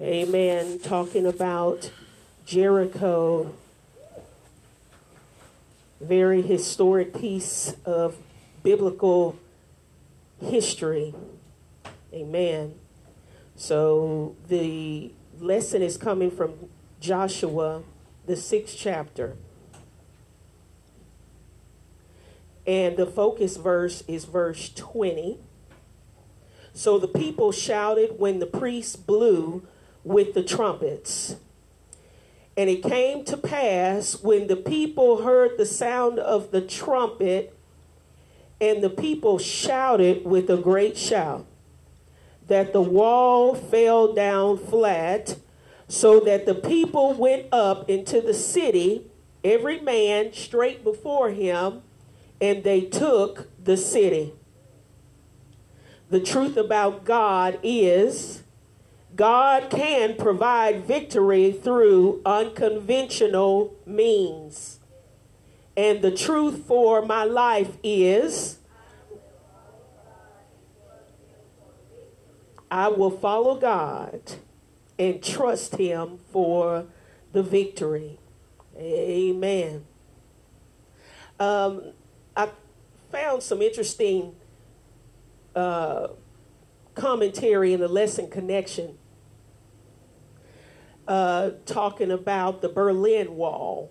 Amen. 0.00 0.78
Talking 0.78 1.26
about 1.26 1.90
Jericho. 2.46 3.52
Very 6.00 6.40
historic 6.40 7.12
piece 7.12 7.76
of 7.84 8.16
biblical 8.62 9.38
history. 10.42 11.14
Amen. 12.14 12.76
So 13.56 14.36
the 14.48 15.12
lesson 15.38 15.82
is 15.82 15.98
coming 15.98 16.30
from 16.30 16.54
Joshua, 16.98 17.82
the 18.24 18.36
sixth 18.36 18.76
chapter. 18.78 19.36
And 22.66 22.96
the 22.96 23.04
focus 23.04 23.58
verse 23.58 24.02
is 24.08 24.24
verse 24.24 24.70
20. 24.70 25.36
So 26.72 26.98
the 26.98 27.06
people 27.06 27.52
shouted 27.52 28.18
when 28.18 28.38
the 28.38 28.46
priests 28.46 28.96
blew 28.96 29.66
with 30.04 30.34
the 30.34 30.42
trumpets. 30.42 31.36
And 32.56 32.68
it 32.68 32.82
came 32.82 33.24
to 33.24 33.36
pass 33.36 34.22
when 34.22 34.46
the 34.46 34.56
people 34.56 35.22
heard 35.22 35.56
the 35.56 35.66
sound 35.66 36.18
of 36.18 36.50
the 36.50 36.60
trumpet, 36.60 37.56
and 38.60 38.82
the 38.82 38.90
people 38.90 39.38
shouted 39.38 40.24
with 40.24 40.50
a 40.50 40.56
great 40.56 40.96
shout, 40.98 41.46
that 42.46 42.72
the 42.72 42.82
wall 42.82 43.54
fell 43.54 44.12
down 44.12 44.58
flat, 44.58 45.36
so 45.88 46.20
that 46.20 46.44
the 46.46 46.54
people 46.54 47.14
went 47.14 47.46
up 47.52 47.88
into 47.88 48.20
the 48.20 48.34
city, 48.34 49.06
every 49.42 49.80
man 49.80 50.32
straight 50.32 50.84
before 50.84 51.30
him, 51.30 51.82
and 52.40 52.62
they 52.62 52.82
took 52.82 53.48
the 53.62 53.76
city. 53.76 54.34
The 56.10 56.20
truth 56.20 56.56
about 56.56 57.04
God 57.04 57.58
is 57.62 58.42
God 59.20 59.68
can 59.68 60.16
provide 60.16 60.86
victory 60.86 61.52
through 61.52 62.22
unconventional 62.24 63.74
means. 63.84 64.80
And 65.76 66.00
the 66.00 66.10
truth 66.10 66.64
for 66.66 67.04
my 67.04 67.24
life 67.24 67.76
is 67.82 68.60
I 72.70 72.88
will 72.88 73.10
follow 73.10 73.56
God 73.56 74.22
and 74.98 75.22
trust 75.22 75.76
Him 75.76 76.20
for 76.32 76.86
the 77.32 77.42
victory. 77.42 78.18
Amen. 78.78 79.84
Um, 81.38 81.92
I 82.34 82.48
found 83.12 83.42
some 83.42 83.60
interesting 83.60 84.34
uh, 85.54 86.08
commentary 86.94 87.74
in 87.74 87.80
the 87.80 87.88
lesson 87.88 88.30
connection 88.30 88.96
uh, 91.10 91.50
talking 91.66 92.12
about 92.12 92.62
the 92.62 92.68
Berlin 92.68 93.34
Wall. 93.34 93.90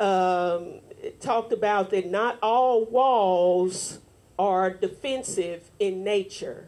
Um, 0.00 0.80
talked 1.20 1.52
about 1.52 1.90
that 1.90 2.10
not 2.10 2.36
all 2.42 2.84
walls 2.84 4.00
are 4.40 4.70
defensive 4.70 5.70
in 5.78 6.02
nature. 6.02 6.66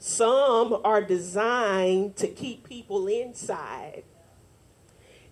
Some 0.00 0.80
are 0.82 1.00
designed 1.00 2.16
to 2.16 2.26
keep 2.26 2.68
people 2.68 3.06
inside. 3.06 4.02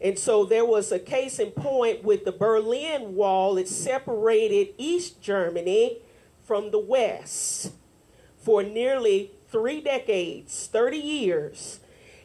And 0.01 0.17
so 0.17 0.45
there 0.45 0.65
was 0.65 0.93
a 0.93 1.01
case 1.01 1.41
in 1.41 1.51
point 1.51 2.05
with 2.05 2.25
the 2.25 2.33
Berlin 2.33 3.17
Wall. 3.17 3.57
It 3.57 3.67
separated 3.67 4.69
East 4.79 5.21
Germany 5.21 5.99
from 6.45 6.71
the 6.71 6.79
West 6.79 7.73
for 8.39 8.63
nearly 8.63 9.33
three 9.51 9.81
decades, 9.81 10.67
30 10.67 10.97
years. 10.97 11.81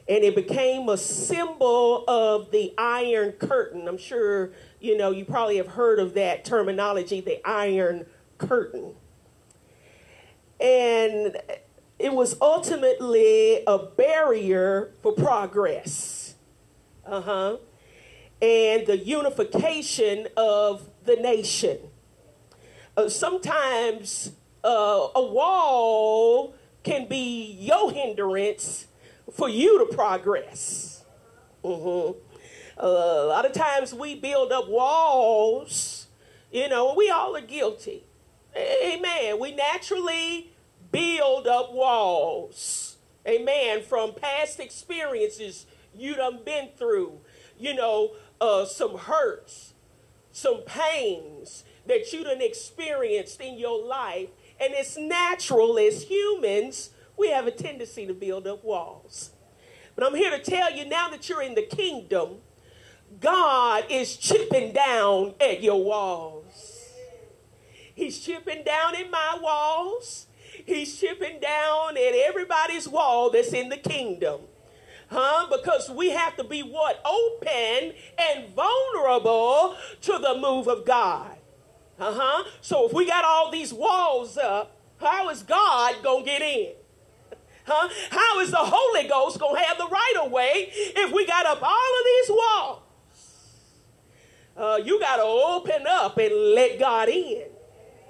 And 0.08 0.22
it 0.22 0.36
became 0.36 0.88
a 0.88 0.96
symbol 0.96 2.04
of 2.06 2.52
the 2.52 2.72
Iron 2.78 3.32
Curtain. 3.32 3.88
I'm 3.88 3.98
sure, 3.98 4.52
you 4.80 4.96
know, 4.96 5.10
you 5.10 5.24
probably 5.24 5.56
have 5.56 5.68
heard 5.68 5.98
of 5.98 6.14
that 6.14 6.44
terminology, 6.44 7.20
the 7.20 7.46
Iron 7.48 8.06
Curtain. 8.38 8.94
And 10.60 11.36
it 11.98 12.12
was 12.12 12.36
ultimately 12.40 13.62
a 13.66 13.78
barrier 13.78 14.92
for 15.02 15.12
progress. 15.12 16.34
Uh 17.04 17.20
huh. 17.20 17.56
And 18.40 18.86
the 18.86 18.98
unification 18.98 20.28
of 20.36 20.88
the 21.04 21.16
nation. 21.16 21.78
Uh, 22.96 23.08
sometimes 23.08 24.32
uh, 24.64 25.08
a 25.14 25.22
wall 25.22 26.54
can 26.86 27.08
be 27.08 27.56
your 27.58 27.90
hindrance 27.90 28.86
for 29.32 29.48
you 29.48 29.84
to 29.84 29.92
progress. 29.92 31.04
Mm-hmm. 31.64 32.16
Uh, 32.78 32.86
a 32.86 33.26
lot 33.26 33.44
of 33.44 33.52
times 33.52 33.92
we 33.92 34.14
build 34.14 34.52
up 34.52 34.68
walls, 34.68 36.06
you 36.52 36.68
know, 36.68 36.94
we 36.94 37.10
all 37.10 37.34
are 37.34 37.40
guilty. 37.40 38.04
Amen. 38.56 39.40
We 39.40 39.52
naturally 39.52 40.52
build 40.92 41.48
up 41.48 41.72
walls. 41.72 42.98
Amen. 43.26 43.82
From 43.82 44.14
past 44.14 44.60
experiences 44.60 45.66
you 45.92 46.14
done 46.14 46.38
been 46.44 46.68
through, 46.76 47.18
you 47.58 47.74
know, 47.74 48.12
uh, 48.40 48.64
some 48.64 48.96
hurts, 48.96 49.74
some 50.30 50.62
pains 50.64 51.64
that 51.86 52.12
you 52.12 52.22
done 52.22 52.40
experienced 52.40 53.40
in 53.40 53.58
your 53.58 53.84
life 53.84 54.28
and 54.60 54.72
it's 54.74 54.96
natural 54.96 55.78
as 55.78 56.04
humans, 56.04 56.90
we 57.16 57.30
have 57.30 57.46
a 57.46 57.50
tendency 57.50 58.06
to 58.06 58.14
build 58.14 58.46
up 58.46 58.64
walls. 58.64 59.30
But 59.94 60.06
I'm 60.06 60.14
here 60.14 60.30
to 60.30 60.38
tell 60.38 60.72
you 60.72 60.84
now 60.84 61.08
that 61.08 61.28
you're 61.28 61.42
in 61.42 61.54
the 61.54 61.62
kingdom, 61.62 62.36
God 63.20 63.84
is 63.88 64.16
chipping 64.16 64.72
down 64.72 65.34
at 65.40 65.62
your 65.62 65.82
walls. 65.82 66.82
He's 67.94 68.20
chipping 68.20 68.62
down 68.62 68.94
in 68.94 69.10
my 69.10 69.38
walls. 69.40 70.26
He's 70.66 70.98
chipping 70.98 71.40
down 71.40 71.96
at 71.96 72.14
everybody's 72.14 72.86
wall 72.86 73.30
that's 73.30 73.52
in 73.52 73.70
the 73.70 73.76
kingdom. 73.76 74.40
Huh? 75.08 75.46
Because 75.50 75.88
we 75.88 76.10
have 76.10 76.36
to 76.36 76.44
be 76.44 76.60
what? 76.60 77.00
Open 77.04 77.92
and 78.18 78.48
vulnerable 78.54 79.76
to 80.02 80.18
the 80.18 80.36
move 80.38 80.68
of 80.68 80.84
God. 80.84 81.35
Uh 81.98 82.12
huh. 82.14 82.44
So 82.60 82.86
if 82.86 82.92
we 82.92 83.06
got 83.06 83.24
all 83.24 83.50
these 83.50 83.72
walls 83.72 84.36
up, 84.36 84.76
how 85.00 85.28
is 85.30 85.42
God 85.42 86.02
going 86.02 86.24
to 86.24 86.30
get 86.30 86.42
in? 86.42 86.72
Huh? 87.66 87.88
How 88.10 88.40
is 88.40 88.50
the 88.50 88.58
Holy 88.58 89.08
Ghost 89.08 89.40
going 89.40 89.56
to 89.56 89.62
have 89.62 89.76
the 89.76 89.88
right 89.88 90.14
of 90.24 90.30
way 90.30 90.68
if 90.70 91.12
we 91.12 91.26
got 91.26 91.46
up 91.46 91.62
all 91.62 91.70
of 91.70 92.04
these 92.04 92.30
walls? 92.30 92.82
Uh, 94.56 94.80
you 94.84 95.00
got 95.00 95.16
to 95.16 95.22
open 95.22 95.86
up 95.86 96.16
and 96.16 96.32
let 96.54 96.78
God 96.78 97.08
in. 97.08 97.42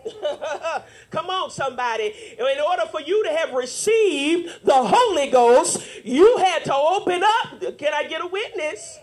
Come 1.11 1.31
on, 1.31 1.51
somebody. 1.51 2.13
In 2.39 2.61
order 2.61 2.87
for 2.91 3.01
you 3.01 3.25
to 3.25 3.31
have 3.31 3.53
received 3.53 4.65
the 4.65 4.75
Holy 4.75 5.31
Ghost, 5.31 5.85
you 6.05 6.37
had 6.39 6.65
to 6.67 6.75
open 6.75 7.23
up. 7.25 7.79
Can 7.79 7.93
I 7.93 8.05
get 8.05 8.23
a 8.23 8.27
witness? 8.27 8.99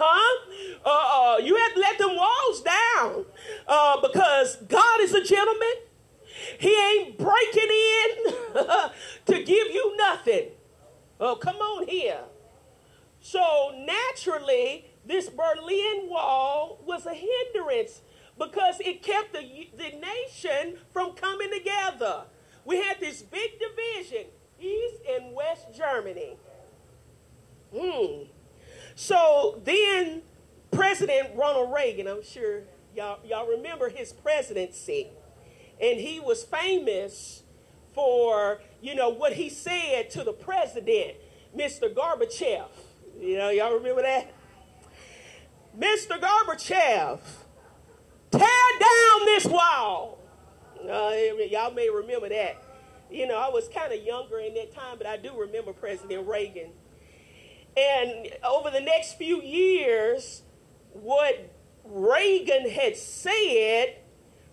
Huh? 0.00 0.46
Uh, 0.84 0.88
uh, 0.88 1.38
you 1.38 1.56
have 1.56 1.74
to 1.74 1.80
let 1.80 1.98
them 1.98 2.14
walls 2.14 2.62
down 2.62 3.24
uh, 3.66 4.00
because 4.00 4.56
God 4.68 5.00
is 5.00 5.12
a 5.12 5.24
gentleman. 5.24 5.74
He 6.60 6.72
ain't 6.72 7.18
breaking 7.18 7.68
in 7.68 8.32
to 9.26 9.42
give 9.42 9.68
you 9.72 9.96
nothing. 9.96 10.50
Oh, 11.18 11.34
come 11.34 11.56
on 11.56 11.88
here. 11.88 12.20
So 13.20 13.74
naturally, 13.76 14.86
this 15.04 15.28
Berlin 15.28 16.08
Wall 16.08 16.78
was 16.86 17.04
a 17.04 17.14
hindrance 17.14 18.02
because 18.38 18.76
it 18.78 19.02
kept 19.02 19.32
the, 19.32 19.68
the 19.76 19.98
nation 19.98 20.78
from 20.92 21.14
coming 21.14 21.50
together. 21.50 22.22
We 22.64 22.76
had 22.76 23.00
this 23.00 23.22
big 23.22 23.58
division, 23.58 24.26
East 24.60 25.02
and 25.10 25.34
West 25.34 25.74
Germany. 25.76 26.36
Hmm. 27.74 28.37
So 29.00 29.62
then 29.64 30.22
President 30.72 31.28
Ronald 31.36 31.72
Reagan, 31.72 32.08
I'm 32.08 32.24
sure 32.24 32.62
y'all, 32.96 33.20
y'all 33.24 33.46
remember 33.46 33.90
his 33.90 34.12
presidency, 34.12 35.06
and 35.80 36.00
he 36.00 36.18
was 36.18 36.42
famous 36.42 37.44
for, 37.94 38.60
you 38.82 38.96
know, 38.96 39.08
what 39.08 39.34
he 39.34 39.50
said 39.50 40.10
to 40.10 40.24
the 40.24 40.32
president, 40.32 41.14
Mr. 41.56 41.94
Gorbachev. 41.94 42.66
You 43.20 43.38
know, 43.38 43.50
y'all 43.50 43.72
remember 43.72 44.02
that? 44.02 44.32
Mr. 45.78 46.18
Gorbachev, 46.18 47.20
tear 48.32 48.40
down 48.80 49.26
this 49.26 49.46
wall. 49.46 50.18
Uh, 50.82 51.12
y'all 51.48 51.72
may 51.72 51.88
remember 51.88 52.30
that. 52.30 52.60
You 53.12 53.28
know, 53.28 53.38
I 53.38 53.48
was 53.48 53.68
kind 53.68 53.92
of 53.92 54.02
younger 54.02 54.40
in 54.40 54.54
that 54.54 54.74
time, 54.74 54.98
but 54.98 55.06
I 55.06 55.16
do 55.16 55.38
remember 55.38 55.72
President 55.72 56.26
Reagan 56.26 56.72
and 57.78 58.28
over 58.44 58.70
the 58.70 58.80
next 58.80 59.14
few 59.14 59.40
years, 59.40 60.42
what 60.92 61.54
Reagan 61.84 62.68
had 62.68 62.96
said 62.96 63.96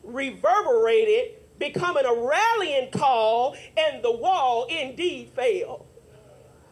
reverberated 0.04 1.36
becoming 1.57 2.06
a 2.06 2.13
rallying 2.13 2.92
call, 2.92 3.56
and 3.77 4.04
the 4.04 4.12
wall 4.12 4.68
indeed 4.69 5.30
fell. 5.30 5.86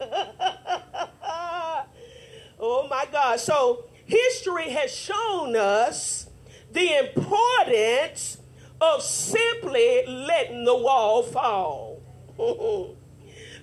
oh 2.60 2.86
my 2.88 3.06
God. 3.10 3.40
So 3.40 3.86
history 4.04 4.70
has 4.70 4.94
shown 4.94 5.56
us 5.56 6.28
the 6.72 6.98
importance 6.98 8.38
of 8.80 9.02
simply 9.02 10.04
letting 10.06 10.64
the 10.64 10.76
wall 10.76 11.22
fall. 11.22 12.02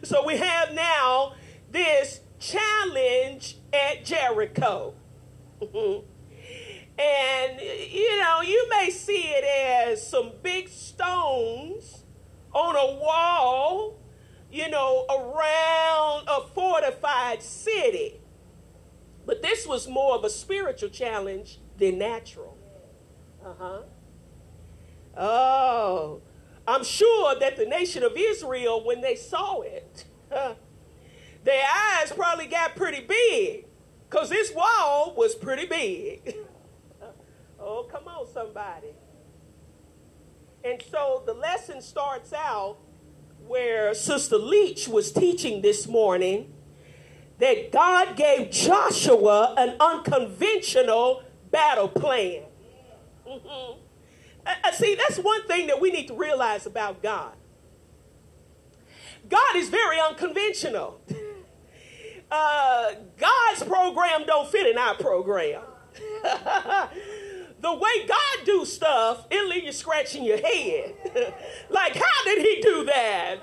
so 0.03 0.25
we 0.25 0.37
have 0.37 0.73
now 0.73 1.33
this 1.69 2.21
challenge 2.41 3.57
at 3.71 4.03
Jericho. 4.03 4.95
and 5.61 6.01
you 7.61 8.19
know, 8.19 8.41
you 8.41 8.67
may 8.69 8.89
see 8.89 9.27
it 9.27 9.45
as 9.45 10.05
some 10.05 10.33
big 10.41 10.67
stones 10.67 12.03
on 12.51 12.75
a 12.75 12.99
wall, 12.99 13.99
you 14.51 14.69
know, 14.69 15.05
around 15.09 16.27
a 16.27 16.47
fortified 16.53 17.41
city. 17.41 18.19
But 19.25 19.41
this 19.41 19.67
was 19.67 19.87
more 19.87 20.15
of 20.15 20.23
a 20.23 20.29
spiritual 20.29 20.89
challenge 20.89 21.59
than 21.77 21.99
natural. 21.99 22.57
Uh 23.45 23.53
huh. 23.57 23.81
Oh, 25.15 26.21
I'm 26.67 26.83
sure 26.83 27.37
that 27.39 27.57
the 27.57 27.65
nation 27.65 28.03
of 28.03 28.13
Israel, 28.15 28.83
when 28.83 29.01
they 29.01 29.15
saw 29.15 29.61
it, 29.61 30.05
their 31.43 31.63
eyes 31.63 32.11
probably 32.11 32.47
got 32.47 32.75
pretty 32.75 33.01
big 33.01 33.65
because 34.09 34.29
this 34.29 34.53
wall 34.53 35.13
was 35.17 35.35
pretty 35.35 35.65
big. 35.65 36.35
oh, 37.59 37.87
come 37.91 38.07
on, 38.07 38.27
somebody. 38.31 38.89
And 40.63 40.81
so 40.91 41.23
the 41.25 41.33
lesson 41.33 41.81
starts 41.81 42.33
out 42.33 42.77
where 43.47 43.93
Sister 43.93 44.37
Leach 44.37 44.87
was 44.87 45.11
teaching 45.11 45.61
this 45.61 45.87
morning 45.87 46.53
that 47.39 47.71
God 47.71 48.15
gave 48.15 48.51
Joshua 48.51 49.55
an 49.57 49.75
unconventional 49.79 51.23
battle 51.49 51.87
plan. 51.87 52.43
Mm-hmm. 53.27 53.79
Uh, 54.45 54.71
see, 54.71 54.95
that's 54.95 55.17
one 55.17 55.47
thing 55.47 55.67
that 55.67 55.81
we 55.81 55.91
need 55.91 56.07
to 56.07 56.13
realize 56.13 56.65
about 56.65 57.01
God. 57.01 57.33
God 59.27 59.55
is 59.55 59.69
very 59.69 59.99
unconventional. 59.99 61.01
Uh, 62.31 62.93
God's 63.17 63.63
program 63.63 64.25
don't 64.25 64.49
fit 64.49 64.65
in 64.67 64.77
our 64.77 64.95
program. 64.95 65.63
the 66.23 67.73
way 67.73 68.07
God 68.07 68.45
do 68.45 68.63
stuff, 68.63 69.27
it 69.29 69.49
leave 69.49 69.65
you 69.65 69.73
scratching 69.73 70.23
your 70.23 70.37
head. 70.37 70.95
like, 71.69 71.95
how 71.95 72.23
did 72.23 72.39
he 72.39 72.61
do 72.61 72.85
that? 72.85 73.39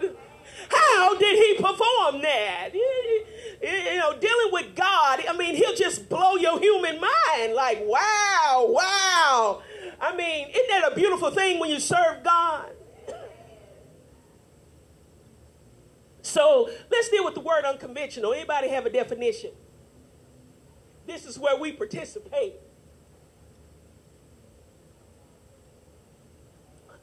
How 0.70 1.16
did 1.18 1.36
he 1.36 1.54
perform 1.54 2.22
that? 2.22 2.70
You 2.74 3.96
know, 3.98 4.18
dealing 4.18 4.52
with 4.52 4.74
God, 4.74 5.22
I 5.28 5.36
mean, 5.36 5.54
he'll 5.54 5.74
just 5.74 6.08
blow 6.08 6.36
your 6.36 6.58
human 6.58 7.00
mind. 7.00 7.54
Like, 7.54 7.82
wow, 7.84 8.66
wow. 8.68 9.62
I 10.00 10.16
mean, 10.16 10.48
isn't 10.48 10.68
that 10.68 10.92
a 10.92 10.94
beautiful 10.94 11.30
thing 11.30 11.58
when 11.58 11.70
you 11.70 11.80
serve 11.80 12.24
God? 12.24 12.70
So 16.28 16.68
let's 16.90 17.08
deal 17.08 17.24
with 17.24 17.34
the 17.34 17.40
word 17.40 17.64
unconventional. 17.64 18.34
Anybody 18.34 18.68
have 18.68 18.84
a 18.84 18.90
definition? 18.90 19.50
This 21.06 21.24
is 21.24 21.38
where 21.38 21.56
we 21.58 21.72
participate. 21.72 22.56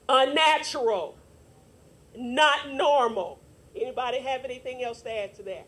Unnatural, 0.08 1.18
not 2.16 2.72
normal. 2.72 3.40
Anybody 3.74 4.20
have 4.20 4.44
anything 4.44 4.84
else 4.84 5.02
to 5.02 5.12
add 5.12 5.34
to 5.34 5.42
that? 5.42 5.66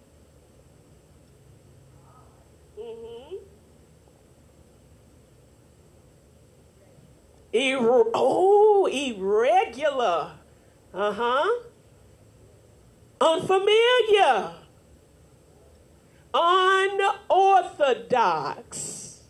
Mm-hmm. 2.78 3.36
Ir- 7.52 8.04
oh, 8.14 8.86
irregular. 8.86 10.32
Uh 10.94 11.12
huh. 11.12 11.67
Unfamiliar. 13.20 14.54
Unorthodox. 16.32 19.22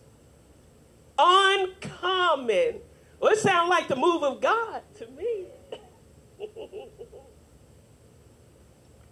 Uncommon. 1.18 2.80
Well, 3.20 3.32
it 3.32 3.38
sounds 3.38 3.70
like 3.70 3.88
the 3.88 3.96
move 3.96 4.22
of 4.22 4.40
God 4.40 4.82
to 4.98 5.08
me. 5.08 5.46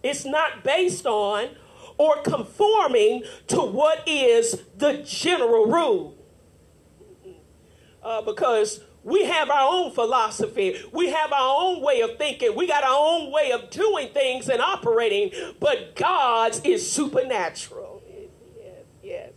it's 0.03 0.25
not 0.25 0.63
based 0.63 1.05
on 1.05 1.49
or 1.97 2.21
conforming 2.21 3.23
to 3.47 3.57
what 3.57 4.07
is 4.07 4.63
the 4.77 5.03
general 5.03 5.65
rule. 5.65 6.15
Uh, 8.03 8.21
because 8.21 8.81
we 9.07 9.23
have 9.23 9.49
our 9.49 9.69
own 9.71 9.91
philosophy. 9.91 10.75
We 10.91 11.11
have 11.11 11.31
our 11.31 11.55
own 11.61 11.81
way 11.81 12.01
of 12.01 12.17
thinking. 12.17 12.53
We 12.57 12.67
got 12.67 12.83
our 12.83 12.97
own 12.99 13.31
way 13.31 13.53
of 13.53 13.69
doing 13.69 14.09
things 14.09 14.49
and 14.49 14.59
operating, 14.59 15.31
but 15.61 15.95
God's 15.95 16.59
is 16.65 16.91
supernatural. 16.91 18.03
Yes, 18.05 18.85
yes. 19.01 19.31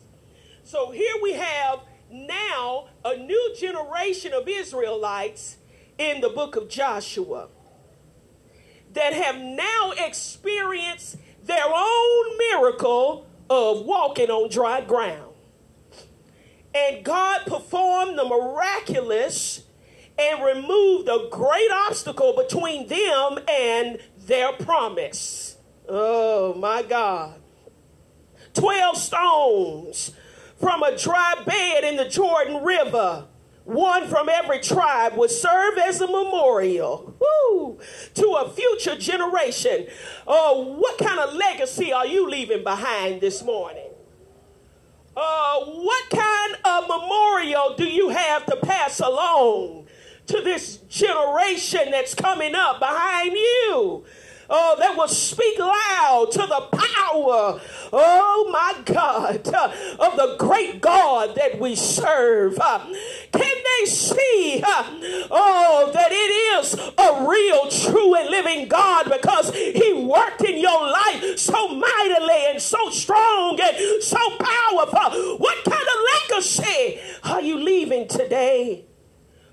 So 0.64 0.90
here 0.90 1.14
we 1.22 1.34
have 1.34 1.82
now 2.10 2.88
a 3.04 3.16
new 3.16 3.54
generation 3.56 4.32
of 4.32 4.48
Israelites 4.48 5.58
in 5.98 6.20
the 6.20 6.30
book 6.30 6.56
of 6.56 6.68
Joshua 6.68 7.46
that 8.92 9.12
have 9.12 9.38
now 9.38 9.92
experienced 9.96 11.16
their 11.44 11.72
own 11.72 12.38
miracle 12.38 13.24
of 13.48 13.86
walking 13.86 14.30
on 14.30 14.50
dry 14.50 14.80
ground. 14.80 15.29
And 16.74 17.04
God 17.04 17.46
performed 17.46 18.18
the 18.18 18.24
miraculous 18.24 19.64
and 20.18 20.44
removed 20.44 21.08
a 21.08 21.28
great 21.30 21.70
obstacle 21.86 22.34
between 22.36 22.86
them 22.86 23.38
and 23.48 23.98
their 24.18 24.52
promise. 24.52 25.56
Oh 25.88 26.54
my 26.54 26.82
God. 26.82 27.40
12 28.54 28.96
stones 28.96 30.12
from 30.58 30.82
a 30.82 30.96
dry 30.96 31.42
bed 31.46 31.84
in 31.84 31.96
the 31.96 32.08
Jordan 32.08 32.62
River. 32.62 33.26
One 33.64 34.08
from 34.08 34.28
every 34.28 34.60
tribe 34.60 35.16
would 35.16 35.30
serve 35.30 35.78
as 35.78 36.00
a 36.00 36.06
memorial 36.06 37.14
woo, 37.20 37.78
to 38.14 38.26
a 38.32 38.50
future 38.50 38.96
generation. 38.96 39.86
Oh, 40.26 40.76
what 40.78 40.98
kind 40.98 41.20
of 41.20 41.34
legacy 41.34 41.92
are 41.92 42.06
you 42.06 42.28
leaving 42.28 42.64
behind 42.64 43.20
this 43.20 43.44
morning? 43.44 43.89
Uh, 45.16 45.64
what 45.64 46.10
kind 46.10 46.56
of 46.64 46.88
memorial 46.88 47.74
do 47.76 47.84
you 47.84 48.10
have 48.10 48.46
to 48.46 48.56
pass 48.56 49.00
along 49.00 49.86
to 50.26 50.40
this 50.40 50.76
generation 50.88 51.90
that's 51.90 52.14
coming 52.14 52.54
up 52.54 52.78
behind 52.78 53.32
you? 53.32 54.04
Oh, 54.50 54.76
that 54.78 54.96
will 54.96 55.08
speak 55.08 55.58
loud 55.58 56.28
to 56.32 56.38
the 56.38 56.68
power, 56.72 57.60
oh 57.92 58.48
my 58.52 58.82
God, 58.84 59.48
uh, 59.48 59.72
of 59.98 60.16
the 60.16 60.36
great 60.38 60.80
God 60.80 61.36
that 61.36 61.60
we 61.60 61.76
serve. 61.76 62.58
Uh, 62.58 62.80
can 63.32 63.56
they 63.80 63.86
see, 63.86 64.62
uh, 64.66 64.84
oh, 65.30 65.90
that 65.94 66.10
it 66.10 66.14
is 66.14 66.74
a 66.74 67.28
real, 67.28 67.68
true, 67.70 68.14
and 68.16 68.28
living 68.28 68.68
God 68.68 69.04
because 69.04 69.54
He 69.54 69.92
worked 69.92 70.42
in 70.42 70.58
your 70.58 70.90
life 70.90 71.38
so 71.38 71.68
mightily 71.68 72.46
and 72.48 72.60
so 72.60 72.90
strong 72.90 73.58
and 73.60 74.02
so 74.02 74.18
powerful? 74.38 75.38
What 75.38 75.64
kind 75.64 75.82
of 75.82 76.30
legacy 76.30 76.98
are 77.24 77.40
you 77.40 77.58
leaving 77.58 78.08
today? 78.08 78.89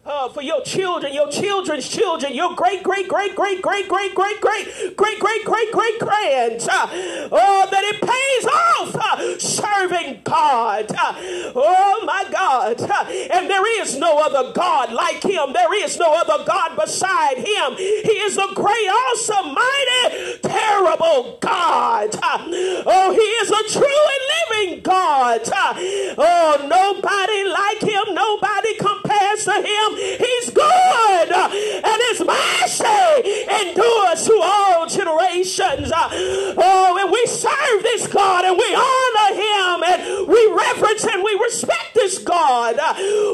Uh, 0.08 0.30
for 0.30 0.42
your 0.42 0.62
children, 0.62 1.14
your 1.14 1.30
children's 1.30 1.88
children, 1.88 2.34
your 2.34 2.56
great, 2.56 2.82
great, 2.82 3.08
great, 3.08 3.36
great, 3.36 3.62
great, 3.62 3.88
great, 3.88 4.16
great, 4.16 4.42
great, 4.42 4.96
great, 4.96 5.20
great, 5.20 5.46
great, 5.46 5.72
great 5.72 6.00
grands. 6.00 6.68
Uh, 6.68 6.88
oh, 7.32 7.68
that 7.70 7.84
it 7.84 8.02
pays 8.02 8.46
off 8.46 8.96
uh, 8.96 9.40
serving 9.40 10.22
God. 10.24 10.90
Uh, 10.92 11.14
oh, 11.56 12.04
my 12.06 12.26
God. 12.32 12.80
Uh, 12.82 13.06
and 13.34 13.50
there 13.50 13.82
is 13.82 13.98
no 13.98 14.20
other 14.20 14.54
God 14.54 14.94
like 14.94 15.24
him. 15.24 15.54
There 15.54 15.84
is 15.84 15.98
no 15.98 16.14
other 16.16 16.44
God 16.46 16.78
beside 16.78 17.38
him. 17.38 17.76
He 17.76 18.18
is 18.24 18.38
a 18.38 18.48
great, 18.56 18.88
awesome, 18.88 19.54
mighty, 19.54 20.27
terrible 20.58 21.38
God. 21.40 22.10
Oh, 22.24 23.12
he 23.12 23.28
is 23.42 23.50
a 23.50 23.64
true 23.80 24.04
and 24.14 24.24
living 24.36 24.84
God. 24.84 25.42
Oh, 26.18 26.66
nobody 26.68 27.42
like 27.62 27.82
him. 27.82 28.16
Nobody 28.16 28.74
compares 28.76 29.44
to 29.46 29.54
him. 29.54 29.90
He's 30.18 30.50
good, 30.52 31.32
and 31.32 32.00
his 32.10 32.20
mercy 32.26 33.10
endures 33.62 34.26
to 34.28 34.40
all 34.42 34.88
generations. 34.88 35.92
Oh, 35.94 36.98
and 37.02 37.12
we 37.12 37.26
serve 37.28 37.84
this 37.84 38.08
God, 38.08 38.46
and 38.46 38.58
we 38.58 38.70
honor 38.74 39.32
him, 39.36 39.84
and 39.84 40.28
we 40.28 40.42
reverence 40.54 41.06
and 41.06 41.24
we 41.24 41.34
respect 41.44 41.94
this 41.94 42.20
God. 42.20 42.78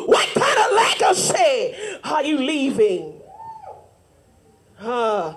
What 0.08 0.27
kind 0.34 0.60
of 0.60 0.72
legacy 0.74 1.75
are 2.03 2.24
you 2.24 2.38
leaving? 2.38 3.22
Uh, 4.80 5.34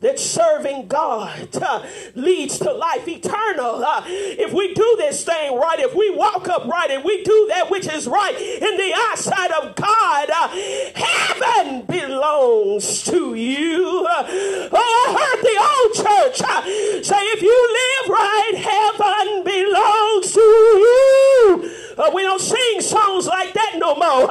that 0.00 0.18
serving 0.18 0.88
God 0.88 1.54
uh, 1.56 1.86
leads 2.14 2.58
to 2.58 2.72
life 2.72 3.06
eternal. 3.06 3.84
Uh, 3.84 4.02
if 4.06 4.52
we 4.52 4.72
do 4.74 4.94
this 4.98 5.24
thing 5.24 5.58
right, 5.58 5.78
if 5.78 5.94
we 5.94 6.10
walk 6.10 6.48
upright 6.48 6.90
and 6.90 7.04
we 7.04 7.22
do 7.22 7.46
that 7.50 7.70
which 7.70 7.86
is 7.86 8.06
right 8.06 8.34
in 8.34 8.76
the 8.76 8.94
eyesight 8.94 9.50
of 9.52 9.76
God, 9.76 10.30
uh, 10.30 10.48
heaven 10.94 11.84
belongs 11.86 13.02
to 13.04 13.34
you. 13.34 14.06
Uh, 14.08 14.26
oh, 14.72 15.04
I 15.06 15.12
heard 15.20 15.42
the 15.44 15.58
old 15.68 15.92
church 16.06 16.42
uh, 16.42 16.62
say, 17.02 17.22
if 17.36 17.42
you 17.42 17.56
live 17.80 18.08
right, 18.08 18.54
heaven 18.56 19.44
belongs 19.44 20.32
to 20.32 20.40
you. 20.40 21.76
Uh, 21.98 22.10
we 22.14 22.22
don't 22.22 22.40
sing 22.40 22.80
songs 22.80 23.26
like 23.26 23.52
that 23.52 23.74
no 23.76 23.94
more 23.94 24.26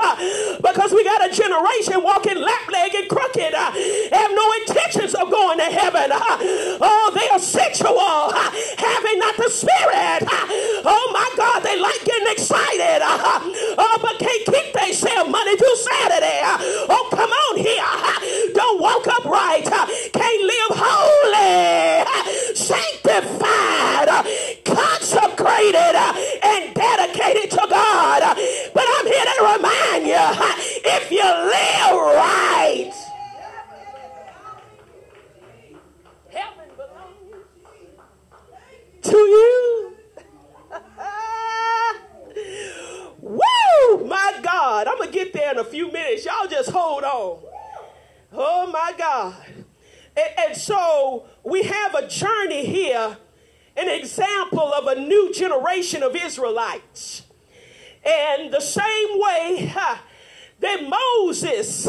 because 0.57 0.91
we 0.91 1.03
got 1.03 1.29
a 1.29 1.31
generation 1.31 2.01
walking 2.03 2.37
lap-legged 2.37 3.07
crooked, 3.07 3.53
uh, 3.53 3.71
have 4.11 4.31
no 4.31 4.53
intentions 4.65 5.13
of 5.13 5.29
going 5.29 5.58
to 5.59 5.65
heaven. 5.65 6.09
Oh, 6.81 7.11
they 7.13 7.27
are 7.29 7.39
sensual, 7.39 8.31
having 8.79 9.19
not 9.19 9.35
the 9.37 9.49
spirit. 9.49 10.23
Oh 10.85 11.09
my 11.11 11.29
God, 11.35 11.61
they 11.63 11.79
like 11.79 12.03
getting 12.05 12.31
excited, 12.31 13.01
oh, 13.03 13.99
but 14.01 14.17
can't 14.19 14.45
keep 14.45 14.73
themselves 14.73 15.29
Monday 15.29 15.55
through 15.57 15.75
Saturday. 15.75 16.39
oh, 16.87 17.07
come 17.11 17.29
on 17.29 17.57
here. 17.57 18.53
don't 18.53 18.79
walk 18.81 19.05
upright. 19.07 19.65
can't 19.65 20.43
live 20.43 20.71
holy, 20.79 22.05
sanctified, 22.55 24.07
consecrated, 24.63 25.95
and 26.43 26.73
dedicated 26.73 27.51
to 27.51 27.67
God. 27.69 28.21
But 28.73 28.85
I'm 28.87 29.05
here 29.05 29.25
to 29.25 29.37
remind 29.43 30.07
you 30.07 30.25
if 30.85 31.11
you 31.11 31.23
live 31.23 31.95
right, 32.15 33.08
to 39.09 39.17
you. 39.17 39.93
Woo! 43.21 44.05
My 44.05 44.39
God. 44.41 44.87
I'm 44.87 44.97
going 44.97 45.11
to 45.11 45.13
get 45.13 45.33
there 45.33 45.51
in 45.51 45.59
a 45.59 45.63
few 45.63 45.91
minutes. 45.91 46.25
Y'all 46.25 46.47
just 46.47 46.69
hold 46.69 47.03
on. 47.03 47.39
Oh, 48.33 48.71
my 48.71 48.93
God. 48.97 49.35
And, 50.15 50.39
and 50.39 50.57
so 50.57 51.25
we 51.43 51.63
have 51.63 51.95
a 51.95 52.07
journey 52.07 52.65
here 52.65 53.17
an 53.79 53.89
example 53.89 54.73
of 54.73 54.87
a 54.87 54.99
new 54.99 55.33
generation 55.33 56.03
of 56.03 56.15
Israelites. 56.15 57.23
And 58.05 58.51
the 58.51 58.59
same 58.59 59.19
way 59.19 59.73
that 60.59 60.83
Moses 60.83 61.85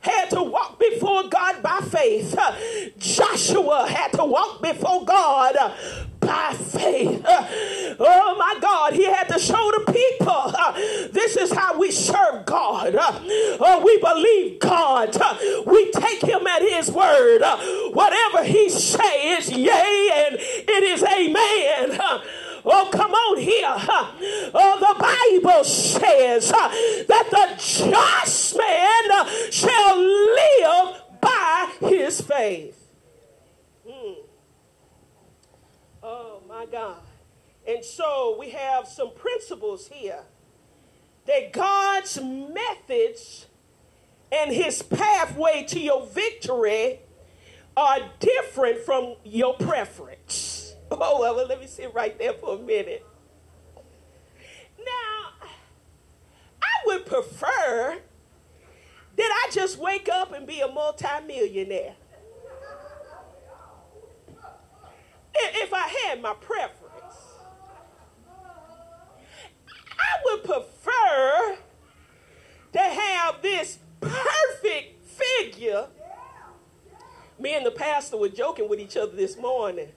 had 0.00 0.30
to 0.30 0.42
walk 0.42 0.78
before 0.78 1.24
God 1.28 1.62
by 1.62 1.80
faith, 1.80 2.36
Joshua 2.98 3.86
had 3.88 4.12
to 4.12 4.24
walk 4.24 4.62
before 4.62 5.04
God 5.04 5.56
by 6.20 6.54
faith. 6.54 7.22
oh 7.26 8.36
my 8.38 8.58
God, 8.60 8.92
he 8.92 9.04
had 9.04 9.28
to 9.28 9.38
show 9.38 9.70
the 9.72 9.92
people 9.92 10.28
uh, 10.30 10.72
this 11.12 11.36
is 11.36 11.52
how 11.52 11.78
we 11.78 11.90
serve 11.90 12.46
God. 12.46 12.94
Uh, 12.94 13.20
uh 13.60 13.80
we 13.84 13.98
believe 13.98 14.60
God. 14.60 15.16
Uh, 15.20 15.36
we 15.66 15.90
take 15.92 16.22
him 16.22 16.46
at 16.46 16.62
his 16.62 16.90
word. 16.90 17.42
whatever 17.92 18.44
he 18.44 18.68
says, 18.68 19.50
yea, 19.50 20.10
and 20.26 20.36
it 20.36 20.82
is 20.84 21.02
amen. 21.02 21.98
Oh, 22.64 22.88
come 22.92 23.12
on 23.12 23.38
here. 23.38 23.76
Oh, 24.54 24.78
the 24.78 25.42
Bible 25.42 25.64
says 25.64 26.50
that 26.50 27.28
the 27.30 27.54
just 27.56 28.56
man 28.56 29.50
shall 29.50 29.96
live 29.96 31.02
by 31.20 31.72
his 31.80 32.20
faith. 32.20 32.92
Hmm. 33.88 34.12
Oh, 36.02 36.42
my 36.48 36.66
God. 36.66 37.02
And 37.66 37.84
so 37.84 38.36
we 38.38 38.50
have 38.50 38.86
some 38.88 39.12
principles 39.14 39.88
here 39.88 40.20
that 41.26 41.52
God's 41.52 42.20
methods 42.20 43.46
and 44.32 44.52
his 44.52 44.82
pathway 44.82 45.64
to 45.68 45.80
your 45.80 46.06
victory 46.06 47.00
are 47.76 48.00
different 48.18 48.80
from 48.80 49.14
your 49.24 49.54
preference. 49.54 50.74
Oh, 50.90 51.20
well, 51.20 51.46
let 51.46 51.60
me 51.60 51.66
sit 51.66 51.92
right 51.94 52.18
there 52.18 52.32
for 52.32 52.56
a 52.56 52.58
minute. 52.58 53.04
Now, 54.78 55.48
I 56.62 56.86
would 56.86 57.04
prefer 57.06 57.98
that 59.16 59.46
I 59.46 59.50
just 59.52 59.78
wake 59.78 60.08
up 60.08 60.32
and 60.32 60.46
be 60.46 60.60
a 60.60 60.68
multimillionaire. 60.68 61.94
If 65.40 65.72
I 65.72 65.88
had 66.06 66.22
my 66.22 66.34
preference, 66.34 66.88
I 69.98 70.22
would 70.24 70.44
prefer 70.44 71.58
to 72.72 72.78
have 72.78 73.42
this 73.42 73.78
perfect 74.00 75.06
figure. 75.06 75.88
Me 77.38 77.54
and 77.54 77.64
the 77.64 77.70
pastor 77.70 78.16
were 78.16 78.28
joking 78.28 78.68
with 78.68 78.80
each 78.80 78.96
other 78.96 79.14
this 79.14 79.36
morning. 79.36 79.88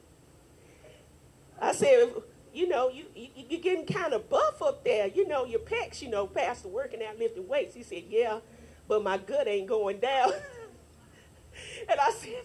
I 1.59 1.73
said, 1.73 2.11
you 2.53 2.67
know, 2.67 2.89
you, 2.89 3.05
you, 3.15 3.27
you're 3.49 3.61
getting 3.61 3.85
kind 3.85 4.13
of 4.13 4.29
buff 4.29 4.61
up 4.61 4.83
there. 4.83 5.07
You 5.07 5.27
know, 5.27 5.45
your 5.45 5.59
pecs, 5.59 6.01
you 6.01 6.09
know, 6.09 6.27
pastor 6.27 6.67
working 6.67 7.01
out 7.03 7.17
lifting 7.17 7.47
weights. 7.47 7.75
He 7.75 7.83
said, 7.83 8.03
yeah, 8.09 8.39
but 8.87 9.03
my 9.03 9.17
gut 9.17 9.47
ain't 9.47 9.67
going 9.67 9.99
down. 9.99 10.31
and 11.89 11.99
I 11.99 12.11
said, 12.11 12.43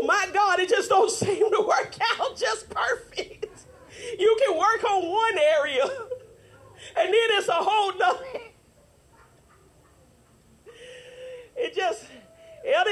woo, 0.00 0.06
my 0.06 0.28
God, 0.32 0.60
it 0.60 0.68
just 0.68 0.88
don't 0.88 1.10
seem 1.22 1.50
to 1.50 1.60
work 1.60 1.94
out 2.18 2.36
just 2.36 2.68
perfect. 2.70 3.46
You 4.18 4.36
can 4.46 4.56
work 4.56 4.84
on 4.84 5.08
one 5.08 5.38
area, 5.38 5.84
and 5.84 7.08
then 7.08 7.28
it's 7.32 7.48
a 7.48 7.52
whole 7.52 7.96
nother. 7.98 8.24
It 11.56 11.74
just 11.74 12.04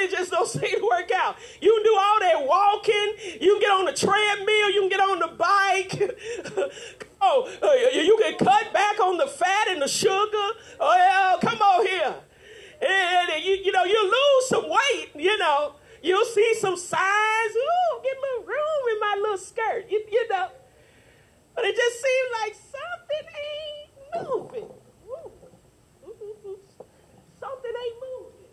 it 0.07 0.11
just 0.11 0.31
don't 0.31 0.49
seem 0.49 0.63
to 0.63 0.87
work 0.87 1.11
out. 1.13 1.37
You 1.61 1.73
can 1.75 1.83
do 1.85 1.97
all 1.99 2.21
that 2.21 2.47
walking. 2.47 3.41
You 3.41 3.53
can 3.53 3.61
get 3.61 3.71
on 3.71 3.85
the 3.87 3.93
treadmill. 3.93 4.71
You 4.71 4.81
can 4.81 4.89
get 4.89 5.01
on 5.01 5.19
the 5.19 5.29
bike. 5.29 6.73
oh, 7.21 7.51
uh, 7.63 7.99
you 7.99 8.19
can 8.21 8.37
cut 8.39 8.73
back 8.73 9.01
on 9.01 9.19
the 9.19 9.27
fat 9.27 9.69
and 9.69 9.83
the 9.83 9.89
sugar. 9.89 10.49
Oh, 10.81 10.97
yeah, 10.97 11.49
come 11.49 11.59
on 11.59 11.87
here. 11.87 12.15
And 12.81 13.45
you, 13.45 13.55
you 13.65 13.73
know, 13.73 13.85
you 13.85 14.03
lose 14.05 14.49
some 14.49 14.69
weight, 14.69 15.11
you 15.15 15.37
know. 15.39 15.76
You'll 16.07 16.25
see 16.25 16.55
some 16.61 16.77
size. 16.77 17.01
Ooh, 17.01 18.01
get 18.05 18.17
my 18.23 18.43
room 18.47 18.89
in 18.93 19.01
my 19.01 19.17
little 19.21 19.39
skirt, 19.39 19.87
you, 19.91 20.05
you 20.09 20.29
know. 20.29 20.51
But 21.53 21.65
it 21.65 21.75
just 21.75 22.01
seems 22.01 22.31
like 22.43 22.55
something 22.55 23.27
ain't 23.43 24.29
moving. 24.29 24.71
Something 27.41 27.73
ain't 27.85 27.97
moving. 28.01 28.49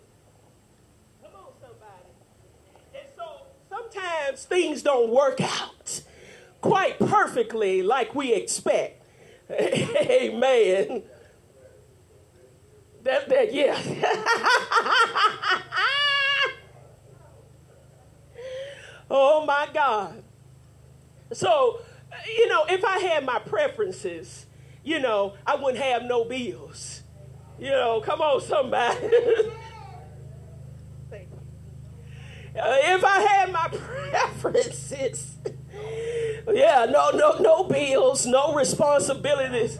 Come 1.21 1.35
on, 1.35 1.53
somebody. 1.61 2.09
And 2.93 3.07
so 3.15 3.45
sometimes 3.69 4.45
things 4.45 4.81
don't 4.81 5.09
work 5.09 5.39
out 5.39 6.01
quite 6.61 6.97
perfectly 6.99 7.81
like 7.83 8.13
we 8.15 8.33
expect. 8.33 9.05
Amen. 9.51 11.03
That, 13.03 13.29
that, 13.29 13.53
yeah. 13.53 13.79
oh 19.09 19.45
my 19.45 19.67
God. 19.73 20.23
So, 21.31 21.79
you 22.37 22.47
know, 22.47 22.65
if 22.69 22.83
I 22.83 22.99
had 22.99 23.25
my 23.25 23.39
preferences, 23.39 24.45
you 24.83 24.99
know, 24.99 25.33
I 25.45 25.55
wouldn't 25.55 25.83
have 25.83 26.03
no 26.03 26.25
bills. 26.25 27.03
You 27.59 27.71
know, 27.71 28.01
come 28.01 28.21
on, 28.21 28.41
somebody. 28.41 29.09
If 32.55 33.03
I 33.03 33.19
had 33.19 33.51
my 33.51 33.67
preferences, 33.67 35.37
yeah, 36.53 36.85
no, 36.89 37.09
no, 37.11 37.37
no 37.39 37.63
bills, 37.63 38.25
no 38.27 38.53
responsibilities. 38.53 39.79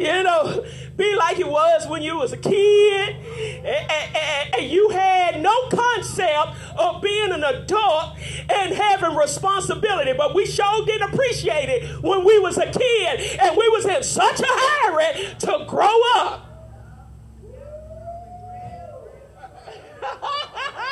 You 0.00 0.22
know, 0.22 0.64
be 0.96 1.14
like 1.14 1.38
it 1.38 1.46
was 1.46 1.86
when 1.86 2.00
you 2.00 2.16
was 2.16 2.32
a 2.32 2.38
kid 2.38 3.16
and, 3.16 3.66
and, 3.66 4.54
and, 4.54 4.70
you 4.70 4.88
had 4.88 5.42
no 5.42 5.68
concept 5.68 6.56
of 6.74 7.02
being 7.02 7.30
an 7.32 7.44
adult 7.44 8.16
and 8.48 8.72
having 8.74 9.14
responsibility. 9.14 10.14
But 10.14 10.34
we 10.34 10.46
sure 10.46 10.86
didn't 10.86 11.12
appreciate 11.12 11.68
it 11.68 12.02
when 12.02 12.24
we 12.24 12.38
was 12.38 12.56
a 12.56 12.64
kid 12.64 13.38
and 13.42 13.54
we 13.58 13.68
was 13.68 13.84
in 13.84 14.02
such 14.02 14.40
a 14.40 14.46
hurry 14.46 15.34
to 15.40 15.66
grow 15.68 16.00
up. 16.16 16.46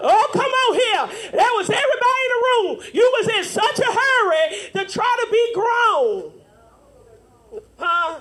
Oh, 0.00 0.30
come 0.32 0.42
on 0.42 0.74
here. 0.74 1.30
There 1.32 1.52
was 1.54 1.68
everybody 1.68 2.20
in 2.22 2.30
the 2.30 2.40
room. 2.46 2.90
You 2.94 3.12
was 3.18 3.28
in 3.36 3.42
such 3.42 3.80
a 3.80 3.92
hurry 3.92 4.70
to 4.74 4.92
try 4.92 5.16
to 5.24 5.28
be 5.28 5.52
grown. 5.54 6.37
Huh? 7.78 8.20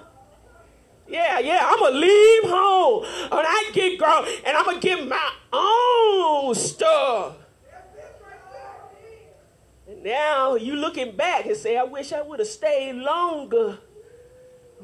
Yeah, 1.08 1.40
yeah, 1.40 1.62
I'm 1.64 1.80
to 1.80 1.98
leave 1.98 2.44
home. 2.44 3.04
And 3.06 3.34
I 3.34 3.72
get 3.74 3.98
grown 3.98 4.26
and 4.46 4.58
I'm 4.58 4.66
to 4.66 4.80
get 4.80 5.08
my 5.08 5.32
own 5.54 6.54
stuff. 6.56 7.38
And 9.88 10.04
now 10.04 10.56
you 10.56 10.76
looking 10.76 11.16
back 11.16 11.46
and 11.46 11.56
say, 11.56 11.78
I 11.78 11.84
wish 11.84 12.12
I 12.12 12.22
would 12.22 12.40
have 12.40 12.48
stayed 12.48 12.96
longer. 12.96 13.80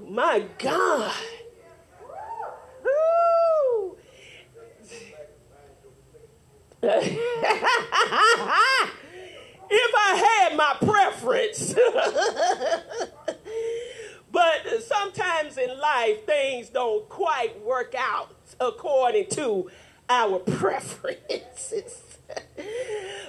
My 0.01 0.45
God. 0.57 1.13
If 9.75 9.91
I 9.95 10.47
had 10.49 10.57
my 10.57 10.75
preference. 10.79 11.73
but 14.43 14.83
sometimes 14.83 15.57
in 15.57 15.79
life, 15.79 16.25
things 16.25 16.69
don't 16.69 17.07
quite 17.09 17.61
work 17.63 17.93
out 17.97 18.35
according 18.59 19.27
to 19.29 19.69
our 20.09 20.39
preferences. 20.59 22.01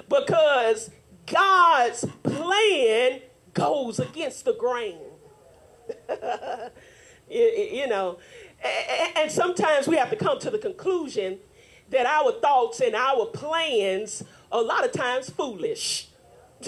because 0.09 0.91
God's 1.27 2.05
plan 2.23 3.21
goes 3.53 3.99
against 3.99 4.45
the 4.45 4.55
grain. 4.55 4.99
you, 7.31 7.41
you 7.73 7.87
know, 7.87 8.19
and 9.17 9.31
sometimes 9.31 9.87
we 9.87 9.97
have 9.97 10.11
to 10.11 10.17
come 10.17 10.39
to 10.41 10.51
the 10.51 10.59
conclusion 10.59 11.39
that 11.91 12.07
our 12.07 12.33
thoughts 12.33 12.81
and 12.81 12.95
our 12.95 13.27
plans 13.27 14.25
a 14.51 14.61
lot 14.61 14.85
of 14.85 14.93
times 14.93 15.31
foolish. 15.31 16.09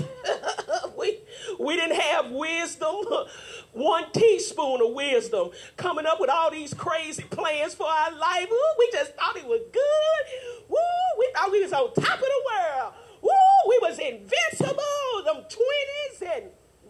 we, 0.98 1.18
we 1.58 1.76
didn't 1.76 2.00
have 2.00 2.30
wisdom, 2.30 2.96
one 3.72 4.10
teaspoon 4.12 4.80
of 4.82 4.92
wisdom, 4.94 5.50
coming 5.76 6.06
up 6.06 6.20
with 6.20 6.30
all 6.30 6.50
these 6.50 6.74
crazy 6.74 7.24
plans 7.24 7.74
for 7.74 7.86
our 7.86 8.12
life. 8.12 8.48
Ooh, 8.50 8.74
we 8.78 8.90
just 8.92 9.14
thought 9.14 9.36
it 9.36 9.46
was 9.46 9.60
good. 9.72 10.62
Woo, 10.68 10.78
we 11.18 11.28
thought 11.34 11.50
we 11.50 11.62
was 11.62 11.72
on 11.72 11.92
top 11.94 12.18
of 12.18 12.20
the 12.20 12.42
world. 12.46 12.92
Woo, 13.22 13.30
we 13.68 13.78
was 13.82 13.98
invincible, 13.98 15.22
them 15.24 15.44
20s, 15.48 16.36
and 16.36 16.44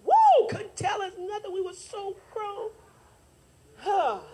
woo, 0.05 0.49
couldn't 0.49 0.77
tell 0.77 1.03
us 1.03 1.13
nothing. 1.19 1.53
We 1.53 1.63
were 1.63 1.73
so 1.73 2.17
grown. 2.33 2.71
Huh. 3.79 4.19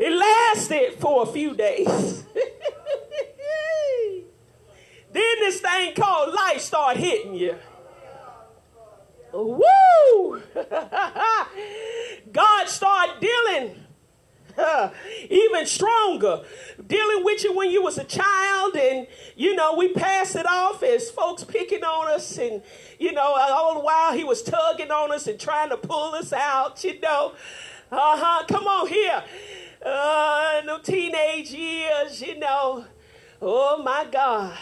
It 0.00 0.12
lasted 0.12 1.00
for 1.00 1.24
a 1.24 1.26
few 1.26 1.54
days. 1.56 2.24
then 5.18 5.40
this 5.40 5.60
thing 5.60 5.94
called 5.94 6.34
life 6.34 6.60
start 6.60 6.96
hitting 6.96 7.34
you. 7.34 7.56
Woo! 9.32 10.42
God 12.32 12.68
start 12.68 13.20
dealing 13.20 13.84
even 15.30 15.66
stronger. 15.66 16.42
Dealing 16.86 17.24
with 17.24 17.44
you 17.44 17.54
when 17.54 17.70
you 17.70 17.82
was 17.82 17.98
a 17.98 18.04
child, 18.04 18.76
and 18.76 19.06
you 19.36 19.54
know 19.54 19.74
we 19.74 19.92
pass 19.92 20.34
it 20.34 20.46
off 20.46 20.82
as 20.82 21.10
folks 21.10 21.44
picking 21.44 21.84
on 21.84 22.12
us, 22.12 22.38
and 22.38 22.62
you 22.98 23.12
know 23.12 23.34
all 23.36 23.74
the 23.74 23.80
while 23.80 24.12
he 24.12 24.24
was 24.24 24.42
tugging 24.42 24.90
on 24.90 25.12
us 25.12 25.26
and 25.26 25.38
trying 25.38 25.70
to 25.70 25.76
pull 25.76 26.14
us 26.14 26.32
out. 26.32 26.82
You 26.84 26.98
know, 27.00 27.34
uh 27.92 28.16
huh. 28.16 28.44
Come 28.48 28.66
on 28.66 28.88
here, 28.88 29.22
uh, 29.84 30.62
no 30.64 30.78
teenage 30.78 31.50
years. 31.50 32.22
You 32.22 32.38
know, 32.38 32.84
oh 33.40 33.82
my 33.82 34.06
God. 34.10 34.56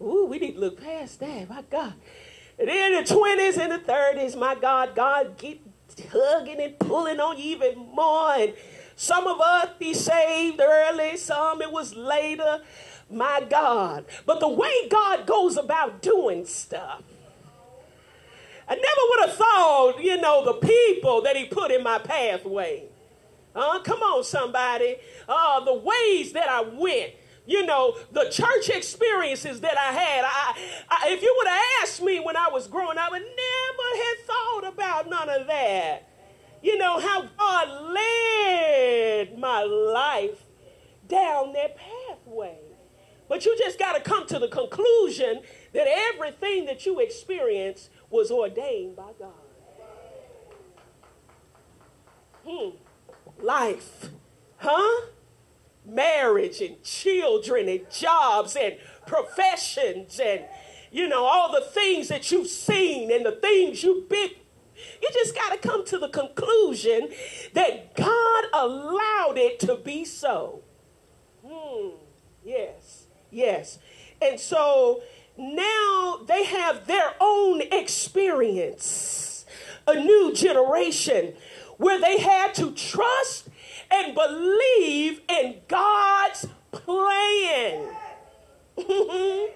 Ooh, 0.00 0.26
we 0.26 0.38
need 0.38 0.52
to 0.54 0.60
look 0.60 0.80
past 0.82 1.20
that. 1.20 1.48
My 1.48 1.62
God. 1.62 1.94
And 2.58 2.68
in 2.68 2.92
the 2.92 3.02
20s 3.02 3.58
and 3.58 3.72
the 3.72 3.78
30s, 3.78 4.38
my 4.38 4.54
God, 4.54 4.94
God 4.94 5.34
keep 5.38 5.64
tugging 5.96 6.60
and 6.60 6.78
pulling 6.78 7.20
on 7.20 7.38
you 7.38 7.44
even 7.44 7.78
more. 7.94 8.32
And 8.32 8.54
some 8.96 9.26
of 9.26 9.40
us 9.40 9.70
be 9.78 9.94
saved 9.94 10.60
early, 10.60 11.16
some 11.16 11.62
it 11.62 11.70
was 11.70 11.94
later. 11.94 12.62
My 13.10 13.44
God. 13.48 14.04
But 14.26 14.40
the 14.40 14.48
way 14.48 14.88
God 14.88 15.26
goes 15.26 15.56
about 15.56 16.02
doing 16.02 16.44
stuff, 16.44 17.02
I 18.68 18.74
never 18.74 19.00
would 19.08 19.28
have 19.28 19.36
thought, 19.36 20.02
you 20.02 20.20
know, 20.20 20.44
the 20.44 20.66
people 20.66 21.22
that 21.22 21.36
He 21.36 21.46
put 21.46 21.70
in 21.70 21.82
my 21.82 21.98
pathway. 21.98 22.84
Uh, 23.54 23.80
come 23.80 24.00
on, 24.00 24.24
somebody. 24.24 24.96
Uh, 25.26 25.60
the 25.64 25.74
ways 25.74 26.32
that 26.32 26.48
I 26.48 26.60
went 26.60 27.12
you 27.48 27.64
know, 27.64 27.96
the 28.12 28.28
church 28.28 28.68
experiences 28.68 29.62
that 29.62 29.76
I 29.78 29.92
had. 29.92 30.24
I, 30.26 30.54
I, 30.90 31.08
if 31.08 31.22
you 31.22 31.34
would 31.38 31.48
have 31.48 31.62
asked 31.82 32.02
me 32.02 32.20
when 32.20 32.36
I 32.36 32.50
was 32.52 32.68
growing, 32.68 32.98
up, 32.98 33.08
I 33.08 33.10
would 33.10 33.22
never 33.22 34.04
have 34.04 34.26
thought 34.26 34.72
about 34.74 35.08
none 35.08 35.30
of 35.30 35.46
that. 35.46 36.10
You 36.62 36.76
know, 36.76 37.00
how 37.00 37.22
God 37.22 37.94
led 37.94 39.38
my 39.38 39.62
life 39.62 40.42
down 41.08 41.54
that 41.54 41.76
pathway. 41.76 42.58
But 43.30 43.46
you 43.46 43.56
just 43.56 43.78
got 43.78 43.94
to 43.94 44.02
come 44.02 44.26
to 44.26 44.38
the 44.38 44.48
conclusion 44.48 45.40
that 45.72 45.86
everything 45.88 46.66
that 46.66 46.84
you 46.84 47.00
experience 47.00 47.88
was 48.10 48.30
ordained 48.30 48.94
by 48.94 49.12
God. 49.18 49.32
Hmm. 52.46 52.70
Life. 53.42 54.10
Huh? 54.58 55.06
Marriage 55.88 56.60
and 56.60 56.82
children 56.82 57.68
and 57.68 57.90
jobs 57.90 58.56
and 58.56 58.76
professions 59.06 60.20
and 60.22 60.44
you 60.90 61.08
know 61.08 61.24
all 61.24 61.52
the 61.52 61.60
things 61.60 62.08
that 62.08 62.30
you've 62.30 62.48
seen 62.48 63.10
and 63.10 63.24
the 63.24 63.32
things 63.32 63.82
you've 63.82 64.08
been 64.08 64.30
you 65.02 65.08
just 65.12 65.34
got 65.34 65.50
to 65.50 65.68
come 65.68 65.84
to 65.86 65.98
the 65.98 66.08
conclusion 66.08 67.08
that 67.54 67.94
God 67.96 68.44
allowed 68.52 69.34
it 69.36 69.60
to 69.60 69.76
be 69.76 70.04
so. 70.04 70.62
Hmm. 71.46 71.90
Yes. 72.44 73.06
Yes. 73.30 73.78
And 74.20 74.38
so 74.38 75.02
now 75.36 76.20
they 76.26 76.44
have 76.44 76.86
their 76.86 77.14
own 77.20 77.62
experience, 77.72 79.46
a 79.86 79.94
new 79.94 80.32
generation 80.34 81.34
where 81.76 82.00
they 82.00 82.18
had 82.18 82.54
to 82.54 82.72
trust 82.72 83.48
and 83.90 84.14
believe 84.14 85.20
in 85.28 85.56
God's 85.68 86.46
plan. 86.72 87.94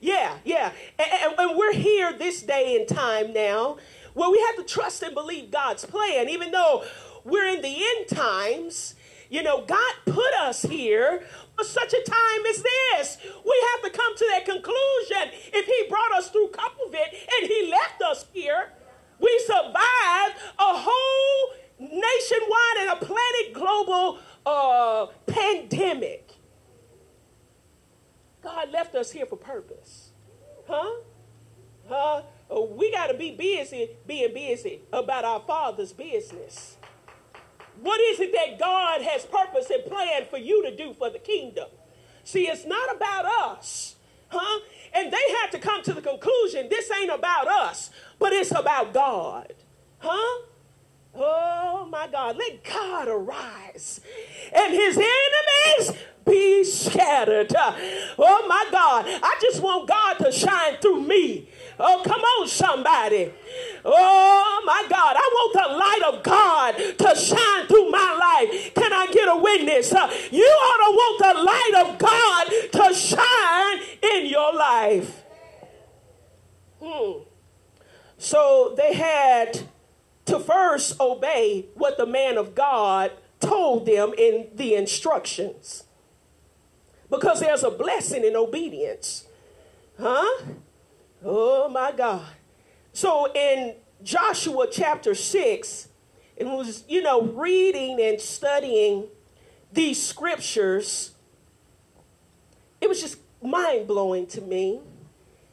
yeah, 0.00 0.38
yeah. 0.44 0.72
And, 0.98 1.38
and, 1.38 1.56
we're 1.56 1.72
here 1.72 2.12
this 2.12 2.42
day 2.42 2.76
and 2.76 2.88
time 2.88 3.32
now 3.32 3.76
where 4.14 4.30
we 4.30 4.42
have 4.46 4.56
to 4.56 4.64
trust 4.64 5.02
and 5.02 5.14
believe 5.14 5.50
God's 5.50 5.84
plan, 5.84 6.28
even 6.28 6.50
though 6.50 6.84
we're 7.24 7.46
in 7.46 7.62
the 7.62 7.76
end 7.76 8.08
times. 8.08 8.94
You 9.28 9.42
know, 9.42 9.64
God 9.66 9.94
put 10.04 10.32
us 10.40 10.62
here 10.62 11.24
for 11.56 11.64
such 11.64 11.92
a 11.92 12.02
time 12.02 12.46
as 12.48 12.62
this. 12.62 13.18
We 13.22 13.66
have 13.72 13.90
to 13.90 13.98
come 13.98 14.16
to 14.16 14.26
that 14.30 14.44
conclusion. 14.44 15.32
If 15.52 15.66
He 15.66 15.88
brought 15.88 16.12
us 16.12 16.30
through 16.30 16.48
COVID 16.48 17.08
and 17.40 17.48
He 17.48 17.68
left 17.70 18.02
us 18.02 18.26
here, 18.32 18.70
we 19.18 19.42
survived 19.46 20.36
a 20.58 20.78
whole 20.78 21.54
nationwide 21.78 22.76
and 22.80 22.90
a 22.90 22.96
planet 22.96 23.52
global 23.52 24.18
uh, 24.44 25.06
pandemic. 25.26 26.32
God 28.42 28.70
left 28.70 28.94
us 28.94 29.10
here 29.10 29.26
for 29.26 29.36
purpose. 29.36 30.10
Huh? 30.68 31.00
Huh? 31.88 32.22
Uh, 32.50 32.60
we 32.60 32.90
got 32.92 33.08
to 33.08 33.14
be 33.14 33.32
busy 33.32 33.90
being 34.06 34.32
busy 34.32 34.82
about 34.92 35.24
our 35.24 35.40
Father's 35.40 35.92
business. 35.92 36.76
What 37.80 38.00
is 38.00 38.20
it 38.20 38.32
that 38.32 38.58
God 38.58 39.02
has 39.02 39.24
purpose 39.24 39.68
and 39.70 39.84
plan 39.84 40.24
for 40.30 40.38
you 40.38 40.62
to 40.62 40.74
do 40.74 40.94
for 40.94 41.10
the 41.10 41.18
kingdom? 41.18 41.68
See, 42.24 42.48
it's 42.48 42.64
not 42.64 42.94
about 42.94 43.26
us, 43.26 43.96
huh? 44.28 44.60
And 44.94 45.12
they 45.12 45.34
had 45.40 45.50
to 45.52 45.58
come 45.58 45.82
to 45.82 45.92
the 45.92 46.00
conclusion 46.00 46.68
this 46.68 46.90
ain't 46.90 47.12
about 47.12 47.48
us, 47.48 47.90
but 48.18 48.32
it's 48.32 48.50
about 48.50 48.94
God, 48.94 49.52
huh? 49.98 50.42
Oh 51.18 51.86
my 51.90 52.06
God, 52.08 52.36
let 52.36 52.62
God 52.64 53.08
arise 53.08 54.00
and 54.54 54.72
his 54.72 54.96
enemies 54.96 56.02
be 56.24 56.64
scattered. 56.64 57.54
Oh 58.18 58.44
my 58.48 58.66
God, 58.70 59.06
I 59.06 59.38
just 59.40 59.62
want 59.62 59.88
God 59.88 60.14
to 60.14 60.32
shine 60.32 60.76
through 60.80 61.02
me. 61.02 61.48
Oh, 61.78 62.02
come 62.04 62.20
on, 62.20 62.48
somebody. 62.48 63.32
Oh 63.84 64.62
my 64.66 64.84
God, 64.88 65.16
I 65.16 65.30
want 65.32 65.52
the 65.52 65.76
light 65.76 66.14
of 66.14 66.22
God 66.22 66.72
to 66.98 67.20
shine 67.20 67.66
through 67.66 67.90
my 67.90 68.16
life. 68.18 68.74
Can 68.74 68.92
I 68.92 69.06
get 69.12 69.28
a 69.28 69.36
witness? 69.36 69.92
Uh, 69.92 70.10
you 70.30 70.44
ought 70.44 70.86
to 70.86 70.96
want 70.96 71.36
the 71.36 71.42
light 71.42 71.86
of 71.86 71.98
God 71.98 72.44
to 72.72 72.94
shine 72.94 74.14
in 74.14 74.26
your 74.26 74.54
life. 74.54 75.22
Hmm. 76.82 77.22
So 78.18 78.74
they 78.76 78.94
had 78.94 79.68
to 80.26 80.38
first 80.38 81.00
obey 81.00 81.66
what 81.74 81.96
the 81.96 82.06
man 82.06 82.36
of 82.36 82.54
God 82.54 83.12
told 83.40 83.86
them 83.86 84.12
in 84.16 84.48
the 84.54 84.74
instructions. 84.74 85.84
Because 87.08 87.40
there's 87.40 87.62
a 87.62 87.70
blessing 87.70 88.24
in 88.24 88.34
obedience. 88.34 89.24
Huh? 89.98 90.42
Oh 91.24 91.68
my 91.68 91.92
God. 91.92 92.26
So 92.92 93.32
in 93.32 93.76
Joshua 94.02 94.66
chapter 94.70 95.14
6, 95.14 95.88
it 96.36 96.44
was, 96.44 96.84
you 96.88 97.02
know, 97.02 97.22
reading 97.22 98.00
and 98.00 98.20
studying 98.20 99.06
these 99.72 100.02
scriptures, 100.02 101.12
it 102.80 102.88
was 102.88 103.00
just 103.00 103.18
mind 103.42 103.86
blowing 103.86 104.26
to 104.28 104.40
me. 104.40 104.80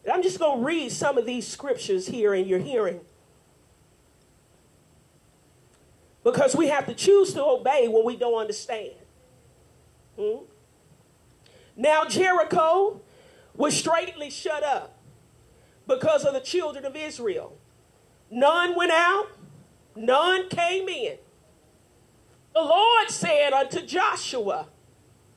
And 0.04 0.12
I'm 0.12 0.24
just 0.24 0.40
going 0.40 0.60
to 0.60 0.66
read 0.66 0.92
some 0.92 1.18
of 1.18 1.26
these 1.26 1.48
scriptures 1.48 2.08
here 2.08 2.34
in 2.34 2.48
your 2.48 2.60
hearing. 2.60 3.02
Because 6.24 6.56
we 6.56 6.68
have 6.68 6.86
to 6.88 6.94
choose 6.94 7.34
to 7.34 7.44
obey 7.44 7.88
when 7.88 8.06
we 8.06 8.16
don't 8.16 8.40
understand. 8.40 8.94
Hmm? 10.18 10.46
Now, 11.76 12.06
Jericho 12.06 13.02
was 13.56 13.76
straightly 13.76 14.30
shut 14.30 14.64
up 14.64 14.98
because 15.88 16.24
of 16.24 16.34
the 16.34 16.40
children 16.40 16.86
of 16.86 16.96
Israel. 16.96 17.58
None 18.30 18.76
went 18.76 18.92
out, 18.92 19.28
none 19.96 20.50
came 20.50 20.88
in. 20.88 21.18
The 22.54 22.62
Lord 22.62 23.10
said 23.10 23.52
unto 23.52 23.86
Joshua, 23.86 24.68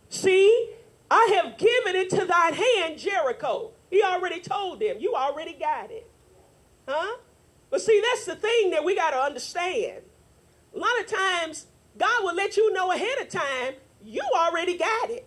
See, 0.09 0.71
I 1.11 1.41
have 1.43 1.59
given 1.59 1.97
it 1.97 2.11
to 2.11 2.25
thine 2.25 2.55
hand, 2.55 2.99
Jericho. 2.99 3.73
He 3.91 4.03
already 4.03 4.41
told 4.41 4.81
them, 4.81 4.97
You 4.99 5.15
already 5.15 5.55
got 5.55 5.91
it. 5.91 6.09
Huh? 6.87 7.17
But 7.71 7.81
see, 7.81 8.01
that's 8.11 8.25
the 8.25 8.37
thing 8.37 8.71
that 8.71 8.85
we 8.85 8.95
got 8.95 9.11
to 9.11 9.19
understand. 9.19 10.03
A 10.75 10.79
lot 10.79 11.01
of 11.01 11.07
times, 11.07 11.67
God 11.97 12.25
will 12.25 12.35
let 12.35 12.57
you 12.57 12.73
know 12.73 12.93
ahead 12.93 13.19
of 13.21 13.29
time, 13.29 13.75
you 14.05 14.23
already 14.35 14.77
got 14.77 15.11
it. 15.11 15.27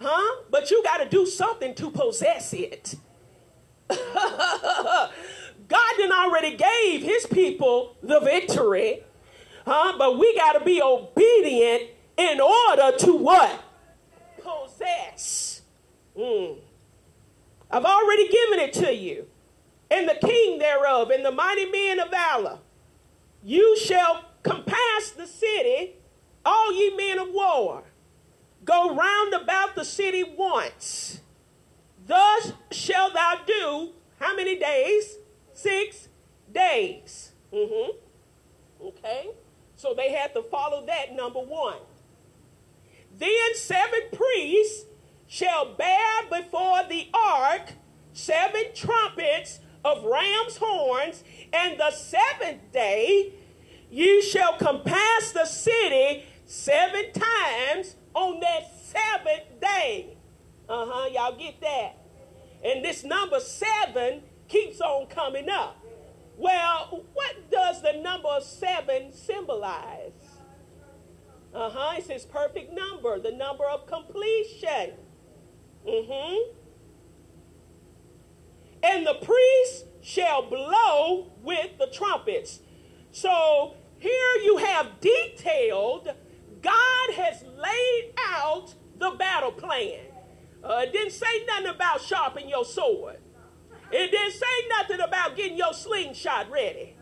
Huh? 0.00 0.42
But 0.50 0.70
you 0.70 0.82
got 0.82 0.98
to 0.98 1.08
do 1.08 1.26
something 1.26 1.74
to 1.74 1.90
possess 1.90 2.54
it. 2.54 2.94
God 3.88 5.10
didn't 5.96 6.12
already 6.12 6.56
gave 6.56 7.02
his 7.02 7.26
people 7.26 7.96
the 8.02 8.20
victory. 8.20 9.02
Huh? 9.66 9.94
But 9.98 10.18
we 10.18 10.34
got 10.36 10.54
to 10.54 10.64
be 10.64 10.80
obedient 10.82 11.90
in 12.16 12.40
order 12.40 12.96
to 12.98 13.14
what? 13.14 13.62
Possess. 14.42 15.62
Mm. 16.16 16.58
I've 17.70 17.84
already 17.84 18.28
given 18.28 18.58
it 18.58 18.72
to 18.74 18.94
you. 18.94 19.26
And 19.90 20.08
the 20.08 20.14
king 20.14 20.58
thereof, 20.58 21.10
and 21.10 21.24
the 21.24 21.32
mighty 21.32 21.66
men 21.66 21.98
of 21.98 22.10
valor. 22.10 22.58
You 23.42 23.76
shall 23.76 24.24
compass 24.42 25.10
the 25.16 25.26
city, 25.26 25.96
all 26.44 26.72
ye 26.72 26.96
men 26.96 27.18
of 27.18 27.28
war. 27.30 27.84
Go 28.64 28.94
round 28.94 29.34
about 29.34 29.74
the 29.74 29.84
city 29.84 30.24
once. 30.24 31.20
Thus 32.06 32.52
shall 32.70 33.12
thou 33.12 33.40
do 33.46 33.90
how 34.18 34.36
many 34.36 34.58
days? 34.58 35.16
Six 35.52 36.08
days. 36.52 37.32
Mm-hmm. 37.52 37.96
Okay. 38.86 39.30
So 39.76 39.94
they 39.94 40.12
had 40.12 40.34
to 40.34 40.42
follow 40.42 40.84
that 40.86 41.14
number 41.14 41.40
one. 41.40 41.78
Then 43.18 43.54
seven 43.54 44.00
priests 44.12 44.84
shall 45.26 45.74
bear 45.74 46.22
before 46.30 46.82
the 46.88 47.08
ark 47.14 47.72
seven 48.12 48.64
trumpets 48.74 49.60
of 49.84 50.04
ram's 50.04 50.58
horns, 50.58 51.24
and 51.52 51.78
the 51.78 51.90
seventh 51.90 52.70
day 52.72 53.32
you 53.90 54.22
shall 54.22 54.54
compass 54.54 55.32
the 55.32 55.44
city 55.44 56.24
seven 56.46 57.12
times 57.12 57.96
on 58.14 58.40
that 58.40 58.70
seventh 58.82 59.60
day. 59.60 60.16
Uh 60.68 60.86
huh, 60.88 61.08
y'all 61.12 61.36
get 61.36 61.60
that? 61.60 61.98
And 62.64 62.84
this 62.84 63.04
number 63.04 63.40
seven 63.40 64.22
keeps 64.48 64.80
on 64.80 65.06
coming 65.06 65.48
up. 65.48 65.76
Well, 66.36 67.04
what 67.12 67.50
does 67.50 67.82
the 67.82 68.00
number 68.00 68.38
seven 68.40 69.12
symbolize? 69.12 70.12
Uh 71.54 71.70
huh, 71.70 71.94
it's 71.98 72.08
his 72.08 72.24
perfect 72.24 72.72
number, 72.72 73.18
the 73.18 73.32
number 73.32 73.64
of 73.64 73.86
completion. 73.86 74.92
Mm 75.86 76.06
hmm. 76.06 76.56
And 78.82 79.06
the 79.06 79.14
priest 79.14 79.86
shall 80.00 80.48
blow 80.48 81.32
with 81.42 81.78
the 81.78 81.86
trumpets. 81.86 82.60
So 83.12 83.74
here 84.00 84.42
you 84.42 84.56
have 84.56 85.00
detailed, 85.00 86.08
God 86.62 87.10
has 87.14 87.44
laid 87.56 88.12
out 88.28 88.74
the 88.98 89.10
battle 89.10 89.52
plan. 89.52 90.00
Uh, 90.64 90.84
it 90.84 90.92
didn't 90.92 91.12
say 91.12 91.44
nothing 91.46 91.68
about 91.68 92.00
sharpening 92.00 92.48
your 92.48 92.64
sword. 92.64 93.18
It 93.92 94.10
didn't 94.10 94.32
say 94.32 94.68
nothing 94.78 95.00
about 95.00 95.36
getting 95.36 95.58
your 95.58 95.74
slingshot 95.74 96.50
ready. 96.50 96.96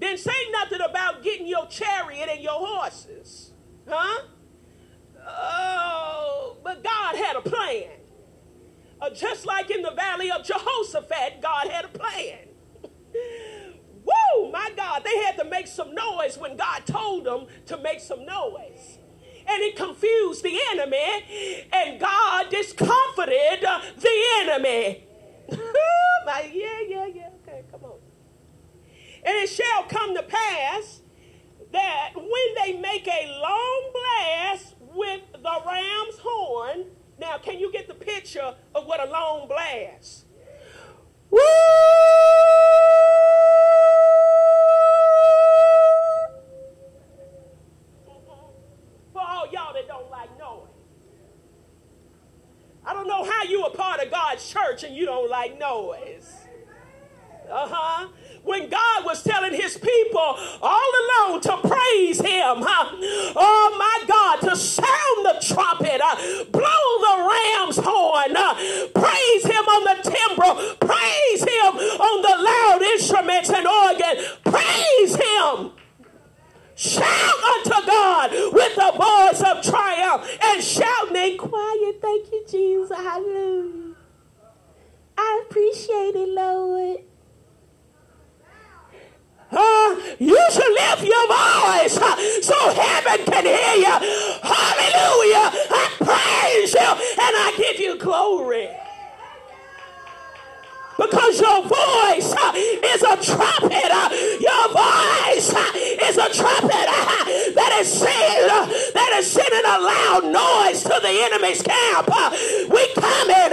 Didn't 0.00 0.18
say 0.18 0.50
nothing 0.50 0.80
about 0.80 1.22
getting 1.22 1.46
your 1.46 1.66
chariot 1.68 2.28
and 2.28 2.42
your 2.42 2.58
horses. 2.58 3.52
Huh? 3.88 4.22
Oh, 5.26 6.56
but 6.64 6.82
God 6.82 7.16
had 7.16 7.36
a 7.36 7.40
plan. 7.40 7.90
Uh, 9.00 9.10
just 9.10 9.46
like 9.46 9.70
in 9.70 9.82
the 9.82 9.92
valley 9.92 10.30
of 10.30 10.44
Jehoshaphat, 10.44 11.40
God 11.40 11.68
had 11.68 11.84
a 11.84 11.88
plan. 11.88 12.38
My 14.66 14.72
God, 14.74 15.02
they 15.04 15.16
had 15.18 15.36
to 15.36 15.44
make 15.44 15.68
some 15.68 15.94
noise 15.94 16.36
when 16.38 16.56
God 16.56 16.84
told 16.86 17.24
them 17.24 17.46
to 17.66 17.76
make 17.78 18.00
some 18.00 18.26
noise 18.26 18.98
and 19.48 19.62
it 19.62 19.76
confused 19.76 20.42
the 20.42 20.58
enemy, 20.72 21.68
and 21.72 22.00
God 22.00 22.50
discomforted 22.50 23.64
uh, 23.64 23.80
the 23.96 24.24
enemy. 24.40 25.04
My, 26.26 26.50
yeah, 26.52 26.80
yeah, 26.88 27.06
yeah. 27.06 27.28
Okay, 27.46 27.62
come 27.70 27.84
on. 27.84 27.98
And 29.24 29.36
it 29.36 29.48
shall 29.48 29.84
come 29.84 30.16
to 30.16 30.24
pass 30.24 31.00
that 31.70 32.10
when 32.16 32.54
they 32.64 32.80
make 32.80 33.06
a 33.06 33.38
long 33.40 33.92
blast 33.92 34.74
with 34.80 35.20
the 35.32 35.60
ram's 35.64 36.18
horn, 36.18 36.86
now 37.20 37.38
can 37.38 37.60
you 37.60 37.70
get 37.70 37.86
the 37.86 37.94
picture 37.94 38.56
of 38.74 38.86
what 38.86 39.06
a 39.06 39.08
long 39.08 39.46
blast? 39.46 40.24
Woo! 41.30 41.38
I 52.86 52.92
don't 52.92 53.08
know 53.08 53.24
how 53.24 53.35
you 53.48 53.62
are 53.62 53.70
part 53.70 54.00
of 54.00 54.10
God's 54.10 54.48
church 54.48 54.84
and 54.84 54.94
you 54.94 55.06
don't 55.06 55.30
like 55.30 55.58
noise. 55.58 56.34
Uh 57.50 57.68
huh. 57.70 58.08
When 58.42 58.68
God 58.68 59.04
was 59.04 59.22
telling 59.22 59.52
his 59.52 59.76
people 59.76 60.38
all 60.62 60.92
alone 61.02 61.40
to 61.42 61.56
praise 61.58 62.20
him, 62.20 62.62
huh? 62.62 62.96
Oh 63.34 63.76
my 63.78 64.06
God, 64.06 64.48
to 64.48 64.56
sound 64.56 65.26
the 65.26 65.38
trumpet, 65.42 66.00
uh, 66.00 66.44
blow 66.50 66.86
the 67.02 67.16
ram's 67.26 67.78
horn, 67.82 68.36
uh, 68.36 68.54
praise 68.94 69.44
him 69.44 69.64
on 69.66 69.82
the 69.84 70.10
timbrel, 70.10 70.54
praise 70.78 71.42
him 71.42 71.74
on 71.98 72.22
the 72.22 72.36
loud 72.42 72.82
instruments 72.82 73.50
and 73.50 73.66
organ, 73.66 74.24
praise 74.44 75.16
him. 75.16 75.72
Shout 76.76 77.42
unto 77.42 77.86
God 77.86 78.30
with 78.52 78.74
the 78.76 78.92
voice 78.96 79.40
of 79.40 79.64
triumph 79.64 80.28
and 80.42 80.62
shout 80.62 81.16
in 81.16 81.38
quiet. 81.38 82.02
Thank 82.02 82.30
you, 82.30 82.44
Jesus. 82.46 82.94
Hallelujah. 82.94 83.94
I 85.16 85.44
appreciate 85.48 86.16
it, 86.16 86.28
Lord. 86.28 86.98
Uh, 89.50 89.96
you 90.18 90.38
should 90.50 90.72
lift 90.72 91.02
your 91.02 91.26
voice 91.28 91.96
uh, 91.96 92.42
so 92.42 92.74
heaven 92.74 93.24
can 93.24 93.44
hear 93.46 93.76
you. 93.76 93.96
Hallelujah. 94.42 95.50
I 95.70 95.92
praise 95.96 96.74
you 96.74 96.80
and 96.80 97.36
I 97.36 97.54
give 97.56 97.80
you 97.80 97.96
glory 97.96 98.68
because 100.96 101.40
your 101.40 101.62
voice 101.62 102.32
uh, 102.32 102.52
is 102.54 103.02
a 103.02 103.16
trumpet. 103.20 103.90
Uh, 103.92 104.08
your 104.40 104.68
voice 104.72 105.52
uh, 105.52 105.72
is 106.08 106.16
a 106.16 106.32
trumpet 106.32 106.86
that 107.54 107.78
is 107.80 107.92
saying 107.92 108.46
that 108.94 109.16
is 109.18 109.30
sending 109.30 109.64
a 109.64 109.78
loud 109.78 110.24
noise 110.24 110.82
to 110.82 110.98
the 111.02 111.08
enemy's 111.08 111.62
camp. 111.62 112.08
We 112.70 112.88
coming 112.94 113.52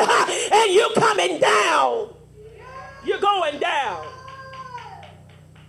and 0.51 0.73
you 0.73 0.89
coming 0.95 1.39
down. 1.39 2.13
You're 3.05 3.19
going 3.19 3.59
down. 3.59 4.07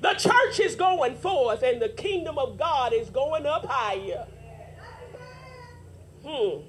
The 0.01 0.15
church 0.15 0.61
is 0.61 0.77
going 0.77 1.17
forth 1.17 1.63
and 1.63 1.83
the 1.83 1.89
kingdom 1.89 2.39
of 2.39 2.59
God 2.59 2.93
is 2.93 3.11
going 3.11 3.47
up 3.47 3.65
higher. 3.67 4.27
Hmm. 6.23 6.61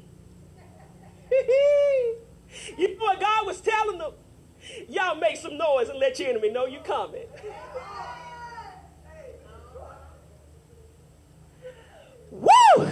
you 2.78 2.98
know 2.98 3.04
what 3.06 3.20
God 3.20 3.46
was 3.46 3.62
telling 3.62 3.98
them? 3.98 4.12
Y'all 4.90 5.16
make 5.16 5.38
some 5.38 5.58
noise 5.58 5.90
and 5.90 6.00
let 6.00 6.20
your 6.20 6.30
enemy 6.30 6.50
know 6.52 6.66
you're 6.66 6.82
coming. 6.82 7.26
Woo! 12.32 12.50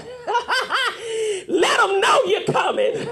Let 1.47 1.77
them 1.79 1.99
know 1.99 2.23
you're 2.25 2.45
coming. 2.45 2.93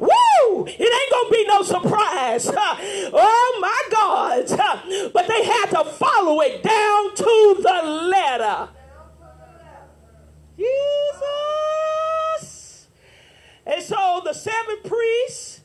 Woo! 0.00 0.66
It 0.66 0.80
ain't 0.80 1.10
to 1.10 1.28
be 1.30 1.44
no 1.46 1.62
surprise. 1.62 2.50
oh 2.52 3.58
my 3.60 3.82
God. 3.90 4.46
But 5.12 5.28
they 5.28 5.44
had 5.44 5.66
to 5.66 5.84
follow 5.84 6.40
it 6.40 6.62
down 6.62 7.14
to 7.16 7.56
the 7.62 7.82
letter. 8.08 8.68
Jesus. 10.56 11.28
And 13.66 13.82
so 13.82 14.22
the 14.24 14.32
seven 14.32 14.78
priests, 14.84 15.59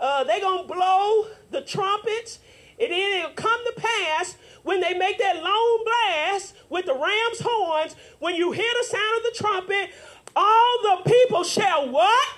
uh, 0.00 0.24
they 0.24 0.40
going 0.40 0.66
to 0.66 0.72
blow 0.72 1.26
the 1.50 1.60
trumpets, 1.60 2.38
and 2.80 2.90
then 2.90 3.18
it'll 3.18 3.30
come 3.32 3.64
to 3.66 3.80
pass 3.80 4.36
when 4.62 4.80
they 4.80 4.94
make 4.94 5.18
that 5.18 5.42
long 5.42 5.84
blast 5.84 6.54
with 6.68 6.86
the 6.86 6.94
ram's 6.94 7.40
horns, 7.40 7.96
when 8.18 8.34
you 8.34 8.52
hear 8.52 8.72
the 8.80 8.86
sound 8.86 9.16
of 9.18 9.32
the 9.32 9.38
trumpet, 9.38 9.90
all 10.36 10.78
the 10.82 11.10
people 11.10 11.44
shall 11.44 11.88
what? 11.88 12.28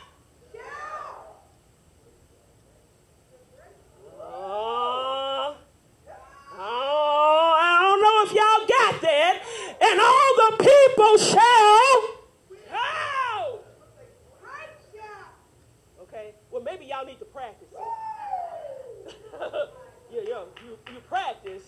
Uh, 4.20 5.54
oh, 6.58 7.54
I 7.60 7.78
don't 7.82 8.00
know 8.02 8.22
if 8.24 8.32
y'all 8.32 8.66
got 8.66 9.00
that. 9.02 9.42
And 9.80 10.00
all 10.00 10.34
the 10.36 10.56
people 10.64 11.18
shall. 11.18 12.02
Oh! 12.74 13.60
Okay, 16.02 16.34
well, 16.50 16.62
maybe 16.62 16.86
y'all 16.86 17.04
need 17.04 17.18
to 17.18 17.21
practice 17.32 17.68
yeah, 20.12 20.20
yeah, 20.28 20.44
you, 20.64 20.78
you 20.92 21.00
practice. 21.08 21.62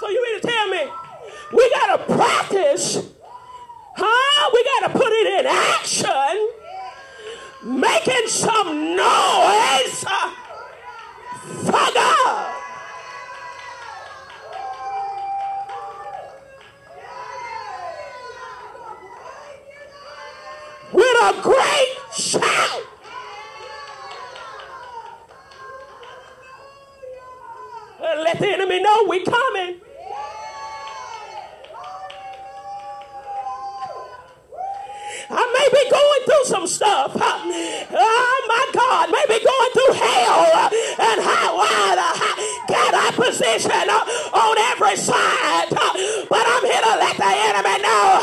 So 0.00 0.08
you 0.08 0.22
mean 0.22 0.40
to 0.40 0.46
tell 0.46 0.68
me 0.68 0.90
we 1.52 1.70
got 1.70 1.96
to 1.96 2.14
practice? 2.14 3.10
Huh? 3.96 4.50
We 4.52 4.64
got 4.64 4.92
to 4.92 4.98
put 4.98 5.12
it 5.12 5.40
in 5.40 5.46
action. 5.46 6.50
Making 7.64 8.28
some 8.28 8.96
noise 8.96 10.04
for 11.64 11.88
God. 11.94 12.50
With 20.92 21.22
a 21.22 21.42
great 21.42 22.03
shout. 22.16 22.82
Let 28.00 28.38
the 28.38 28.48
enemy 28.48 28.82
know 28.82 29.04
we 29.08 29.24
coming. 29.24 29.80
I 35.30 35.44
may 35.52 35.68
be 35.72 35.90
going 35.90 36.22
through 36.26 36.44
some 36.44 36.66
stuff. 36.66 37.12
Oh 37.16 38.44
my 38.48 38.66
God, 38.72 39.10
maybe 39.10 39.44
going 39.44 39.72
through 39.72 39.94
hell 39.94 40.70
and 40.98 41.20
high 41.22 41.52
water. 41.52 42.12
Got 42.68 42.94
opposition 43.14 43.70
on 43.70 44.58
every 44.72 44.96
side. 44.96 45.68
But 45.70 46.44
I'm 46.46 46.64
here 46.64 46.82
to 46.82 46.94
let 46.98 47.16
the 47.16 47.24
enemy 47.24 47.82
know 47.82 48.22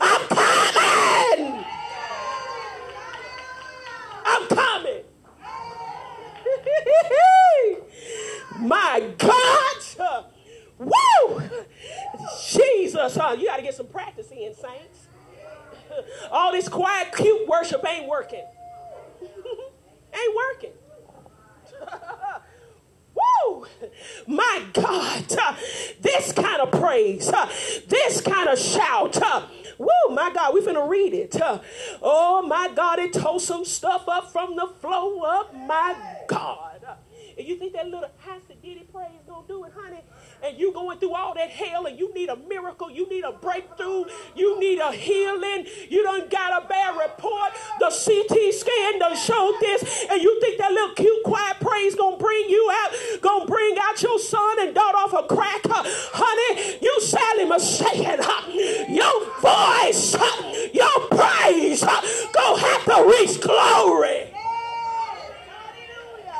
I'm 0.00 0.26
coming. 0.28 1.64
I'm 4.24 4.46
coming. 4.48 5.04
my 8.60 9.14
God. 9.18 9.42
Woo! 10.78 11.42
Jesus. 12.44 13.16
Uh, 13.16 13.36
you 13.38 13.46
got 13.46 13.56
to 13.56 13.62
get 13.62 13.74
some 13.74 13.86
practice 13.86 14.30
in, 14.30 14.52
saints. 14.54 15.06
All 16.30 16.52
this 16.52 16.68
quiet, 16.68 17.14
cute 17.14 17.46
worship 17.48 17.84
ain't 17.86 18.08
working. 18.08 18.44
ain't 19.22 20.36
working. 20.36 20.72
Woo! 23.14 23.66
My 24.26 24.64
God, 24.72 25.32
uh, 25.38 25.54
this 26.00 26.32
kind 26.32 26.60
of 26.62 26.70
praise, 26.70 27.28
uh, 27.28 27.46
this 27.88 28.20
kind 28.20 28.48
of 28.48 28.58
shout. 28.58 29.20
Uh, 29.22 29.46
woo, 29.78 29.88
my 30.10 30.32
God, 30.32 30.54
we 30.54 30.60
finna 30.62 30.88
read 30.88 31.12
it. 31.12 31.40
Uh, 31.40 31.58
oh, 32.00 32.42
my 32.42 32.72
God, 32.74 32.98
it 32.98 33.12
tore 33.12 33.38
some 33.38 33.64
stuff 33.64 34.08
up 34.08 34.32
from 34.32 34.56
the 34.56 34.66
flow 34.80 35.20
up. 35.20 35.54
My 35.54 35.94
God. 36.26 36.84
Uh, 36.86 36.94
and 37.36 37.46
you 37.46 37.56
think 37.56 37.74
that 37.74 37.86
little 37.86 38.08
Hasta 38.18 38.54
Diddy 38.62 38.86
praise 38.92 39.10
gonna 39.26 39.46
do 39.46 39.64
it, 39.64 39.72
honey? 39.76 40.00
and 40.42 40.58
you 40.58 40.72
going 40.72 40.98
through 40.98 41.14
all 41.14 41.34
that 41.34 41.50
hell 41.50 41.86
and 41.86 41.98
you 41.98 42.12
need 42.14 42.28
a 42.28 42.36
miracle, 42.36 42.90
you 42.90 43.08
need 43.08 43.24
a 43.24 43.32
breakthrough, 43.32 44.04
you 44.34 44.58
need 44.72 44.80
a 44.80 44.92
healing, 44.92 45.66
you 45.90 46.02
done 46.02 46.28
got 46.28 46.62
a 46.62 46.66
bad 46.66 46.96
report, 46.98 47.52
the 47.78 47.86
CT 47.86 48.54
scan 48.54 48.98
done 48.98 49.16
showed 49.16 49.56
this, 49.60 50.06
and 50.10 50.22
you 50.22 50.40
think 50.40 50.58
that 50.58 50.72
little 50.72 50.94
cute 50.94 51.22
quiet 51.24 51.56
praise 51.60 51.94
gonna 51.94 52.16
bring 52.16 52.48
you 52.48 52.70
out, 52.72 53.20
gonna 53.20 53.46
bring 53.46 53.76
out 53.80 54.00
your 54.02 54.18
son 54.18 54.60
and 54.60 54.74
daughter 54.74 54.96
off 54.96 55.12
a 55.12 55.26
crack, 55.34 55.60
huh? 55.64 55.82
honey, 55.84 56.78
you 56.80 57.00
sadly 57.00 57.44
mistaken. 57.44 58.20
Your 58.94 59.24
voice, 59.40 60.14
your 60.72 61.00
praise, 61.10 61.82
gonna 61.82 62.60
have 62.60 62.84
to 62.84 63.14
reach 63.18 63.40
glory. 63.40 64.32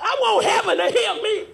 I 0.04 0.16
want 0.20 0.44
heaven 0.44 0.76
to 0.78 0.90
hear 0.90 1.22
me. 1.22 1.52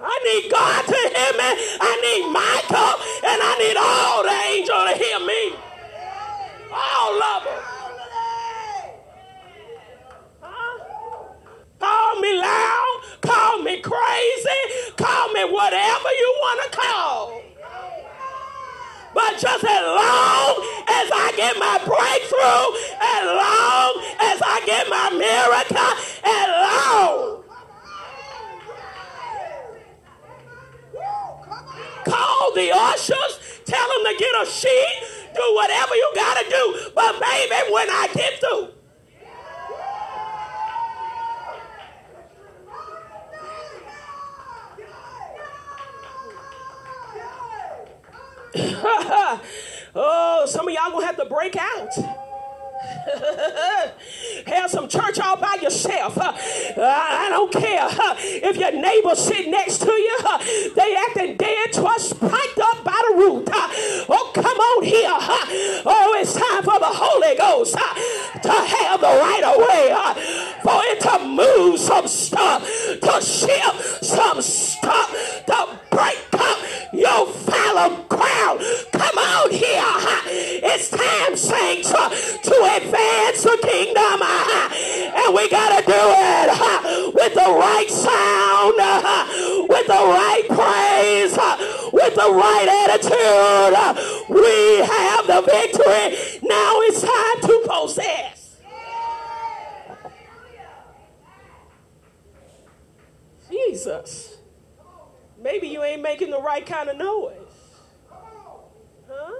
I 0.00 0.16
need 0.24 0.50
God 0.50 0.86
to 0.86 0.94
hear 0.94 1.32
me. 1.34 1.50
I 1.80 1.92
need 2.00 2.24
Michael, 2.30 2.94
and 3.26 3.38
I 3.42 3.52
need 3.58 3.76
all 3.76 4.22
the 4.22 4.36
angels 4.54 4.84
to 4.86 4.94
hear 4.94 5.18
me. 5.26 5.58
All 6.70 7.22
of 7.22 7.44
them. 7.44 7.62
Huh? 10.40 10.78
Call 11.80 12.20
me 12.20 12.32
loud, 12.38 13.00
call 13.22 13.62
me 13.62 13.80
crazy, 13.80 14.62
call 14.96 15.32
me 15.32 15.44
whatever 15.50 16.10
you 16.14 16.30
want 16.40 16.58
to 16.62 16.78
call. 16.78 17.42
But 19.14 19.32
just 19.40 19.64
as 19.64 19.82
long 19.82 20.50
as 20.86 21.10
I 21.10 21.32
get 21.34 21.58
my 21.58 21.78
breakthrough, 21.82 22.66
as 23.02 23.24
long 23.26 23.90
as 24.20 24.38
I 24.44 24.62
get 24.64 24.88
my 24.88 25.10
miracle, 25.10 25.92
as 26.22 26.48
long 26.48 27.38
Call 32.08 32.47
the 32.58 32.72
ushers, 32.74 33.60
tell 33.64 33.88
them 33.88 34.12
to 34.12 34.18
get 34.18 34.42
a 34.42 34.46
sheet, 34.46 35.02
do 35.34 35.54
whatever 35.54 35.94
you 35.94 36.12
got 36.14 36.42
to 36.42 36.50
do. 36.50 36.90
But 36.94 37.20
baby, 37.20 37.72
when 37.72 37.88
I 37.88 38.08
get 38.12 38.40
through, 38.40 38.68
oh, 49.94 50.44
some 50.46 50.66
of 50.66 50.74
y'all 50.74 50.90
gonna 50.90 51.06
have 51.06 51.16
to 51.16 51.26
break 51.26 51.56
out. 51.56 51.94
Have 54.46 54.70
some 54.70 54.88
church 54.88 55.20
all 55.20 55.36
by 55.36 55.56
yourself. 55.88 56.18
I 56.78 57.28
don't 57.30 57.52
care 57.52 57.88
if 58.42 58.56
your 58.56 58.72
neighbor 58.72 59.14
sit 59.14 59.48
next 59.48 59.78
to 59.78 59.92
you. 59.92 60.18
They 60.74 60.96
acting 60.96 61.36
dead, 61.36 61.72
twice 61.72 62.10
spiked 62.10 62.58
up 62.58 62.84
by 62.84 63.00
the 63.08 63.16
root. 63.16 63.48
Oh, 64.08 64.30
come 64.34 64.44
on 64.44 64.84
here. 64.84 65.16
Oh, 65.86 66.16
it's 66.20 66.34
time 66.34 66.62
for 66.62 66.78
the 66.78 66.86
Holy 66.86 67.36
Ghost 67.36 67.74
to 67.74 68.52
have 68.52 69.00
the 69.00 69.06
right 69.06 69.42
of 69.44 69.56
way, 69.58 69.94
for 70.62 70.80
it 70.92 71.00
to 71.00 71.18
move 71.26 71.80
some 71.80 72.06
stuff, 72.06 72.62
to 72.62 73.20
shift 73.20 74.04
some 74.04 74.40
stuff, 74.42 75.10
to 75.46 75.80
break 75.90 76.18
up 76.34 76.58
your 76.92 77.26
fallow 77.26 78.04
ground. 78.08 78.60
Come 78.92 79.18
on 79.18 79.50
here. 79.50 79.84
It's 80.60 80.90
time, 80.90 81.36
saints, 81.36 81.90
to 81.90 82.54
advance 82.76 83.42
the 83.42 83.58
kingdom. 83.62 84.22
And 85.28 85.36
we 85.36 85.46
got 85.50 85.78
to 85.78 85.84
do 85.84 85.92
it 85.92 87.14
with 87.14 87.34
the 87.34 87.40
right 87.40 87.90
sound, 87.90 88.76
with 89.68 89.86
the 89.86 89.92
right 89.92 90.46
praise, 90.48 91.36
with 91.92 92.14
the 92.14 92.30
right 92.32 92.88
attitude. 92.88 93.76
We 94.30 94.78
have 94.78 95.26
the 95.26 95.42
victory. 95.42 96.16
Now 96.48 96.80
it's 96.80 97.02
time 97.02 97.40
to 97.42 97.62
possess. 97.68 98.56
Jesus. 103.50 104.38
Maybe 105.38 105.68
you 105.68 105.82
ain't 105.82 106.00
making 106.00 106.30
the 106.30 106.40
right 106.40 106.64
kind 106.64 106.88
of 106.88 106.96
noise. 106.96 107.34
Huh? 109.06 109.37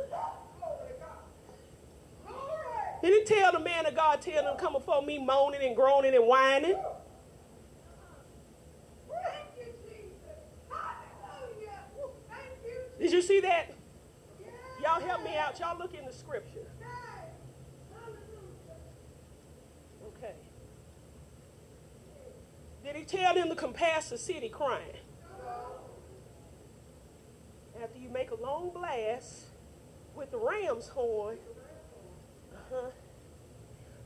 Did 3.03 3.29
he 3.29 3.35
tell 3.35 3.53
the 3.53 3.61
man 3.61 3.87
of 3.87 3.95
God, 3.95 4.21
tell 4.21 4.43
them 4.43 4.57
come 4.57 4.73
before 4.73 5.03
me 5.03 5.19
moaning 5.19 5.63
and 5.63 5.77
groaning 5.77 6.15
and 6.15 6.27
whining? 6.27 6.77
Did 12.99 13.13
you 13.13 13.23
see 13.23 13.41
that? 13.41 13.73
Y'all 14.83 15.01
help 15.01 15.23
me 15.23 15.37
out. 15.37 15.59
Y'all 15.61 15.79
look 15.79 15.95
in 15.95 16.05
the 16.05 16.13
scripture. 16.13 16.67
Okay. 20.09 20.35
Did 22.85 22.97
he 22.97 23.05
tell 23.05 23.35
them 23.35 23.49
to 23.51 23.55
compass 23.55 24.11
the 24.11 24.19
city 24.19 24.49
crying? 24.49 24.97
After 27.81 27.99
you 27.99 28.09
make 28.09 28.33
a 28.33 28.35
long 28.35 28.71
blast, 28.75 29.45
with 30.19 30.33
the 30.33 30.39
ram's 30.39 30.89
horn. 30.89 31.39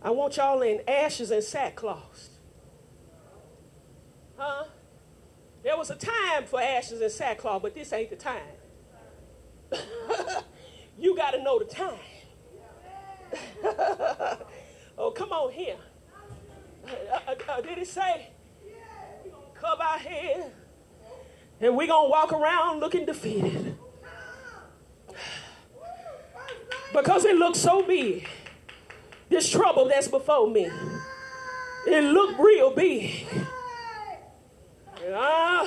I 0.05 0.11
want 0.11 0.37
y'all 0.37 0.61
in 0.63 0.81
ashes 0.89 1.31
and 1.31 1.45
sackcloth. 1.45 2.29
Huh? 4.37 4.65
There 5.63 5.77
was 5.77 5.91
a 5.91 5.95
time 5.95 6.45
for 6.45 6.61
ashes 6.61 7.01
and 7.01 7.11
sackcloth, 7.11 7.63
but 7.63 7.75
this 7.75 7.93
ain't 7.93 8.11
the 8.11 8.17
time. 8.17 8.43
you 10.99 11.17
got 11.17 11.31
to 11.31 11.43
know 11.43 11.61
the 11.61 11.65
time. 11.67 11.95
oh, 14.99 15.13
come 15.13 15.31
on 15.31 15.53
here. 15.53 15.77
Uh, 16.85 16.91
uh, 17.29 17.35
uh, 17.49 17.61
did 17.61 17.79
it 17.79 17.87
say, 17.87 18.31
cover 19.55 19.83
our 19.83 19.99
head, 19.99 20.53
and 21.61 21.77
we're 21.77 21.87
going 21.87 22.09
to 22.09 22.11
walk 22.11 22.33
around 22.33 22.81
looking 22.81 23.07
defeated? 23.07 23.77
Because 26.93 27.25
it 27.25 27.37
looks 27.37 27.59
so 27.59 27.83
big. 27.83 28.29
This 29.33 29.49
trouble 29.49 29.89
that's 29.89 30.09
before 30.09 30.47
me. 30.47 30.69
It 31.87 32.05
looked 32.05 32.39
real 32.39 32.71
big. 32.71 33.27
Uh, 35.11 35.67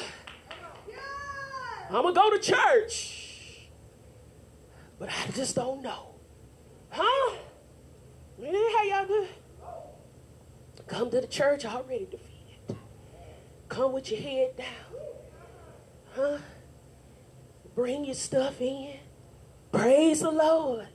I'm 1.89 2.03
going 2.03 2.13
to 2.13 2.19
go 2.19 2.29
to 2.29 2.39
church. 2.39 3.69
But 4.99 5.09
I 5.09 5.31
just 5.31 5.55
don't 5.55 5.81
know. 5.81 6.13
Huh? 6.89 7.35
How 8.39 8.83
y'all 8.83 9.07
do? 9.07 9.25
Come 10.85 11.09
to 11.09 11.21
the 11.21 11.27
church 11.27 11.65
already 11.65 12.05
defeated. 12.05 12.77
Come 13.67 13.93
with 13.93 14.11
your 14.11 14.21
head 14.21 14.57
down. 14.57 15.01
Huh? 16.15 16.37
Bring 17.73 18.05
your 18.05 18.13
stuff 18.13 18.61
in. 18.61 18.99
Praise 19.71 20.19
the 20.19 20.29
Lord. 20.29 20.87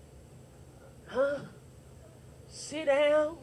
Huh? 1.08 1.40
Sit 2.50 2.86
down. 2.86 3.36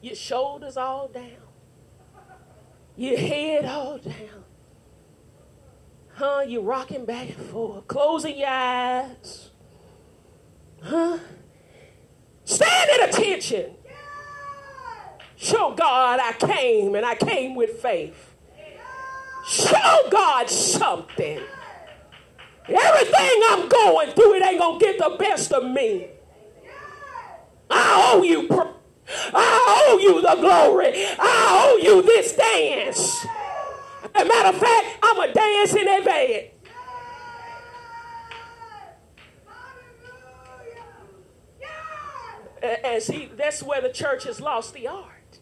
Your 0.00 0.14
shoulders 0.14 0.78
all 0.78 1.08
down. 1.08 1.36
Your 2.96 3.18
head 3.18 3.66
all 3.66 3.98
down. 3.98 4.44
Huh? 6.14 6.42
You're 6.46 6.62
rocking 6.62 7.04
back 7.04 7.28
and 7.28 7.36
forth. 7.36 7.86
Closing 7.86 8.38
your 8.38 8.48
eyes. 8.48 9.50
Huh? 10.82 11.18
Stand 12.44 12.90
at 12.90 13.10
attention. 13.10 13.76
Show 15.36 15.74
God 15.74 16.18
I 16.18 16.32
came 16.32 16.94
and 16.94 17.04
I 17.04 17.14
came 17.14 17.54
with 17.54 17.80
faith. 17.80 18.34
Show 19.46 20.08
God 20.10 20.48
something. 20.48 21.40
Everything 22.68 23.40
I'm 23.48 23.68
going 23.68 24.10
through, 24.12 24.34
it 24.36 24.42
ain't 24.44 24.58
going 24.58 24.78
to 24.78 24.84
get 24.84 24.98
the 24.98 25.16
best 25.18 25.52
of 25.52 25.64
me. 25.64 26.08
I 27.70 28.12
owe 28.12 28.22
you. 28.22 28.48
I 29.32 29.86
owe 29.88 29.98
you 29.98 30.20
the 30.20 30.36
glory. 30.40 30.92
I 31.18 31.72
owe 31.72 31.78
you 31.82 32.02
this 32.02 32.36
dance. 32.36 33.26
As 34.14 34.22
a 34.22 34.28
matter 34.28 34.48
of 34.48 34.56
fact, 34.56 34.86
I'm 35.02 35.30
a 35.30 35.32
dance 35.32 35.74
in 35.74 35.88
advance. 35.88 36.46
And 42.62 43.02
see, 43.02 43.30
that's 43.36 43.62
where 43.62 43.80
the 43.80 43.88
church 43.88 44.24
has 44.24 44.40
lost 44.40 44.74
the 44.74 44.86
art. 44.86 45.38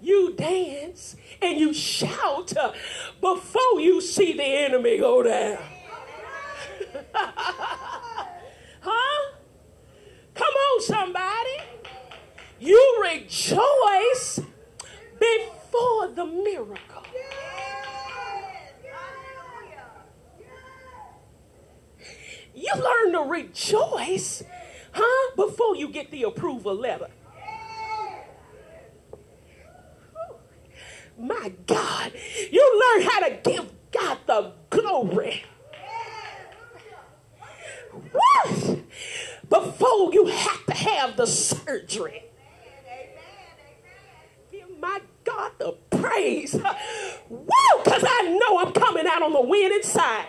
You 0.00 0.32
dance 0.32 1.16
and 1.42 1.58
you 1.58 1.74
shout 1.74 2.56
uh, 2.56 2.72
before 3.20 3.80
you 3.80 4.00
see 4.00 4.32
the 4.32 4.42
enemy 4.42 4.96
go 4.96 5.22
down. 5.22 5.62
somebody. 10.80 11.56
You 12.58 13.02
rejoice 13.02 14.40
before 15.18 16.08
the 16.08 16.26
miracle. 16.26 17.02
You 22.54 22.72
learn 22.74 23.12
to 23.12 23.20
rejoice, 23.30 24.42
huh, 24.92 25.36
before 25.36 25.76
you 25.76 25.88
get 25.88 26.10
the 26.10 26.24
approval 26.24 26.74
letter. 26.74 27.08
My 31.18 31.52
God, 31.66 32.12
you 32.50 32.96
learn 32.98 33.08
how 33.08 33.20
to 33.20 33.38
give 33.42 33.72
God 33.92 34.18
the 34.26 34.52
glory. 34.70 35.44
What? 38.12 38.78
Before 39.50 40.12
you 40.12 40.26
have 40.26 40.64
to 40.66 40.72
have 40.72 41.16
the 41.16 41.26
surgery. 41.26 42.22
Give 44.52 44.78
my 44.78 45.00
God 45.24 45.52
the 45.58 45.72
praise. 45.90 46.54
Woo! 47.28 47.48
Because 47.84 48.04
I 48.06 48.38
know 48.40 48.60
I'm 48.60 48.72
coming 48.72 49.06
out 49.06 49.22
on 49.22 49.32
the 49.32 49.42
winning 49.42 49.82
side. 49.82 50.26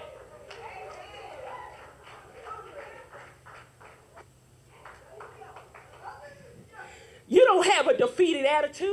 You 7.27 7.45
don't 7.45 7.65
have 7.65 7.87
a 7.87 7.95
defeated 7.95 8.45
attitude, 8.45 8.89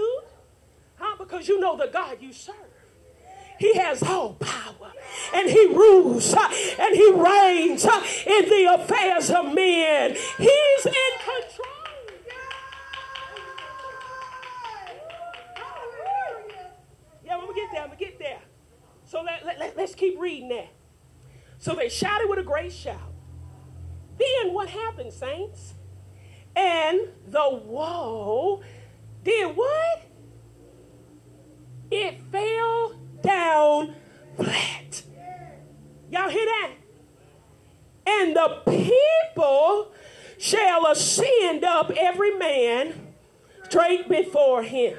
huh? 0.97 1.17
Because 1.19 1.49
you 1.49 1.59
know 1.59 1.77
the 1.77 1.89
God 1.89 2.19
you 2.21 2.33
serve. 2.33 2.55
He 3.59 3.75
has 3.75 4.03
all 4.03 4.35
power 4.35 4.93
and 5.35 5.51
he 5.51 5.67
rules 5.67 6.33
and 6.33 6.95
he 6.95 7.11
reigns 7.13 7.85
in 7.85 8.49
the 8.49 8.77
affairs 8.79 9.31
of 9.31 9.53
men. 9.53 10.13
He's 10.39 10.87
in 10.87 11.15
control. 11.19 11.67
Yeah, 17.25 17.35
I'm 17.35 17.41
gonna 17.41 17.55
get 17.55 17.69
there. 17.73 17.85
Gonna 17.85 17.97
get 17.97 18.19
there. 18.19 18.41
So 19.05 19.23
let, 19.23 19.45
let, 19.45 19.77
let's 19.77 19.95
keep 19.95 20.19
reading 20.19 20.49
that. 20.51 20.69
So 21.59 21.75
they 21.75 21.89
shouted 21.89 22.29
with 22.29 22.39
a 22.39 22.45
great 22.45 22.73
shout. 22.73 23.13
Then 24.19 24.53
what 24.53 24.69
happened, 24.69 25.13
saints? 25.13 25.75
And 26.55 27.09
the 27.27 27.61
wall 27.65 28.63
did 29.25 29.57
what? 29.57 30.03
It 31.91 32.21
fell 32.31 32.95
down 33.23 33.95
flat. 34.37 35.03
Y'all 36.11 36.29
hear 36.29 36.47
that? 36.47 36.71
And 38.07 38.35
the 38.35 38.63
people 38.67 39.93
shall 40.39 40.87
ascend 40.87 41.65
up 41.65 41.91
every 41.99 42.37
man 42.37 42.95
straight 43.65 44.09
before 44.09 44.63
him. 44.63 44.97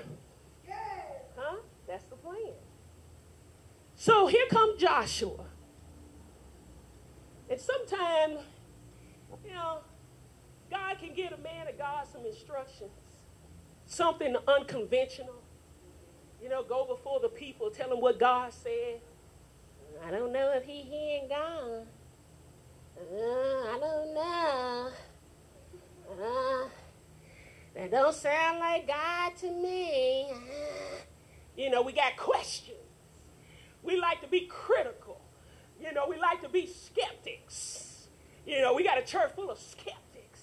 Huh? 1.36 1.55
That's 1.88 2.05
the 2.05 2.15
plan. 2.15 2.53
So 3.95 4.27
here 4.27 4.45
comes 4.49 4.79
Joshua. 4.79 5.45
And 7.49 7.60
sometimes, 7.60 8.41
you 9.43 9.53
know, 9.53 9.79
God 10.69 10.99
can 10.99 11.15
give 11.15 11.32
a 11.32 11.38
man 11.38 11.67
of 11.67 11.77
God 11.79 12.05
some 12.12 12.25
instructions, 12.25 12.91
something 13.88 14.36
unconventional. 14.47 15.41
You 16.41 16.49
know, 16.49 16.63
go 16.63 16.86
before 16.86 17.19
the 17.19 17.30
people, 17.30 17.69
tell 17.69 17.89
them 17.89 17.99
what 17.99 18.19
God 18.19 18.54
said. 18.54 19.02
I 20.06 20.12
don't 20.12 20.32
know 20.32 20.54
if 20.56 20.63
he 20.63 20.82
hearing 20.82 21.28
God. 21.28 21.86
Uh, 22.97 23.15
I 23.15 23.78
don't 23.80 24.13
know. 24.13 24.89
Uh, 26.12 26.69
that 27.75 27.91
don't 27.91 28.15
sound 28.15 28.60
like 28.60 28.88
God 28.88 29.36
to 29.38 29.52
me. 29.52 30.32
Uh, 30.32 30.38
you 31.58 31.69
know, 31.69 31.82
we 31.82 31.91
got 31.91 32.15
questions. 32.15 32.78
We 33.83 34.00
like 34.00 34.21
to 34.21 34.27
be 34.27 34.42
critical. 34.42 35.19
You 35.81 35.94
know, 35.94 36.08
we 36.10 36.17
like 36.17 36.42
to 36.42 36.50
be 36.50 36.67
skeptics. 36.67 38.08
You 38.46 38.62
know, 38.62 38.73
we 38.73 38.83
got 38.83 38.98
a 38.98 39.04
church 39.04 39.31
full 39.35 39.50
of 39.50 39.60
skeptics. 39.60 40.42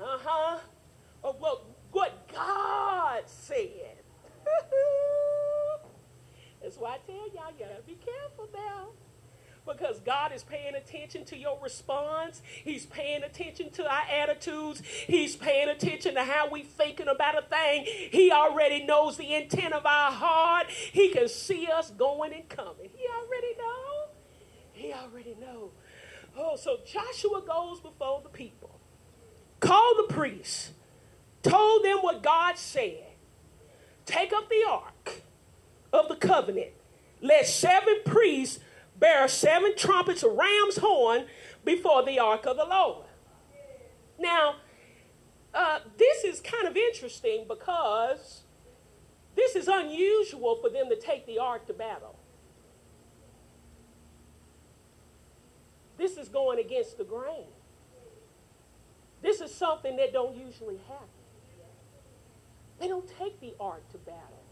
Uh 0.00 0.18
huh. 0.22 0.58
Of 1.24 1.40
what, 1.40 1.64
what 1.92 2.28
God 2.32 3.22
said. 3.26 3.95
That's 6.62 6.76
why 6.76 6.94
I 6.94 6.98
tell 7.06 7.16
y'all, 7.16 7.52
you 7.58 7.64
gotta 7.64 7.82
be 7.86 7.98
careful 8.04 8.48
now. 8.54 8.88
Because 9.66 9.98
God 10.00 10.32
is 10.32 10.44
paying 10.44 10.76
attention 10.76 11.24
to 11.26 11.36
your 11.36 11.58
response. 11.60 12.40
He's 12.62 12.86
paying 12.86 13.24
attention 13.24 13.70
to 13.72 13.84
our 13.84 14.04
attitudes. 14.08 14.80
He's 15.06 15.34
paying 15.34 15.68
attention 15.68 16.14
to 16.14 16.22
how 16.22 16.48
we 16.48 16.62
thinking 16.62 17.08
about 17.08 17.36
a 17.36 17.42
thing. 17.42 17.84
He 17.84 18.30
already 18.30 18.84
knows 18.84 19.16
the 19.16 19.34
intent 19.34 19.74
of 19.74 19.84
our 19.84 20.12
heart. 20.12 20.70
He 20.70 21.08
can 21.08 21.26
see 21.28 21.66
us 21.66 21.90
going 21.90 22.32
and 22.32 22.48
coming. 22.48 22.90
He 22.94 23.06
already 23.08 23.56
know. 23.58 24.06
He 24.72 24.92
already 24.92 25.34
know. 25.40 25.72
Oh, 26.36 26.56
so 26.56 26.78
Joshua 26.86 27.42
goes 27.46 27.80
before 27.80 28.20
the 28.22 28.28
people, 28.28 28.78
called 29.58 29.96
the 29.98 30.14
priests, 30.14 30.70
told 31.42 31.84
them 31.84 31.98
what 31.98 32.22
God 32.22 32.58
said. 32.58 33.05
Take 34.06 34.32
up 34.32 34.48
the 34.48 34.64
ark 34.68 35.22
of 35.92 36.08
the 36.08 36.16
covenant. 36.16 36.70
Let 37.20 37.46
seven 37.46 37.98
priests 38.04 38.60
bear 38.98 39.28
seven 39.28 39.76
trumpets, 39.76 40.22
a 40.22 40.28
ram's 40.28 40.78
horn, 40.78 41.26
before 41.64 42.04
the 42.04 42.18
ark 42.18 42.46
of 42.46 42.56
the 42.56 42.64
Lord. 42.64 43.06
Now, 44.18 44.56
uh, 45.52 45.80
this 45.98 46.24
is 46.24 46.40
kind 46.40 46.66
of 46.66 46.76
interesting 46.76 47.44
because 47.48 48.42
this 49.34 49.56
is 49.56 49.68
unusual 49.68 50.56
for 50.56 50.70
them 50.70 50.88
to 50.88 50.96
take 50.96 51.26
the 51.26 51.38
ark 51.38 51.66
to 51.66 51.74
battle. 51.74 52.16
This 55.98 56.16
is 56.16 56.28
going 56.28 56.58
against 56.58 56.98
the 56.98 57.04
grain. 57.04 57.46
This 59.22 59.40
is 59.40 59.52
something 59.54 59.96
that 59.96 60.12
don't 60.12 60.36
usually 60.36 60.78
happen. 60.88 61.15
They 62.78 62.88
don't 62.88 63.08
take 63.18 63.40
the 63.40 63.54
ark 63.58 63.88
to 63.92 63.98
battle. 63.98 64.44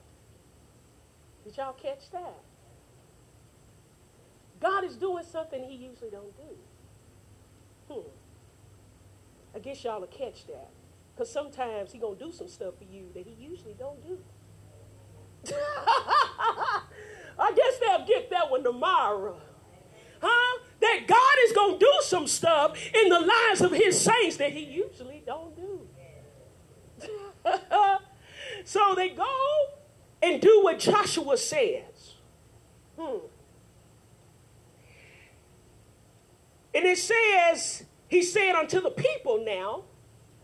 Did 1.45 1.57
y'all 1.57 1.75
catch 1.75 2.11
that? 2.11 2.41
God 4.61 4.85
is 4.85 4.97
doing 4.97 5.25
something 5.25 5.63
he 5.63 5.77
usually 5.77 6.11
don't 6.11 6.35
do. 6.37 6.57
Hmm. 7.93 8.09
I 9.55 9.59
guess 9.59 9.85
y'all 9.85 10.01
will 10.01 10.07
catch 10.07 10.47
that. 10.47 10.71
Because 11.15 11.31
sometimes 11.31 11.93
he 11.93 11.99
going 11.99 12.19
to 12.19 12.25
do 12.25 12.33
some 12.33 12.49
stuff 12.49 12.79
for 12.79 12.85
you 12.85 13.11
that 13.15 13.27
he 13.27 13.35
usually 13.39 13.75
don't 13.79 14.03
do. 14.05 14.19
I 17.39 17.53
guess 17.55 17.79
they'll 17.79 18.07
get 18.07 18.31
that 18.31 18.51
one 18.51 18.65
tomorrow. 18.65 19.39
Huh? 20.21 20.59
That 20.81 21.01
God 21.07 21.37
is 21.47 21.53
going 21.53 21.79
to 21.79 21.85
do 21.85 21.93
some 22.03 22.27
stuff 22.27 22.77
in 22.95 23.11
the 23.11 23.21
lives 23.21 23.61
of 23.61 23.73
his 23.73 24.01
saints 24.01 24.39
that 24.39 24.53
he 24.53 24.65
usually 24.65 25.23
don't 25.27 25.55
do. 25.55 25.87
So 28.65 28.95
they 28.97 29.11
go 29.11 29.27
and 30.23 30.41
do 30.41 30.63
what 30.63 30.79
Joshua 30.79 31.37
says. 31.37 32.15
Hmm. 32.99 33.19
And 36.75 36.85
it 36.85 36.99
says, 36.99 37.85
he 38.09 38.23
said 38.23 38.55
unto 38.55 38.81
the 38.81 38.91
people 38.91 39.45
now, 39.45 39.85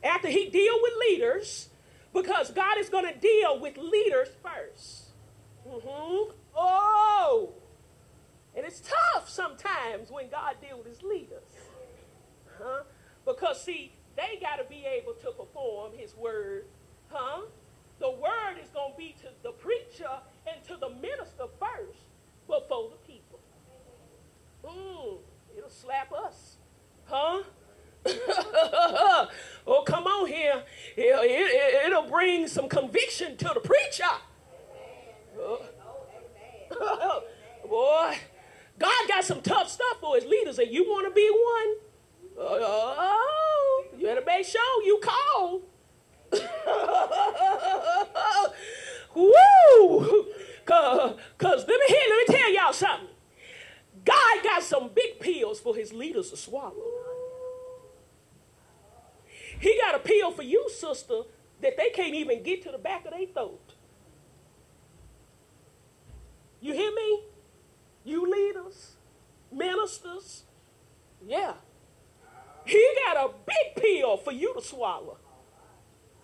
after 0.03 0.29
he 0.29 0.49
deal 0.49 0.75
with 0.81 0.93
leaders, 1.09 1.71
because 2.13 2.51
God 2.53 2.79
is 2.79 2.89
going 2.89 3.13
to 3.13 3.19
deal 3.19 3.59
with 3.59 3.77
leaders 3.77 4.29
1st 4.45 5.03
mm-hmm. 5.69 6.33
Oh, 6.57 7.53
and 8.57 8.67
it's 8.67 8.81
tough 8.81 9.29
sometimes 9.29 10.11
when 10.11 10.29
God 10.29 10.57
deal 10.61 10.79
with 10.79 10.87
his 10.87 11.03
leaders, 11.03 11.45
huh? 12.59 12.83
Because 13.25 13.63
see, 13.63 13.93
they 14.17 14.39
got 14.41 14.57
to 14.57 14.65
be 14.65 14.85
able 14.85 15.15
to 15.15 15.31
perform 15.33 15.93
His 15.97 16.15
word, 16.17 16.67
huh? 17.09 17.43
The 18.01 18.11
word 18.11 18.57
is 18.63 18.71
going 18.71 18.93
to 18.93 18.99
be 18.99 19.15
to 19.21 19.29
the 19.43 19.53
preacher 19.53 20.09
and 20.47 20.65
to 20.65 20.77
the 20.77 20.89
minister 20.89 21.45
first 21.61 22.01
before 22.47 22.91
the 22.91 22.97
people. 23.07 23.41
Mm, 24.65 25.19
it'll 25.57 25.69
slap 25.69 26.11
us, 26.13 26.57
huh? 27.05 27.43
oh, 28.07 29.85
come 29.87 30.05
on 30.05 30.27
here. 30.27 30.63
It, 30.97 31.91
will 31.93 32.05
it, 32.05 32.11
bring 32.11 32.49
some 32.49 32.71
conviction 32.71 33.37
to 33.37 33.51
the 33.53 33.61
preacher. 33.61 34.05
Oh, 35.39 35.63
boy, 37.69 38.17
God 38.79 39.09
got 39.09 39.25
some 39.25 39.43
tough 39.43 39.69
stuff 39.69 39.99
for 40.01 40.15
his 40.15 40.25
leaders, 40.25 40.59
and 40.59 40.73
you 40.73 40.85
want 40.85 41.07
to 41.07 41.15
be 41.15 41.29
one? 41.31 41.75
Oh, 42.39 43.85
you 43.99 44.07
better 44.07 44.23
make 44.27 44.47
sure 44.47 44.83
you 44.85 45.01
call. 45.03 45.61
Woo! 49.15 50.27
Cause, 50.65 51.19
Cause 51.39 51.65
let 51.67 51.81
me 51.81 51.87
hear, 51.89 52.03
let 52.09 52.29
me 52.29 52.35
tell 52.37 52.53
y'all 52.53 52.73
something. 52.73 53.09
God 54.05 54.43
got 54.43 54.63
some 54.63 54.91
big 54.95 55.21
pills 55.21 55.61
for 55.61 55.75
his 55.75 55.93
leaders 55.93 56.31
to 56.31 56.37
swallow. 56.37 56.75
He 59.59 59.79
got 59.79 59.95
a 59.95 59.99
pill 59.99 60.31
for 60.31 60.43
you, 60.43 60.71
sister, 60.71 61.23
that 61.61 61.77
they 61.77 61.91
can't 61.91 62.15
even 62.15 62.43
get 62.43 62.63
to 62.63 62.71
the 62.71 62.79
back 62.79 63.05
of 63.05 63.13
their 63.13 63.27
throat. 63.27 63.75
You 66.61 66.73
hear 66.73 66.93
me? 66.93 67.25
You 68.05 68.31
leaders, 68.31 68.95
ministers, 69.53 70.45
yeah. 71.27 71.55
He 72.65 72.87
got 73.05 73.17
a 73.17 73.31
big 73.47 73.83
pill 73.83 74.17
for 74.17 74.33
you 74.33 74.55
to 74.55 74.63
swallow. 74.63 75.19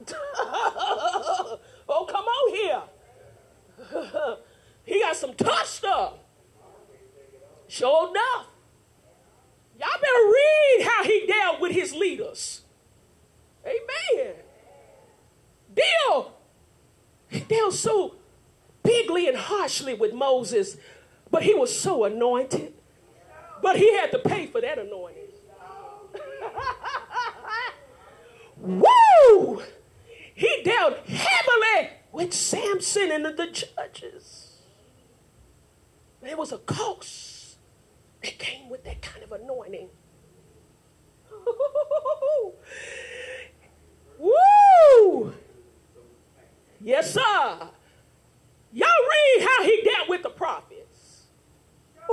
oh, 0.38 2.06
come 2.08 2.24
on 2.24 2.54
here. 2.54 2.82
he 4.84 5.00
got 5.00 5.16
some 5.16 5.34
tough 5.34 5.66
stuff. 5.66 6.14
Sure 7.68 8.10
enough. 8.10 8.46
Y'all 9.78 9.88
better 10.00 10.24
read 10.24 10.86
how 10.86 11.04
he 11.04 11.26
dealt 11.26 11.60
with 11.60 11.72
his 11.72 11.94
leaders. 11.94 12.62
Amen. 13.64 14.34
Deal. 15.74 16.32
He 17.28 17.40
dealt 17.40 17.74
so 17.74 18.14
bigly 18.82 19.28
and 19.28 19.36
harshly 19.36 19.94
with 19.94 20.14
Moses, 20.14 20.76
but 21.30 21.42
he 21.42 21.52
was 21.54 21.76
so 21.76 22.04
anointed. 22.04 22.72
But 23.62 23.76
he 23.76 23.94
had 23.96 24.10
to 24.12 24.18
pay 24.20 24.46
for 24.46 24.60
that 24.60 24.78
anointing. 24.78 25.22
Woo! 28.58 29.62
He 30.36 30.62
dealt 30.62 30.98
heavily 31.08 31.90
with 32.12 32.34
Samson 32.34 33.10
and 33.10 33.24
the 33.24 33.46
judges. 33.46 34.58
There 36.20 36.36
was 36.36 36.52
a 36.52 36.58
cost 36.58 37.56
that 38.22 38.38
came 38.38 38.68
with 38.68 38.84
that 38.84 39.00
kind 39.00 39.24
of 39.24 39.32
anointing. 39.32 39.88
Woo! 44.18 45.32
Yes, 46.82 47.14
sir. 47.14 47.70
Y'all 48.72 48.88
read 49.10 49.40
how 49.40 49.64
he 49.64 49.80
dealt 49.82 50.10
with 50.10 50.22
the 50.22 50.30
prophets. 50.30 51.24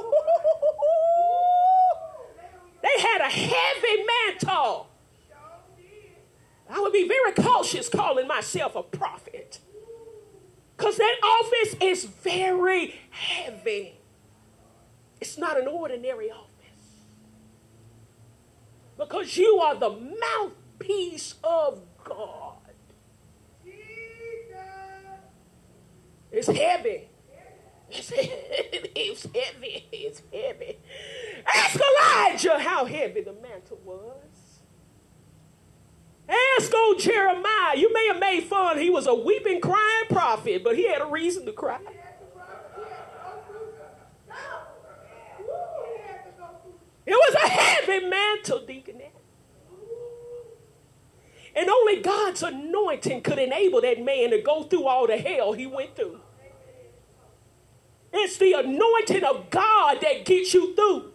They 2.83 3.01
had 3.01 3.21
a 3.21 3.29
heavy 3.29 4.03
mantle. 4.03 4.89
I 6.69 6.79
would 6.79 6.93
be 6.93 7.07
very 7.07 7.33
cautious 7.33 7.89
calling 7.89 8.27
myself 8.27 8.75
a 8.75 8.83
prophet. 8.83 9.59
Because 10.75 10.97
that 10.97 11.15
office 11.23 11.75
is 11.81 12.05
very 12.05 12.95
heavy. 13.11 13.99
It's 15.21 15.37
not 15.37 15.59
an 15.59 15.67
ordinary 15.67 16.31
office. 16.31 16.49
Because 18.97 19.37
you 19.37 19.57
are 19.57 19.75
the 19.75 19.89
mouthpiece 19.89 21.35
of 21.43 21.81
God. 22.03 22.57
It's 26.31 26.47
heavy. 26.47 27.09
It's 27.89 28.09
heavy. 28.09 28.31
It's 28.95 29.23
heavy. 29.23 29.87
It's 29.91 30.21
heavy. 30.31 30.77
Ask 31.45 31.79
Elijah 31.79 32.59
how 32.59 32.85
heavy 32.85 33.21
the 33.21 33.33
mantle 33.33 33.79
was. 33.83 34.32
Ask 36.57 36.73
old 36.73 36.99
Jeremiah. 36.99 37.75
You 37.75 37.91
may 37.93 38.07
have 38.07 38.19
made 38.19 38.43
fun. 38.43 38.77
He 38.77 38.89
was 38.89 39.07
a 39.07 39.13
weeping, 39.13 39.61
crying 39.61 40.05
prophet, 40.09 40.63
but 40.63 40.75
he 40.75 40.87
had 40.87 41.01
a 41.01 41.05
reason 41.05 41.45
to 41.45 41.51
cry. 41.51 41.79
It 47.05 47.11
was 47.11 47.35
a 47.35 47.47
heavy 47.47 48.07
mantle, 48.07 48.65
deaconess. 48.65 49.11
And 51.55 51.69
only 51.69 52.01
God's 52.01 52.41
anointing 52.41 53.21
could 53.21 53.37
enable 53.37 53.81
that 53.81 54.03
man 54.03 54.31
to 54.31 54.41
go 54.41 54.63
through 54.63 54.87
all 54.87 55.05
the 55.05 55.17
hell 55.17 55.53
he 55.53 55.67
went 55.67 55.95
through. 55.95 56.19
It's 58.11 58.37
the 58.37 58.53
anointing 58.53 59.23
of 59.23 59.49
God 59.49 59.97
that 60.01 60.25
gets 60.25 60.53
you 60.53 60.73
through. 60.75 61.11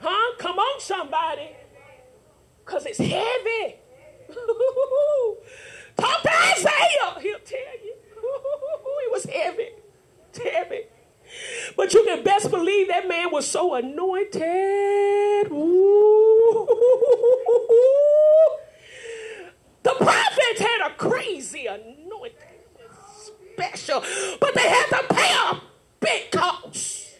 Huh? 0.00 0.36
Come 0.38 0.58
on, 0.58 0.80
somebody. 0.80 1.50
Because 2.64 2.86
it's 2.86 2.98
heavy. 2.98 3.76
Talk 5.96 6.22
to 6.22 6.30
Isaiah. 6.52 7.20
He'll 7.20 7.38
tell 7.40 7.78
you. 7.84 7.94
it 9.04 9.12
was 9.12 9.24
heavy. 9.24 9.68
Heavy. 10.42 10.82
But 11.76 11.92
you 11.94 12.04
can 12.04 12.22
best 12.22 12.50
believe 12.50 12.88
that 12.88 13.08
man 13.08 13.30
was 13.30 13.46
so 13.46 13.74
anointed. 13.74 15.50
The 19.88 19.94
prophets 19.94 20.60
had 20.60 20.86
a 20.86 20.94
crazy 20.96 21.66
anointing. 21.66 22.34
Special. 23.56 24.02
But 24.38 24.54
they 24.54 24.68
had 24.68 24.86
to 24.86 25.14
pay 25.14 25.34
a 25.50 25.62
big 26.00 26.30
cost. 26.30 27.14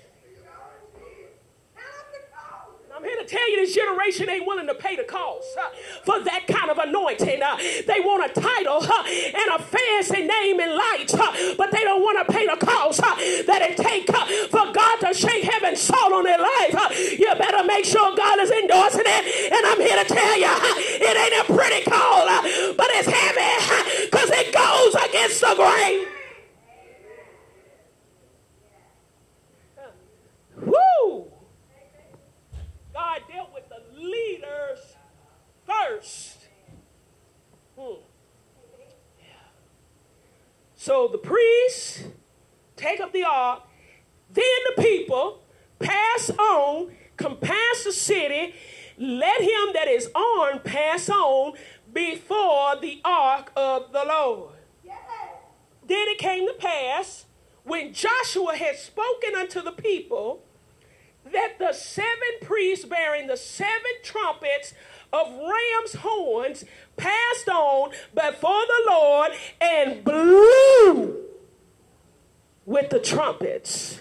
I'm 2.95 3.05
here 3.05 3.17
to 3.17 3.18
tell 3.29 3.51
you 3.51 3.65
this 3.65 3.75
generation 3.75 4.29
ain't 4.29 4.47
willing 4.47 4.67
to 4.67 4.75
pay 4.75 4.97
the 4.97 5.05
cost. 5.05 5.57
for 6.05 6.23
that 6.25 6.47
kind 6.47 6.71
of 6.71 6.79
anointing. 6.79 7.43
Uh, 7.43 7.57
they 7.87 8.01
want 8.01 8.25
a 8.25 8.41
title 8.41 8.79
uh, 8.83 9.05
and 9.05 9.49
a 9.55 9.63
fancy 9.63 10.27
name 10.27 10.61
and 10.61 10.75
lights, 10.75 11.15
uh, 11.15 11.55
but 11.57 11.71
they 11.71 11.85
don't 11.85 12.01
want 12.01 12.27
to 12.27 12.33
pay 12.33 12.47
the 12.47 12.57
cost 12.57 13.03
uh, 13.03 13.15
that 13.47 13.61
it 13.63 13.77
takes 13.77 14.11
uh, 14.11 14.27
for 14.49 14.73
God 14.73 14.97
to 15.05 15.15
shake 15.15 15.45
heaven's 15.45 15.81
salt 15.81 16.13
on 16.13 16.25
their 16.25 16.39
life. 16.39 16.75
Uh, 16.75 16.89
you 16.93 17.29
better 17.37 17.65
make 17.65 17.85
sure 17.85 18.17
God 18.17 18.41
is 18.41 18.51
endorsing 18.51 19.05
it. 19.05 19.53
And 19.53 19.67
I'm 19.67 19.81
here 19.81 20.03
to 20.03 20.09
tell 20.09 20.39
you, 20.39 20.49
it 20.49 21.17
ain't 21.17 21.49
a 21.49 21.53
pretty 21.53 21.85
call, 21.85 22.27
but 22.77 22.87
it's 22.97 23.09
heavy 23.09 24.07
because 24.11 24.31
it 24.33 24.53
goes 24.53 24.95
against 25.05 25.41
the 25.41 25.55
grain. 25.55 26.07
Woo! 30.67 31.31
God 32.93 33.23
dealt 33.33 33.55
with 33.55 33.69
the 33.69 33.83
leaders 34.01 34.97
first. 35.89 36.47
Hmm. 37.79 38.01
So 40.77 41.09
the 41.09 41.19
priests 41.19 42.05
take 42.77 43.01
up 43.01 43.13
the 43.13 43.25
ark, 43.25 43.63
then 44.33 44.45
the 44.77 44.83
people 44.83 45.43
pass 45.79 46.31
on, 46.31 46.93
compass 47.17 47.85
the 47.85 47.93
city, 47.93 48.55
let 48.97 49.41
him 49.41 49.73
that 49.75 49.89
is 49.89 50.11
armed 50.15 50.65
pass 50.65 51.09
on 51.09 51.53
before 51.93 52.77
the 52.81 53.01
ark 53.05 53.53
of 53.57 53.93
the 53.93 54.05
Lord. 54.07 54.55
Then 55.87 56.07
it 56.09 56.19
came 56.19 56.47
to 56.47 56.55
pass 56.55 57.25
when 57.65 57.95
Joshua 57.95 58.57
had 58.57 58.77
spoken 58.77 59.35
unto 59.35 59.63
the 59.63 59.73
people 59.73 60.45
that 61.33 61.59
the 61.59 61.73
seven 61.73 62.41
priests 62.43 62.85
bearing 62.85 63.27
the 63.27 63.37
seven 63.37 63.93
trumpets 64.03 64.75
of 65.13 65.29
ram's 65.29 65.95
horns 65.95 66.65
passed 66.97 67.49
on 67.49 67.91
before 68.15 68.63
the 68.67 68.83
Lord 68.91 69.33
and 69.61 70.05
blew 70.05 71.25
with 72.67 72.91
the 72.91 73.01
trumpets. 73.01 74.01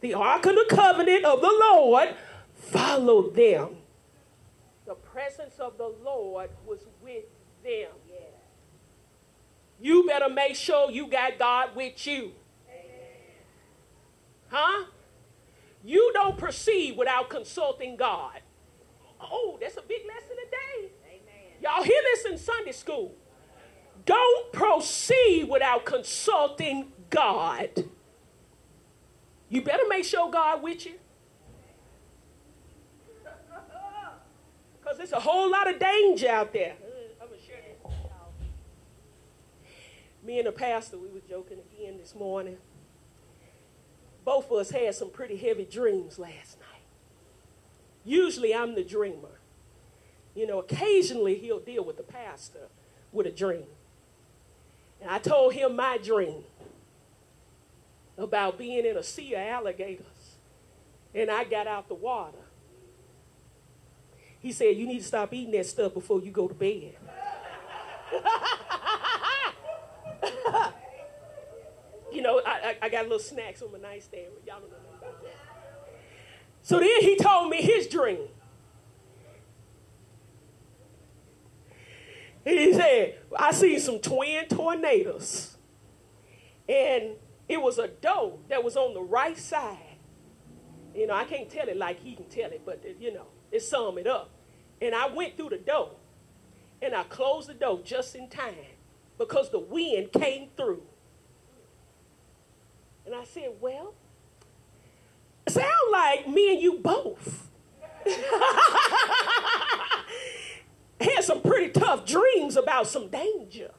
The 0.00 0.14
ark 0.14 0.46
of 0.46 0.54
the 0.54 0.66
covenant 0.68 1.24
of 1.24 1.40
the 1.40 1.52
Lord 1.60 2.14
followed 2.54 3.34
them. 3.34 3.76
The 4.86 4.94
presence 4.94 5.58
of 5.58 5.76
the 5.78 5.92
Lord 6.04 6.50
was 6.64 6.80
with 7.02 7.24
them. 7.64 7.90
You 9.80 10.06
better 10.06 10.28
make 10.28 10.56
sure 10.56 10.90
you 10.90 11.06
got 11.08 11.38
God 11.38 11.74
with 11.74 12.06
you. 12.06 12.32
Huh? 14.48 14.84
You 15.84 16.12
don't 16.14 16.38
proceed 16.38 16.96
without 16.96 17.28
consulting 17.28 17.96
God. 17.96 18.40
Oh, 19.20 19.58
that's 19.60 19.76
a 19.76 19.82
big 19.82 20.02
lesson 20.06 20.36
today. 20.44 20.92
Amen. 21.06 21.52
Y'all 21.62 21.82
hear 21.82 22.00
this 22.14 22.24
in 22.26 22.38
Sunday 22.38 22.72
school. 22.72 23.14
Don't 24.04 24.52
proceed 24.52 25.48
without 25.50 25.84
consulting 25.84 26.92
God. 27.10 27.84
You 29.48 29.62
better 29.62 29.84
make 29.88 30.04
sure 30.04 30.30
God 30.30 30.62
with 30.62 30.86
you. 30.86 30.94
Because 34.80 34.98
there's 34.98 35.12
a 35.12 35.18
whole 35.18 35.50
lot 35.50 35.68
of 35.68 35.80
danger 35.80 36.28
out 36.28 36.52
there. 36.52 36.74
I'm 37.20 37.26
gonna 37.26 37.40
share 37.44 37.56
this 37.56 37.82
with 37.82 37.92
y'all. 37.92 38.32
Me 40.24 40.38
and 40.38 40.46
the 40.46 40.52
pastor, 40.52 40.96
we 40.96 41.08
were 41.08 41.18
joking 41.28 41.58
again 41.58 41.98
this 41.98 42.14
morning 42.14 42.56
both 44.26 44.50
of 44.50 44.58
us 44.58 44.70
had 44.70 44.92
some 44.94 45.08
pretty 45.08 45.36
heavy 45.36 45.64
dreams 45.64 46.18
last 46.18 46.58
night. 46.58 46.65
Usually 48.06 48.54
I'm 48.54 48.76
the 48.76 48.84
dreamer. 48.84 49.40
You 50.34 50.46
know, 50.46 50.60
occasionally 50.60 51.34
he'll 51.34 51.58
deal 51.60 51.84
with 51.84 51.96
the 51.96 52.04
pastor 52.04 52.68
with 53.12 53.26
a 53.26 53.32
dream. 53.32 53.66
And 55.00 55.10
I 55.10 55.18
told 55.18 55.54
him 55.54 55.74
my 55.74 55.98
dream 55.98 56.44
about 58.16 58.56
being 58.58 58.86
in 58.86 58.96
a 58.96 59.02
sea 59.02 59.34
of 59.34 59.40
alligators. 59.40 60.36
And 61.14 61.30
I 61.30 61.44
got 61.44 61.66
out 61.66 61.88
the 61.88 61.94
water. 61.94 62.38
He 64.38 64.52
said, 64.52 64.76
You 64.76 64.86
need 64.86 64.98
to 64.98 65.04
stop 65.04 65.34
eating 65.34 65.52
that 65.52 65.66
stuff 65.66 65.92
before 65.92 66.20
you 66.20 66.30
go 66.30 66.46
to 66.46 66.54
bed. 66.54 66.94
you 72.12 72.22
know, 72.22 72.40
I, 72.46 72.76
I, 72.80 72.88
got 72.88 73.04
little 73.04 73.18
snacks 73.18 73.60
on 73.62 73.72
my 73.72 73.78
nightstand. 73.78 74.26
Y'all 74.46 74.60
don't 74.60 74.70
know. 74.70 74.85
So 76.66 76.80
then 76.80 77.00
he 77.00 77.14
told 77.14 77.48
me 77.48 77.62
his 77.62 77.86
dream. 77.86 78.26
He 82.44 82.72
said, 82.72 83.20
I 83.38 83.52
seen 83.52 83.78
some 83.78 84.00
twin 84.00 84.48
tornadoes. 84.48 85.58
And 86.68 87.12
it 87.48 87.62
was 87.62 87.78
a 87.78 87.86
doe 87.86 88.40
that 88.48 88.64
was 88.64 88.76
on 88.76 88.94
the 88.94 89.00
right 89.00 89.38
side. 89.38 89.78
You 90.92 91.06
know, 91.06 91.14
I 91.14 91.22
can't 91.22 91.48
tell 91.48 91.68
it 91.68 91.76
like 91.76 92.00
he 92.00 92.16
can 92.16 92.24
tell 92.24 92.50
it, 92.50 92.62
but, 92.66 92.82
you 92.98 93.14
know, 93.14 93.26
it 93.52 93.62
sum 93.62 93.96
it 93.98 94.08
up. 94.08 94.30
And 94.82 94.92
I 94.92 95.06
went 95.06 95.36
through 95.36 95.50
the 95.50 95.58
door. 95.58 95.92
And 96.82 96.96
I 96.96 97.04
closed 97.04 97.48
the 97.48 97.54
door 97.54 97.78
just 97.84 98.16
in 98.16 98.28
time 98.28 98.74
because 99.18 99.52
the 99.52 99.60
wind 99.60 100.10
came 100.10 100.48
through 100.56 100.82
and 103.06 103.14
I 103.14 103.22
said, 103.22 103.52
Well, 103.60 103.94
sound 105.48 105.92
like 105.92 106.28
me 106.28 106.54
and 106.54 106.62
you 106.62 106.78
both 106.78 107.48
had 111.00 111.22
some 111.22 111.40
pretty 111.42 111.70
tough 111.70 112.04
dreams 112.04 112.56
about 112.56 112.86
some 112.86 113.08
danger 113.08 113.70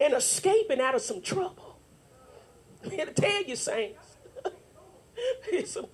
and 0.00 0.14
escaping 0.14 0.80
out 0.80 0.94
of 0.94 1.02
some 1.02 1.20
trouble. 1.20 1.78
I'm 2.84 2.90
here 2.96 3.06
to 3.06 3.12
tell 3.12 3.42
you, 3.44 3.56
saints, 3.56 4.16
it's, 5.52 5.72
some, 5.72 5.86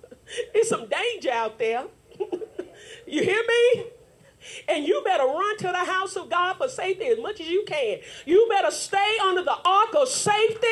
some 0.63 0.87
danger 0.87 1.31
out 1.31 1.59
there. 1.59 1.85
you 3.05 3.23
hear 3.23 3.43
me? 3.47 3.85
And 4.67 4.85
you 4.85 5.01
better 5.05 5.25
run 5.25 5.57
to 5.57 5.67
the 5.67 5.85
house 5.85 6.15
of 6.15 6.29
God 6.29 6.57
for 6.57 6.67
safety 6.67 7.05
as 7.05 7.19
much 7.19 7.39
as 7.39 7.47
you 7.47 7.63
can. 7.65 7.99
You 8.25 8.47
better 8.49 8.71
stay 8.71 9.17
under 9.23 9.43
the 9.43 9.57
ark 9.65 9.95
of 9.95 10.07
safety 10.07 10.67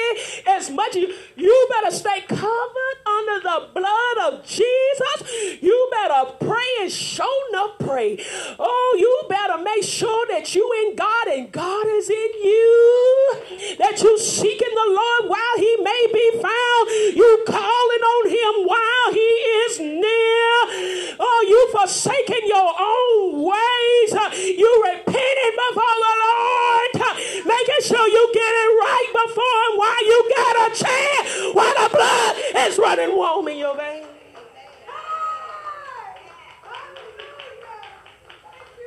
as 0.47 0.70
much 0.70 0.95
as 0.95 1.03
you, 1.03 1.15
you 1.36 1.68
better 1.70 1.95
stay 1.95 2.22
covered 2.28 2.97
under 3.05 3.41
the 3.41 3.70
blood 3.74 4.34
of 4.34 4.45
Jesus. 4.45 5.61
You 5.61 5.89
better 5.91 6.32
pray 6.39 6.68
and 6.82 6.91
show 6.91 7.32
enough 7.49 7.78
pray. 7.80 8.24
Oh, 8.59 8.95
you 8.99 9.30
better 9.30 9.61
make 9.63 9.84
sure 9.84 10.28
that 10.30 10.53
you 10.55 10.70
in 10.84 10.95
God 10.95 11.28
and 11.28 11.51
God 11.51 11.86
is 11.88 12.09
in 12.09 12.32
you. 12.43 13.34
That 13.80 14.01
you 14.01 14.18
seeking 14.20 14.74
the 14.74 14.91
Lord 14.91 15.32
while 15.32 15.57
he 15.57 15.78
may 15.82 16.07
be 16.13 16.32
found. 16.41 16.89
You 17.15 17.43
calling 17.47 18.03
on 18.13 18.30
him 18.30 18.68
while 18.68 19.13
he 19.13 19.30
is 19.65 19.80
near. 19.80 21.07
You 21.48 21.70
forsaken 21.72 22.41
your 22.45 22.74
own 22.78 23.43
ways. 23.43 24.12
You 24.58 24.84
repenting 24.84 25.56
before 25.70 25.95
the 26.04 26.14
Lord, 26.28 27.18
making 27.45 27.82
sure 27.84 28.08
you 28.08 28.30
get 28.34 28.54
it 28.54 28.72
right 28.84 29.12
before 29.14 29.58
Him 29.64 29.78
while 29.78 30.06
you 30.06 30.32
got 30.36 30.56
a 30.66 30.76
chance, 30.76 31.56
while 31.56 31.74
the 31.84 31.89
blood 31.95 32.68
is 32.68 32.78
running 32.78 33.16
warm 33.16 33.48
in 33.48 33.58
your 33.58 33.78
veins. 33.78 34.08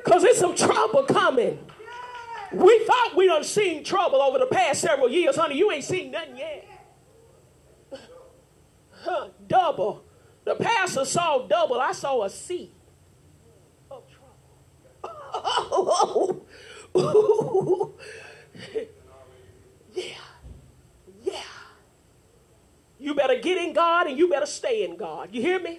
Because 0.04 0.22
there's 0.22 0.38
some 0.38 0.54
trouble 0.54 1.04
coming. 1.04 1.58
We 2.52 2.84
thought 2.84 3.12
we 3.16 3.26
done 3.26 3.44
seen 3.44 3.84
trouble 3.84 4.20
over 4.20 4.38
the 4.38 4.46
past 4.46 4.80
several 4.80 5.08
years, 5.08 5.36
honey. 5.36 5.56
You 5.56 5.70
ain't 5.70 5.84
seen 5.84 6.10
nothing 6.10 6.36
yet. 6.36 6.66
Huh, 9.02 9.28
double. 9.48 10.04
The 10.50 10.56
pastor 10.56 11.04
saw 11.04 11.46
double. 11.46 11.80
I 11.80 11.92
saw 11.92 12.24
a. 12.24 12.30
Oh 13.92 14.02
trouble. 16.92 17.94
Yeah. 19.94 20.04
Yeah. 21.22 21.34
You 22.98 23.14
better 23.14 23.38
get 23.38 23.58
in 23.58 23.72
God 23.72 24.08
and 24.08 24.18
you 24.18 24.28
better 24.28 24.46
stay 24.46 24.82
in 24.82 24.96
God. 24.96 25.28
You 25.30 25.40
hear 25.40 25.60
me? 25.60 25.78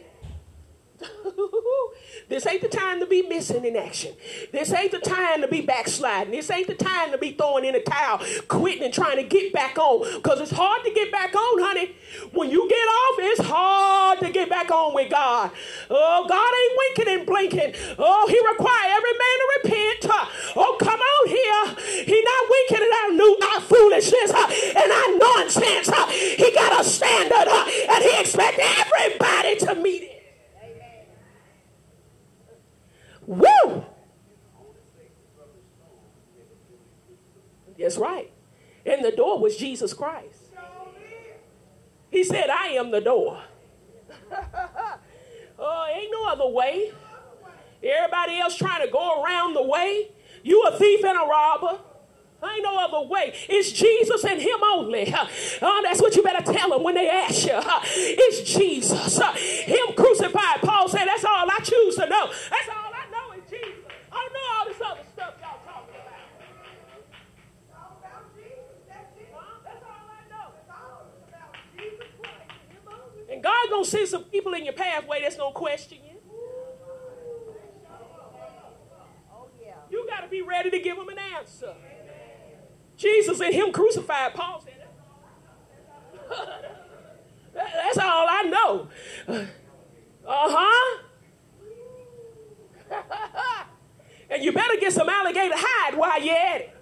this 2.30 2.46
ain't 2.48 2.62
the 2.62 2.68
time 2.68 3.00
to 3.00 3.06
be 3.06 3.22
missing 3.24 3.66
in 3.66 3.76
action. 3.76 4.14
This 4.52 4.72
ain't 4.74 4.92
the 4.92 5.00
time 5.00 5.42
to 5.42 5.48
be 5.48 5.62
backsliding. 5.62 6.32
This 6.32 6.50
ain't 6.50 6.68
the 6.68 6.76
time 6.76 7.12
to 7.12 7.18
be 7.18 7.32
throwing 7.32 7.66
in 7.66 7.76
a 7.76 7.82
towel, 7.82 8.22
quitting 8.48 8.84
and 8.84 8.94
trying 8.94 9.18
to 9.18 9.24
get 9.24 9.54
back 9.54 9.78
on. 9.78 10.02
Because 10.16 10.40
it's 10.42 10.52
hard 10.52 10.84
to 10.86 10.92
get 10.92 11.12
back 11.12 11.36
on, 11.36 11.62
honey. 11.62 11.96
When 12.34 12.50
you 12.50 12.68
get 12.70 12.76
off, 12.76 13.16
it's 13.20 13.42
hard 13.48 14.20
to 14.20 14.30
get 14.30 14.50
back 14.50 14.72
on 14.72 14.94
with 14.94 15.12
God. 15.12 15.52
Oh, 15.90 16.26
God 16.28 16.52
ain't 16.62 16.78
winking 16.78 17.20
and 17.20 17.26
blinking. 17.26 17.96
Oh, 17.98 18.28
He 18.28 18.38
require 18.48 18.92
every 18.92 19.14
man 19.14 19.38
to 19.40 19.48
repent. 19.64 20.32
Oh, 20.56 20.78
come 20.80 21.00
on 21.00 21.28
here. 21.28 22.06
He 22.06 22.22
not 22.22 22.50
winking 22.50 22.88
at 22.88 22.94
our 23.04 23.12
new 23.14 23.40
our 23.42 23.62
foolishness 23.62 24.32
uh, 24.32 24.52
and 24.78 24.92
our 24.92 25.18
nonsense. 25.18 25.90
Uh. 25.90 26.08
He 26.08 26.52
got 26.54 26.80
a 26.80 26.84
standard 26.84 27.48
uh, 27.48 27.66
and 27.90 28.04
He 28.04 28.20
expect 28.20 28.60
everybody 28.60 29.56
to 29.58 29.76
meet 29.76 30.04
it. 30.04 30.21
Woo! 33.32 33.86
That's 37.80 37.98
right. 37.98 38.30
And 38.86 39.06
the 39.06 39.12
door 39.12 39.40
was 39.40 39.56
Jesus 39.56 39.94
Christ. 39.94 40.38
He 42.10 42.26
said, 42.26 42.50
I 42.50 42.68
am 42.70 42.92
the 42.92 43.00
door. 43.00 43.42
oh, 45.60 45.88
ain't 45.96 46.12
no 46.12 46.28
other 46.28 46.48
way. 46.48 46.92
Everybody 47.82 48.38
else 48.38 48.58
trying 48.58 48.86
to 48.86 48.92
go 48.92 49.24
around 49.24 49.54
the 49.54 49.64
way. 49.64 50.10
You 50.44 50.64
a 50.64 50.78
thief 50.78 51.04
and 51.06 51.18
a 51.18 51.26
robber. 51.26 51.80
Ain't 52.44 52.64
no 52.64 52.78
other 52.80 53.08
way. 53.08 53.34
It's 53.48 53.72
Jesus 53.72 54.24
and 54.26 54.42
Him 54.42 54.64
only. 54.64 55.14
Oh, 55.62 55.82
that's 55.84 56.02
what 56.02 56.16
you 56.16 56.24
better 56.24 56.44
tell 56.52 56.72
them 56.72 56.84
when 56.84 56.96
they 56.96 57.08
ask 57.08 57.46
you. 57.46 57.54
It's 57.86 58.52
Jesus. 58.52 59.20
Him 59.20 59.96
crucified. 59.96 60.62
Paul 60.62 60.90
said, 60.90 61.06
That's 61.06 61.24
all 61.24 61.48
I 61.50 61.60
choose 61.64 61.96
to 61.96 62.08
know. 62.08 62.28
That's 62.50 62.70
all 62.70 62.92
I 62.92 63.06
know 63.12 63.34
is 63.38 63.44
Jesus. 63.50 63.86
I 64.12 64.16
don't 64.16 64.34
know 64.34 64.40
all 64.58 64.66
this 64.66 64.82
other 64.82 65.08
stuff 65.14 65.34
y'all 65.40 65.60
talking 65.64 65.96
about. 66.02 66.18
That's 66.40 67.78
all 67.78 68.02
I 73.46 73.61
God 73.72 73.78
gonna 73.78 73.86
send 73.86 74.08
some 74.10 74.24
people 74.26 74.54
in 74.54 74.66
your 74.66 74.74
pathway 74.74 75.22
that's 75.22 75.38
gonna 75.38 75.54
question 75.54 76.00
you. 76.04 76.18
You 79.90 80.08
got 80.08 80.22
to 80.22 80.28
be 80.30 80.42
ready 80.42 80.70
to 80.70 80.80
give 80.80 80.96
them 80.98 81.10
an 81.10 81.18
answer. 81.38 81.74
Jesus 82.96 83.40
and 83.42 83.54
Him 83.54 83.72
crucified, 83.74 84.34
Paul 84.34 84.64
said, 84.64 84.88
That's 87.54 87.98
all 87.98 88.28
I 88.30 88.44
know. 88.44 88.88
Uh 90.24 90.56
huh. 90.56 91.00
and 94.30 94.44
you 94.44 94.52
better 94.52 94.78
get 94.80 94.94
some 94.94 95.10
alligator 95.10 95.56
hide 95.58 95.98
while 95.98 96.22
you're 96.22 96.36
at 96.36 96.62
it. 96.62 96.81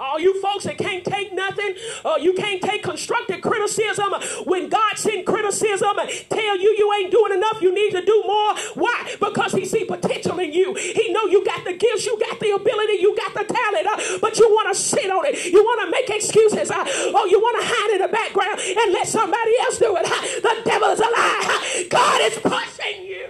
All 0.00 0.18
you 0.18 0.40
folks 0.40 0.64
that 0.64 0.78
can't 0.78 1.04
take 1.04 1.34
nothing, 1.34 1.74
uh, 2.06 2.16
you 2.18 2.32
can't 2.32 2.62
take 2.62 2.82
constructive 2.82 3.42
criticism. 3.42 4.14
When 4.46 4.70
God 4.70 4.96
send 4.96 5.26
criticism 5.26 5.94
tell 6.30 6.58
you 6.58 6.74
you 6.78 6.90
ain't 6.94 7.10
doing 7.10 7.34
enough, 7.34 7.60
you 7.60 7.74
need 7.74 7.90
to 7.90 8.02
do 8.02 8.22
more. 8.26 8.56
Why? 8.74 9.14
Because 9.20 9.52
He 9.52 9.66
see 9.66 9.84
potential 9.84 10.38
in 10.38 10.54
you. 10.54 10.72
He 10.72 11.12
know 11.12 11.26
you 11.26 11.44
got 11.44 11.64
the 11.64 11.74
gifts, 11.74 12.06
you 12.06 12.18
got 12.18 12.40
the 12.40 12.52
ability, 12.52 12.94
you 12.94 13.14
got 13.14 13.34
the 13.34 13.44
talent, 13.52 13.86
uh, 13.86 14.18
but 14.22 14.38
you 14.38 14.48
want 14.48 14.74
to 14.74 14.82
sit 14.82 15.10
on 15.10 15.26
it. 15.26 15.44
You 15.52 15.62
want 15.62 15.82
to 15.84 15.90
make 15.90 16.08
excuses. 16.08 16.70
Uh, 16.70 16.82
oh, 16.86 17.26
you 17.26 17.38
want 17.38 17.60
to 17.60 17.66
hide 17.68 17.96
in 17.96 18.00
the 18.00 18.08
background 18.08 18.58
and 18.58 18.92
let 18.94 19.06
somebody 19.06 19.52
else 19.60 19.78
do 19.78 19.94
it. 19.96 20.06
Uh, 20.06 20.54
the 20.54 20.62
devil's 20.64 20.98
a 20.98 21.02
lie. 21.02 21.86
God 21.90 22.22
is 22.22 22.38
pushing 22.38 23.04
you. 23.04 23.28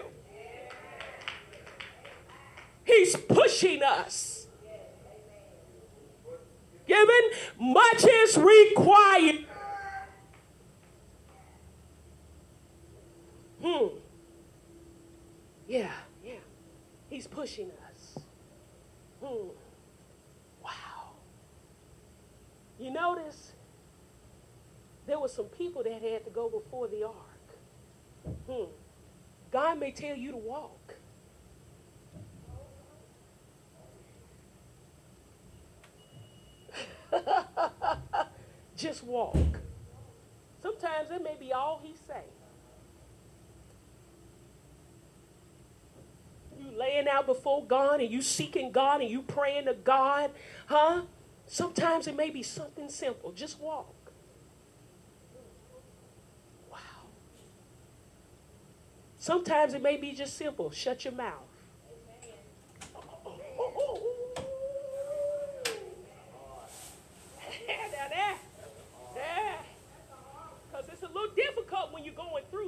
He's 2.84 3.16
pushing 3.16 3.82
us 3.82 4.29
given, 6.90 7.72
much 7.72 8.04
is 8.04 8.36
required. 8.36 9.44
Hmm. 13.62 13.86
Yeah, 15.68 15.92
yeah. 16.24 16.32
He's 17.08 17.26
pushing 17.26 17.70
us. 17.90 18.18
Hmm. 19.22 19.48
Wow. 20.64 21.12
You 22.78 22.90
notice 22.90 23.52
there 25.06 25.18
were 25.18 25.28
some 25.28 25.46
people 25.46 25.82
that 25.84 26.02
had 26.02 26.24
to 26.24 26.30
go 26.30 26.48
before 26.48 26.88
the 26.88 27.04
ark. 27.04 28.36
Hmm. 28.48 28.64
God 29.50 29.78
may 29.78 29.92
tell 29.92 30.16
you 30.16 30.32
to 30.32 30.36
walk. 30.36 30.94
Just 38.76 39.04
walk. 39.04 39.36
Sometimes 40.62 41.08
that 41.08 41.22
may 41.22 41.36
be 41.38 41.52
all 41.52 41.80
he's 41.82 41.98
saying. 42.06 42.22
You 46.58 46.70
laying 46.78 47.08
out 47.08 47.26
before 47.26 47.64
God 47.64 48.00
and 48.00 48.10
you 48.10 48.22
seeking 48.22 48.70
God 48.70 49.00
and 49.00 49.10
you 49.10 49.22
praying 49.22 49.66
to 49.66 49.74
God, 49.74 50.30
huh? 50.66 51.02
Sometimes 51.46 52.06
it 52.06 52.16
may 52.16 52.30
be 52.30 52.42
something 52.42 52.88
simple. 52.88 53.32
Just 53.32 53.58
walk. 53.58 54.12
Wow. 56.70 56.78
Sometimes 59.18 59.74
it 59.74 59.82
may 59.82 59.96
be 59.96 60.12
just 60.12 60.36
simple. 60.36 60.70
Shut 60.70 61.04
your 61.04 61.14
mouth. 61.14 61.49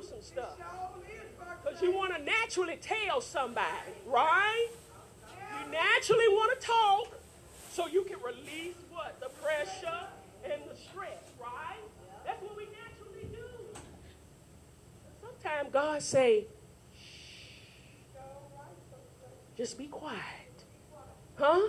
Some 0.02 0.22
stuff. 0.22 0.56
Because 1.64 1.82
you 1.82 1.92
want 1.92 2.14
to 2.14 2.22
naturally 2.22 2.76
tell 2.80 3.20
somebody, 3.20 3.66
right? 4.06 4.68
You 5.18 5.70
naturally 5.70 6.28
want 6.28 6.60
to 6.60 6.66
talk 6.66 7.20
so 7.70 7.86
you 7.86 8.02
can 8.04 8.18
release 8.20 8.74
what? 8.90 9.18
The 9.20 9.28
pressure 9.42 10.06
and 10.44 10.60
the 10.68 10.76
stress, 10.76 11.22
right? 11.40 11.78
That's 12.24 12.42
what 12.42 12.56
we 12.56 12.64
naturally 12.64 13.28
do. 13.30 13.78
Sometimes 15.20 15.68
God 15.72 16.02
say, 16.02 16.46
Shh. 16.98 18.16
just 19.56 19.78
be 19.78 19.86
quiet. 19.86 20.18
Huh? 21.36 21.68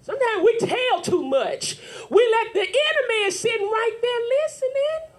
Sometimes 0.00 0.44
we 0.44 0.58
tell 0.58 1.00
too 1.00 1.22
much. 1.22 1.78
We 2.10 2.28
let 2.30 2.52
the 2.52 2.60
enemy 2.60 3.24
is 3.24 3.40
sitting 3.40 3.66
right 3.66 3.98
there 4.02 4.20
listening. 4.42 5.13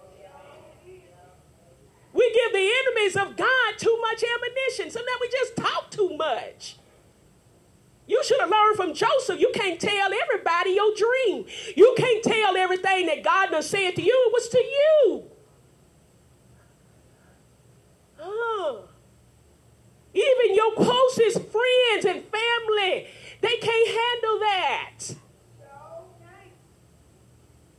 We 2.15 2.31
give 2.31 2.53
the 2.53 2.71
enemies 2.79 3.17
of 3.17 3.35
God 3.35 3.77
too 3.77 3.97
much 4.01 4.23
ammunition. 4.23 4.89
Sometimes 4.89 5.17
we 5.19 5.29
just 5.29 5.57
talk 5.57 5.91
too 5.91 6.15
much. 6.15 6.77
You 8.07 8.23
should 8.23 8.39
have 8.39 8.49
learned 8.49 8.77
from 8.77 8.93
Joseph. 8.93 9.37
You 9.41 9.51
can't 9.53 9.81
tell 9.81 10.11
everybody 10.13 10.71
your 10.71 10.95
dream. 10.95 11.45
You 11.75 11.93
can't 11.97 12.23
tell 12.23 12.55
everything 12.55 13.07
that 13.07 13.21
God 13.21 13.51
done 13.51 13.63
said 13.63 13.97
to 13.97 14.01
you. 14.01 14.13
It 14.27 14.33
was 14.33 14.47
to 14.47 14.59
you. 14.59 15.23
Huh. 18.17 18.75
Even 20.13 20.55
your 20.55 20.73
closest 20.75 21.39
friends 21.49 22.05
and 22.05 22.23
family, 22.23 23.07
they 23.41 23.57
can't 23.57 23.89
handle 23.89 24.39
that. 24.39 25.15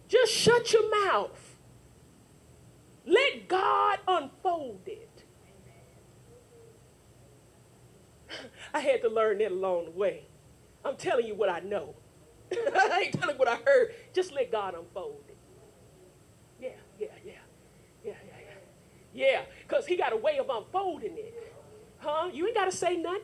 Just 0.08 0.32
shut 0.32 0.74
your 0.74 1.06
mouth. 1.06 1.45
Let 3.06 3.48
God 3.48 3.98
unfold 4.08 4.82
it. 4.86 5.24
I 8.74 8.80
had 8.80 9.02
to 9.02 9.08
learn 9.08 9.38
that 9.38 9.52
along 9.52 9.86
the 9.86 9.90
way. 9.92 10.26
I'm 10.84 10.96
telling 10.96 11.26
you 11.26 11.34
what 11.34 11.48
I 11.48 11.60
know. 11.60 11.94
I 12.52 13.04
ain't 13.06 13.20
telling 13.20 13.38
what 13.38 13.48
I 13.48 13.56
heard. 13.66 13.94
Just 14.14 14.32
let 14.32 14.52
God 14.52 14.74
unfold 14.74 15.24
it. 15.28 15.38
Yeah, 16.60 16.70
yeah, 16.98 17.08
yeah. 17.24 17.32
Yeah, 18.04 18.14
yeah, 18.26 18.36
yeah. 19.14 19.26
Yeah, 19.28 19.42
because 19.66 19.86
he 19.86 19.96
got 19.96 20.12
a 20.12 20.16
way 20.16 20.38
of 20.38 20.48
unfolding 20.50 21.16
it. 21.16 21.54
Huh? 21.98 22.30
You 22.32 22.46
ain't 22.46 22.56
got 22.56 22.66
to 22.70 22.76
say 22.76 22.96
nothing. 22.96 23.22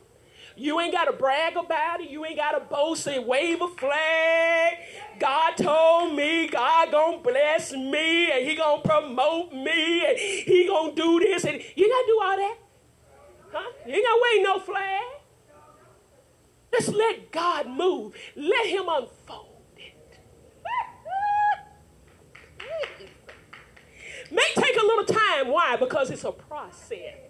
You 0.56 0.80
ain't 0.80 0.92
got 0.92 1.06
to 1.06 1.12
brag 1.12 1.56
about 1.56 2.00
it. 2.00 2.10
You 2.10 2.24
ain't 2.24 2.36
got 2.36 2.52
to 2.52 2.60
boast 2.60 3.06
and 3.06 3.26
wave 3.26 3.60
a 3.62 3.68
flag. 3.68 4.74
God 5.18 5.56
told 5.56 6.14
me 6.14 6.48
God 6.48 6.90
gonna 6.90 7.18
bless 7.18 7.72
me 7.72 8.32
and 8.32 8.44
he 8.44 8.56
gonna 8.56 8.82
promote 8.82 9.52
me 9.52 10.04
and 10.04 10.18
he 10.18 10.66
gonna 10.66 10.94
do 10.94 11.20
this 11.20 11.44
and 11.44 11.62
you 11.76 11.88
gotta 11.88 12.06
do 12.06 12.20
all 12.22 12.36
that. 12.36 12.56
Huh? 13.52 13.72
You 13.86 13.94
ain't 13.94 14.04
gotta 14.04 14.22
wave 14.22 14.44
no 14.44 14.58
flag. 14.58 15.02
Just 16.72 16.88
let 16.88 17.30
God 17.30 17.68
move. 17.68 18.14
Let 18.34 18.66
him 18.66 18.88
unfold 18.88 19.62
it. 19.76 20.18
May 24.32 24.50
take 24.56 24.76
a 24.76 24.84
little 24.84 25.04
time. 25.04 25.48
Why? 25.48 25.76
Because 25.76 26.10
it's 26.10 26.24
a 26.24 26.32
process. 26.32 27.21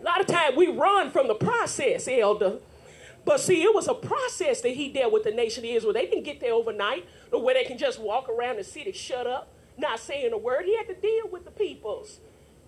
A 0.00 0.02
lot 0.02 0.20
of 0.20 0.26
times 0.26 0.56
we 0.56 0.68
run 0.68 1.10
from 1.10 1.28
the 1.28 1.34
process, 1.34 2.08
elder. 2.08 2.58
But 3.24 3.38
see, 3.38 3.62
it 3.62 3.74
was 3.74 3.86
a 3.86 3.94
process 3.94 4.62
that 4.62 4.70
he 4.70 4.88
dealt 4.90 5.12
with 5.12 5.24
the 5.24 5.30
nation 5.30 5.64
of 5.64 5.70
Israel. 5.70 5.92
They 5.92 6.06
didn't 6.06 6.24
get 6.24 6.40
there 6.40 6.54
overnight, 6.54 7.06
or 7.30 7.42
where 7.42 7.54
they 7.54 7.64
can 7.64 7.76
just 7.76 8.00
walk 8.00 8.28
around 8.28 8.56
the 8.56 8.64
city, 8.64 8.92
shut 8.92 9.26
up, 9.26 9.52
not 9.76 10.00
saying 10.00 10.32
a 10.32 10.38
word. 10.38 10.64
He 10.64 10.76
had 10.76 10.88
to 10.88 10.94
deal 10.94 11.28
with 11.30 11.44
the 11.44 11.50
peoples. 11.50 12.20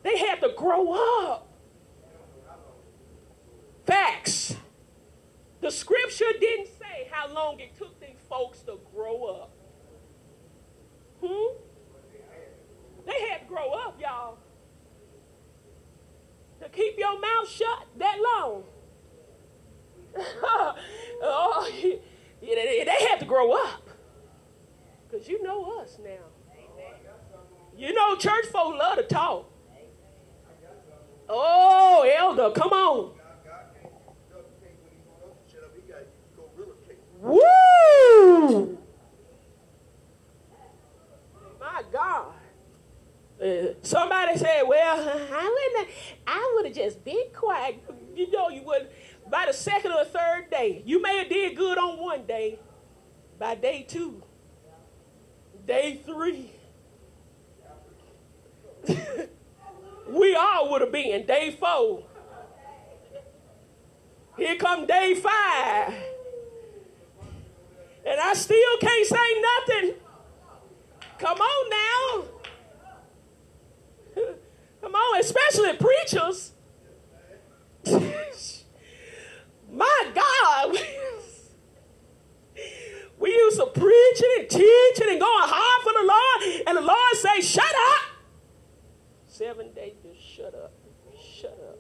They 0.02 0.18
had 0.18 0.40
to 0.40 0.50
grow 0.56 0.92
up. 0.92 1.48
Facts. 3.86 4.56
The 5.60 5.70
scripture 5.70 6.32
didn't 6.38 6.68
say 6.78 7.08
how 7.10 7.32
long 7.32 7.60
it 7.60 7.76
took 7.78 7.98
these 8.00 8.18
folks 8.28 8.60
to 8.62 8.78
grow 8.94 9.24
up. 9.24 9.52
Hmm? 11.24 11.56
They 13.06 13.28
had 13.28 13.40
to 13.42 13.46
grow 13.46 13.70
up, 13.70 14.00
y'all. 14.00 14.38
The 16.62 16.68
keep 16.68 16.96
your 16.96 17.18
mouth 17.18 17.48
shut 17.48 17.88
that 17.98 18.18
long. 18.22 18.62
oh, 21.22 21.68
they 22.40 23.06
had 23.08 23.18
to 23.18 23.26
grow 23.26 23.50
up. 23.52 23.88
Because 25.10 25.26
you 25.28 25.42
know 25.42 25.80
us 25.80 25.98
now. 26.02 26.10
You 27.76 27.92
know, 27.92 28.14
church 28.14 28.46
folk 28.46 28.78
love 28.78 28.96
to 28.98 29.02
talk. 29.02 29.50
Oh, 31.28 32.08
elder, 32.16 32.52
come 32.52 32.70
on. 32.70 33.14
Woo! 37.20 38.78
My 41.58 41.82
God. 41.92 42.31
Somebody 43.82 44.38
said, 44.38 44.62
"Well, 44.68 44.98
I 45.32 45.70
wouldn't. 45.74 45.94
I 46.26 46.52
would 46.54 46.66
have 46.66 46.74
just 46.74 47.04
been 47.04 47.24
quiet. 47.34 47.82
You 48.14 48.30
know, 48.30 48.48
you 48.48 48.62
would. 48.62 48.88
By 49.28 49.46
the 49.46 49.52
second 49.52 49.90
or 49.92 50.04
third 50.04 50.48
day, 50.50 50.82
you 50.86 51.02
may 51.02 51.18
have 51.18 51.28
did 51.28 51.56
good 51.56 51.76
on 51.76 51.98
one 51.98 52.24
day. 52.24 52.60
By 53.40 53.56
day 53.56 53.84
two, 53.88 54.22
day 55.66 56.00
three, 56.06 56.52
we 60.08 60.36
all 60.36 60.70
would 60.70 60.82
have 60.82 60.92
been 60.92 61.26
day 61.26 61.56
four. 61.58 62.04
Here 64.36 64.54
come 64.54 64.86
day 64.86 65.14
five, 65.16 65.94
and 68.06 68.20
I 68.20 68.34
still 68.34 68.76
can't 68.80 69.06
say 69.06 69.42
nothing. 69.42 69.94
Come 71.18 71.38
on 71.38 71.70
now." 71.70 72.32
Come 74.82 74.96
on, 74.96 75.22
especially 75.52 75.76
preachers. 75.76 76.52
My 79.70 80.12
God. 80.14 80.70
we 83.18 83.30
used 83.30 83.58
to 83.58 83.66
preaching 83.66 84.30
and 84.38 84.48
teaching 84.48 85.08
and 85.10 85.20
going 85.20 85.48
hard 85.48 85.82
for 85.82 85.92
the 85.92 86.06
Lord, 86.06 86.42
and 86.66 86.76
the 86.76 86.82
Lord 86.82 87.14
say, 87.14 87.40
shut 87.40 87.64
up. 87.64 88.02
Seven 89.26 89.72
days, 89.72 89.94
just 90.02 90.20
shut 90.20 90.54
up. 90.54 90.72
Shut 91.18 91.58
up. 91.68 91.78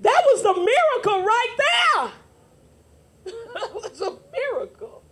That 0.00 0.22
was 0.26 0.42
the 0.42 0.54
miracle 0.54 1.22
right 1.22 1.56
there. 1.58 2.10
that 3.54 3.74
was 3.74 4.00
a 4.00 4.16
miracle. 4.32 5.02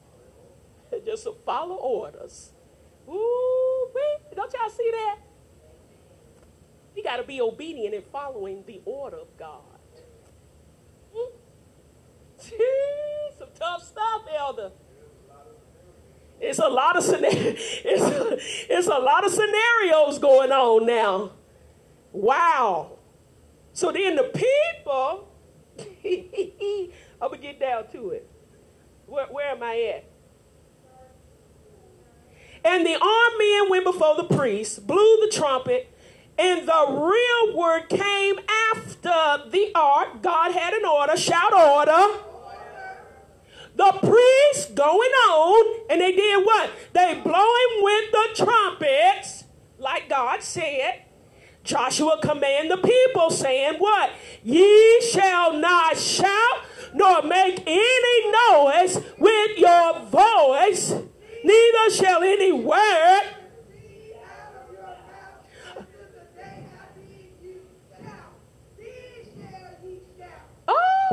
Just 1.05 1.25
to 1.25 1.35
follow 1.45 1.77
orders. 1.77 2.53
Ooh, 3.09 3.49
don't 4.35 4.53
y'all 4.53 4.71
see 4.71 4.91
that? 4.93 5.19
You 6.95 7.03
got 7.03 7.17
to 7.17 7.18
be 7.29 7.41
obedient 7.41 7.95
in 7.95 8.03
following 8.11 8.65
the 8.67 8.81
order 8.85 9.19
of 9.19 9.37
God. 9.39 9.61
Some 13.39 13.49
tough 13.55 13.85
stuff, 13.85 14.23
Elder. 14.37 14.73
It's 16.41 16.59
a 16.59 16.69
lot 16.69 16.97
of 16.97 17.05
it's 17.09 18.03
a, 18.03 18.39
it's 18.75 18.87
a 18.87 18.99
lot 18.99 19.25
of 19.25 19.33
scenarios 19.33 20.19
going 20.19 20.51
on 20.51 20.87
now. 20.87 21.33
Wow. 22.13 22.99
So 23.73 23.93
then 23.93 24.17
the 24.17 24.25
people, 24.25 25.29
I'm 27.21 27.31
gonna 27.31 27.39
get 27.39 27.61
down 27.61 27.89
to 27.93 28.11
it. 28.11 28.29
Where, 29.07 29.27
where 29.27 29.51
am 29.51 29.63
I 29.63 29.95
at? 29.97 30.05
And 32.65 32.85
the 32.85 32.95
armed 32.95 33.39
men 33.39 33.71
went 33.71 33.85
before 33.85 34.17
the 34.17 34.25
priest, 34.25 34.87
blew 34.87 35.19
the 35.21 35.31
trumpet, 35.33 35.93
and 36.39 36.69
the 36.69 36.87
real 36.89 37.57
word 37.57 37.89
came 37.89 38.39
after 38.73 39.51
the 39.51 39.73
ark. 39.75 40.23
God 40.23 40.53
had 40.53 40.75
an 40.75 40.85
order, 40.85 41.17
shout 41.17 41.53
order. 41.53 42.21
The 43.75 43.93
priests 44.01 44.73
going 44.73 45.11
on, 45.31 45.81
and 45.91 46.01
they 46.01 46.13
did 46.13 46.45
what? 46.45 46.71
They 46.93 47.21
blowing 47.23 47.83
with 47.83 48.11
the 48.11 48.45
trumpets, 48.45 49.45
like 49.79 50.09
God 50.09 50.43
said. 50.43 51.05
Joshua 51.63 52.19
command 52.23 52.71
the 52.71 52.79
people, 52.79 53.31
saying, 53.31 53.75
What? 53.79 54.11
Ye 54.43 55.01
shall 55.13 55.53
not 55.53 55.99
shout 55.99 56.65
nor 56.95 57.23
make 57.23 57.63
any 57.67 58.33
noise 58.33 58.97
with 59.19 59.59
your 59.59 60.01
voice 60.07 60.95
neither 61.45 61.91
shall 61.91 62.23
any 62.23 62.53
word 62.53 63.23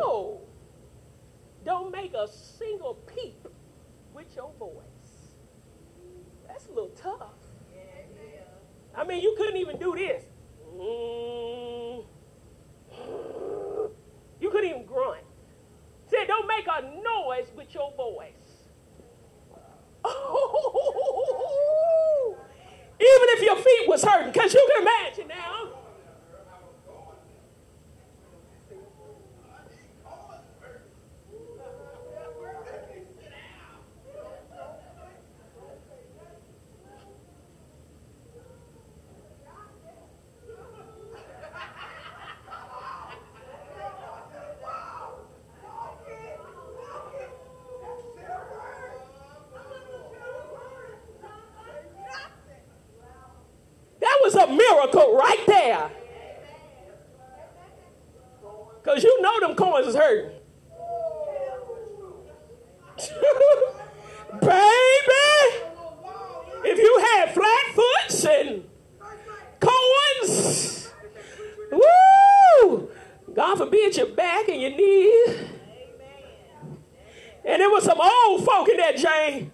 Oh, 0.01 0.41
don't 1.63 1.91
make 1.91 2.13
a 2.13 2.27
single 2.27 2.95
peep 2.95 3.47
with 4.13 4.35
your 4.35 4.51
voice. 4.59 5.33
That's 6.47 6.67
a 6.67 6.69
little 6.69 6.89
tough. 6.89 7.33
I 8.95 9.03
mean, 9.03 9.21
you 9.21 9.35
couldn't 9.37 9.57
even 9.57 9.77
do 9.77 9.95
this. 9.95 10.23
You 14.39 14.49
couldn't 14.49 14.69
even 14.69 14.85
grunt. 14.85 15.23
Said, 16.07 16.27
don't 16.27 16.47
make 16.47 16.65
a 16.67 16.81
noise 17.01 17.47
with 17.55 17.73
your 17.73 17.91
voice. 17.95 18.31
Even 22.97 23.27
if 23.29 23.41
your 23.41 23.55
feet 23.57 23.87
was 23.87 24.03
hurting, 24.03 24.31
because 24.31 24.53
you 24.53 24.69
can 24.73 24.83
imagine 24.83 25.27
now. 25.27 25.75
a 54.45 54.47
miracle 54.85 55.15
right 55.15 55.43
there. 55.47 55.91
Because 58.83 59.03
you 59.03 59.21
know 59.21 59.39
them 59.39 59.55
coins 59.55 59.87
is 59.87 59.95
hurting. 59.95 60.31
Baby, 64.41 65.25
if 66.63 66.77
you 66.77 67.05
had 67.11 67.33
flat 67.33 67.65
foots 67.73 68.25
and 68.25 68.63
coins, 69.59 70.93
woo, 71.71 72.89
God 73.33 73.57
forbid 73.57 73.97
your 73.97 74.07
back 74.07 74.47
and 74.49 74.61
your 74.61 74.71
knees. 74.71 75.49
And 77.43 77.61
there 77.61 77.69
was 77.69 77.83
some 77.83 77.99
old 78.01 78.45
folk 78.45 78.69
in 78.69 78.77
that 78.77 78.97
Jane. 78.97 79.51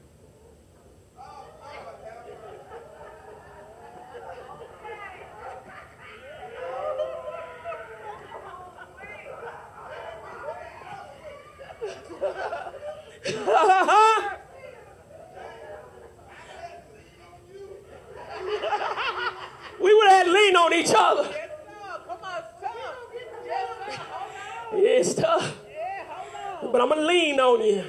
we 19.79 19.93
would 19.93 20.09
have 20.09 20.25
to 20.25 20.31
lean 20.31 20.55
on 20.55 20.73
each 20.73 20.91
other. 20.95 21.33
It's 24.73 25.13
tough. 25.15 25.57
But 26.61 26.81
I'm 26.81 26.89
going 26.89 27.01
to 27.01 27.05
lean 27.05 27.39
on 27.39 27.61
you. 27.61 27.83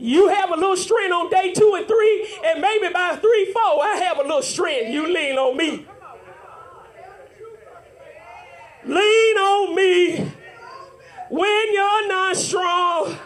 You 0.00 0.28
have 0.28 0.50
a 0.50 0.54
little 0.54 0.76
strength 0.76 1.12
on 1.12 1.28
day 1.28 1.52
two 1.52 1.74
and 1.76 1.86
three, 1.86 2.36
and 2.46 2.60
maybe 2.60 2.88
by 2.92 3.16
three, 3.16 3.52
four, 3.52 3.82
I 3.82 3.96
have 4.04 4.18
a 4.18 4.22
little 4.22 4.42
strength. 4.42 4.92
You 4.92 5.12
lean 5.12 5.36
on 5.36 5.56
me. 5.56 5.86
Lean 8.84 9.38
on 9.38 9.74
me 9.74 10.32
when 11.30 11.72
you're 11.72 12.08
not 12.08 12.36
strong. 12.36 13.16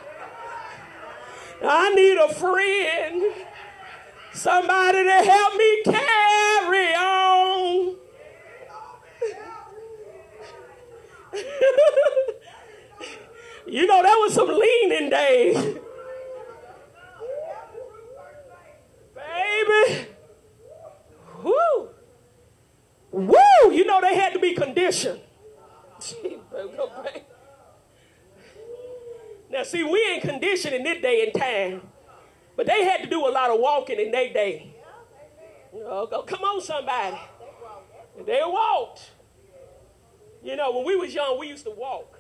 I 1.64 1.94
need 1.94 2.18
a 2.18 2.28
friend, 2.34 3.22
somebody 4.32 5.04
to 5.04 5.12
help 5.12 5.56
me 5.56 5.82
carry 5.84 6.92
on. 6.94 7.96
you 13.66 13.86
know, 13.86 14.02
that 14.02 14.18
was 14.20 14.34
some 14.34 14.48
leaning 14.48 15.08
days. 15.10 15.78
Baby. 19.14 20.06
Whoo. 21.42 21.88
Woo! 23.12 23.70
You 23.70 23.84
know 23.84 24.00
they 24.00 24.16
had 24.16 24.32
to 24.32 24.38
be 24.38 24.54
conditioned. 24.54 25.20
now, 29.52 29.64
see, 29.64 29.84
we 29.84 30.02
ain't 30.12 30.22
conditioned 30.22 30.74
in 30.74 30.82
this 30.82 31.02
day 31.02 31.24
and 31.26 31.40
time, 31.40 31.82
but 32.56 32.66
they 32.66 32.84
had 32.84 33.02
to 33.02 33.06
do 33.08 33.26
a 33.26 33.28
lot 33.28 33.50
of 33.50 33.60
walking 33.60 34.00
in 34.00 34.10
their 34.10 34.32
day. 34.32 34.74
Oh, 35.74 36.24
come 36.26 36.42
on, 36.42 36.62
somebody. 36.62 37.18
They 38.26 38.40
walked. 38.44 39.10
You 40.42 40.56
know, 40.56 40.72
when 40.72 40.86
we 40.86 40.96
was 40.96 41.14
young, 41.14 41.38
we 41.38 41.48
used 41.48 41.64
to 41.64 41.70
walk 41.70 42.18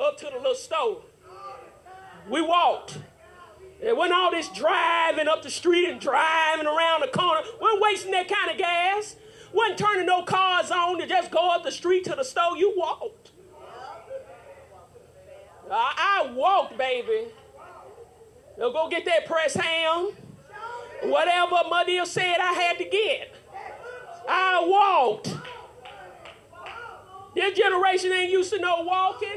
up 0.00 0.16
to 0.18 0.24
the 0.24 0.36
little 0.38 0.54
store. 0.54 1.02
We 2.30 2.40
walked. 2.40 2.98
It 3.82 3.94
wasn't 3.94 4.18
all 4.18 4.30
this 4.30 4.48
driving 4.48 5.28
up 5.28 5.42
the 5.42 5.50
street 5.50 5.88
and 5.88 6.00
driving 6.00 6.66
around 6.66 7.02
the 7.02 7.08
corner. 7.08 7.42
Wasn't 7.60 7.82
wasting 7.82 8.12
that 8.12 8.28
kind 8.28 8.50
of 8.50 8.56
gas. 8.56 9.16
Wasn't 9.52 9.78
turning 9.78 10.06
no 10.06 10.22
cars 10.22 10.70
on 10.70 10.98
to 10.98 11.06
just 11.06 11.30
go 11.30 11.50
up 11.50 11.62
the 11.62 11.72
street 11.72 12.04
to 12.04 12.14
the 12.14 12.24
store. 12.24 12.56
You 12.56 12.72
walked. 12.74 13.29
I, 15.70 16.22
I 16.26 16.32
walked, 16.32 16.76
baby. 16.76 17.28
They'll 18.56 18.72
go 18.72 18.88
get 18.88 19.04
that 19.04 19.26
press 19.26 19.54
ham. 19.54 20.10
Whatever 21.02 21.56
Mother 21.68 22.04
said 22.04 22.36
I 22.40 22.52
had 22.52 22.78
to 22.78 22.84
get. 22.84 23.34
I 24.28 24.64
walked. 24.66 25.34
This 27.34 27.56
generation 27.56 28.12
ain't 28.12 28.30
used 28.30 28.52
to 28.52 28.58
no 28.58 28.82
walking. 28.82 29.28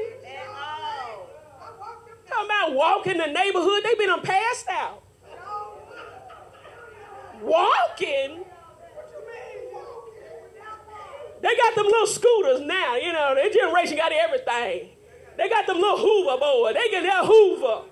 Talking 2.26 2.46
about 2.46 2.74
walking 2.74 3.18
the 3.18 3.26
neighborhood, 3.26 3.82
they 3.84 3.94
been 3.94 4.20
passed 4.20 4.66
out. 4.68 5.02
Walking? 7.40 8.44
They 11.40 11.56
got 11.56 11.74
them 11.74 11.84
little 11.84 12.06
scooters 12.06 12.60
now, 12.62 12.96
you 12.96 13.12
know, 13.12 13.34
their 13.34 13.50
generation 13.50 13.96
got 13.96 14.12
everything. 14.12 14.93
They 15.36 15.48
got 15.48 15.66
them 15.66 15.76
little 15.76 15.98
hoverboard. 15.98 16.74
They 16.74 16.90
get 16.90 17.02
their 17.02 17.24
Hoover. 17.24 17.88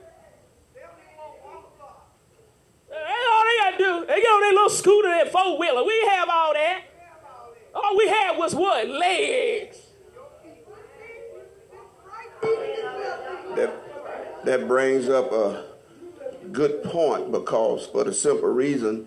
That's 2.89 3.27
all 3.31 3.45
they 3.45 3.59
got 3.59 3.71
to 3.71 3.79
do. 3.79 4.07
They 4.07 4.21
get 4.21 4.27
on 4.27 4.41
their 4.43 4.53
little 4.53 4.71
scooter, 4.71 5.09
that 5.09 5.33
four 5.33 5.59
wheeler. 5.59 5.85
We 5.85 6.09
have 6.11 6.29
all 6.31 6.53
that. 6.53 6.83
All 7.75 7.97
we 7.97 8.07
had 8.09 8.37
was 8.37 8.55
what? 8.55 8.89
Legs. 8.89 9.79
That, 13.57 14.45
that 14.45 14.69
brings 14.69 15.09
up 15.09 15.33
a 15.33 15.65
good 16.51 16.83
point 16.85 17.33
because, 17.33 17.87
for 17.87 18.05
the 18.05 18.13
simple 18.13 18.49
reason, 18.49 19.07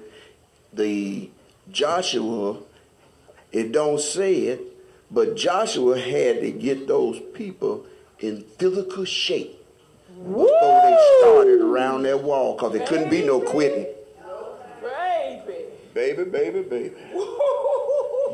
the 0.74 1.30
Joshua 1.72 2.58
it 3.56 3.72
don't 3.72 4.02
say 4.02 4.34
it, 4.48 4.62
but 5.10 5.38
Joshua 5.38 5.98
had 5.98 6.42
to 6.42 6.52
get 6.52 6.90
those 6.90 7.22
people 7.34 7.86
in 8.20 8.44
physical 8.58 9.06
shape 9.06 9.62
Woo! 10.16 10.46
before 10.46 10.82
they 10.82 11.20
started 11.20 11.62
around 11.62 12.04
that 12.04 12.24
wall 12.24 12.56
because 12.56 12.74
there 12.74 12.88
couldn't 12.88 13.10
be 13.10 13.24
no 13.24 13.40
quitting. 13.42 13.86
Baby. 14.82 15.66
Baby, 15.94 16.24
baby, 16.30 16.62
baby. 16.62 16.96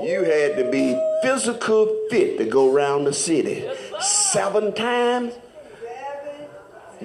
You 0.01 0.23
had 0.23 0.57
to 0.57 0.69
be 0.71 0.99
physical 1.21 2.07
fit 2.09 2.37
to 2.39 2.45
go 2.45 2.73
around 2.73 3.03
the 3.03 3.13
city 3.13 3.69
seven 3.99 4.73
times. 4.73 5.33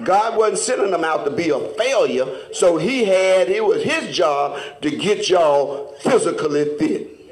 God 0.03 0.37
wasn't 0.37 0.59
sending 0.59 0.91
them 0.91 1.03
out 1.03 1.25
to 1.25 1.31
be 1.31 1.49
a 1.49 1.59
failure, 1.59 2.25
so 2.53 2.77
he 2.77 3.05
had, 3.05 3.49
it 3.49 3.63
was 3.63 3.83
his 3.83 4.15
job 4.15 4.59
to 4.81 4.91
get 4.91 5.29
y'all 5.29 5.93
physically 6.01 6.77
fit 6.77 7.31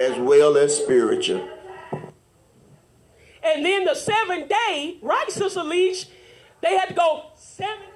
as 0.00 0.18
well 0.18 0.56
as 0.56 0.76
spiritual. 0.76 1.46
And 3.46 3.64
then 3.64 3.84
the 3.84 3.94
seventh 3.94 4.48
day, 4.48 4.98
right, 5.02 5.30
Sister 5.30 5.62
Leach, 5.62 6.06
they 6.62 6.76
had 6.76 6.88
to 6.88 6.94
go 6.94 7.26
seven 7.36 7.86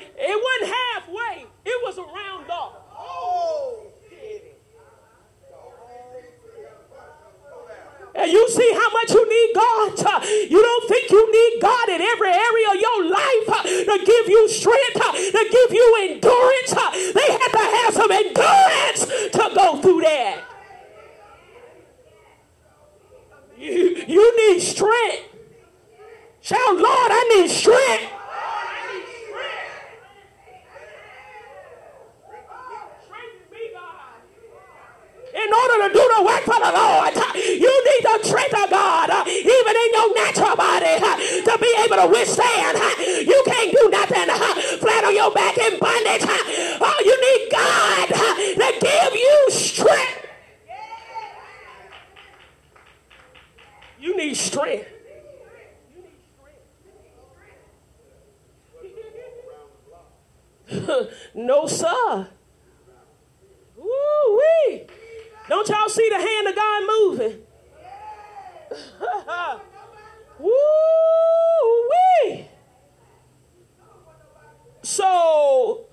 it 0.00 0.36
wasn't 0.44 0.76
halfway. 0.76 1.46
It 1.64 1.84
was 1.84 1.98
a 1.98 2.02
round 2.02 2.46
Oh, 2.96 3.84
And 8.16 8.30
you 8.30 8.48
see 8.48 8.72
how 8.72 8.90
much 8.90 9.10
you 9.10 9.28
need 9.28 9.54
God. 9.54 10.24
You 10.48 10.62
don't 10.62 10.88
think 10.88 11.10
you 11.10 11.32
need 11.32 11.60
God 11.60 11.88
in 11.88 12.00
every 12.00 12.28
area 12.28 12.68
of 12.70 12.80
your 12.80 13.10
life 13.10 13.48
uh, 13.48 13.62
to 13.64 14.04
give 14.04 14.28
you 14.28 14.48
strength, 14.48 14.96
uh, 14.96 15.12
to 15.12 15.48
give 15.50 15.72
you 15.72 15.96
endurance. 16.10 16.72
Uh. 16.72 16.90
They 16.92 17.32
had 17.32 17.48
to 17.48 17.58
have 17.58 17.94
some 17.94 18.12
endurance 18.12 19.06
to 19.32 19.50
go 19.54 19.82
through 19.82 20.02
that. 20.02 20.44
You, 23.58 24.04
you 24.06 24.48
need 24.48 24.60
strength. 24.60 25.34
Shout, 26.40 26.76
Lord, 26.76 26.86
I 26.86 27.34
need 27.36 27.50
strength. 27.50 28.13
in 35.44 35.52
order 35.52 35.88
to 35.88 35.92
do 35.92 36.04
the 36.16 36.22
work 36.24 36.42
for 36.42 36.58
the 36.58 36.72
Lord, 36.72 37.14
you 37.36 37.72
need 37.84 38.02
the 38.02 38.18
strength 38.22 38.54
of 38.54 38.70
God, 38.70 39.10
even 39.28 39.74
in 39.76 39.90
your 39.92 40.14
natural 40.14 40.56
body, 40.56 40.96
to 41.44 41.58
be 41.60 41.70
able 41.84 41.96
to 41.96 42.08
withstand. 42.08 42.78
You 43.26 43.42
can't 43.46 43.72
do 43.72 43.90
nothing 43.90 44.28
flat 44.80 45.04
on 45.04 45.14
your 45.14 45.32
back 45.32 45.58
in 45.58 45.78
bondage. 45.78 46.24
Oh, 46.80 47.02
you 47.04 47.16
need 47.20 47.50
God 47.50 48.08
to 48.08 48.72
give 48.80 49.14
you 49.14 49.46
strength. 49.50 50.26
You 54.00 54.16
need 54.16 54.36
strength. 54.36 54.88
no, 61.34 61.66
sir. 61.66 62.28
Don't 65.48 65.68
y'all 65.68 65.88
see 65.88 66.08
the 66.08 66.16
hand 66.16 66.48
of 66.48 66.56
God 66.56 66.82
moving? 66.98 67.38
Woo 70.38 71.88
wee! 71.90 72.48
So 74.82 75.86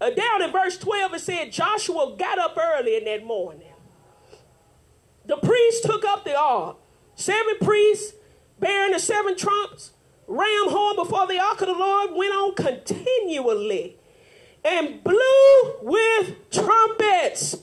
uh, 0.00 0.10
down 0.10 0.42
in 0.42 0.50
verse 0.50 0.78
12 0.78 1.14
it 1.14 1.20
said 1.20 1.52
Joshua 1.52 2.16
got 2.18 2.38
up 2.38 2.56
early 2.58 2.96
in 2.96 3.04
that 3.04 3.24
morning. 3.24 3.72
The 5.26 5.36
priest 5.36 5.84
took 5.84 6.04
up 6.04 6.24
the 6.24 6.36
ark. 6.36 6.76
Seven 7.14 7.56
priests 7.60 8.14
bearing 8.58 8.92
the 8.92 8.98
seven 8.98 9.36
trumps, 9.36 9.92
ram 10.26 10.68
horn 10.68 10.96
before 10.96 11.26
the 11.26 11.38
ark 11.38 11.60
of 11.60 11.68
the 11.68 11.74
Lord 11.74 12.10
went 12.14 12.34
on 12.34 12.54
continually 12.54 13.96
and 14.64 15.02
blew 15.02 15.74
with 15.82 16.50
trumpets. 16.50 17.56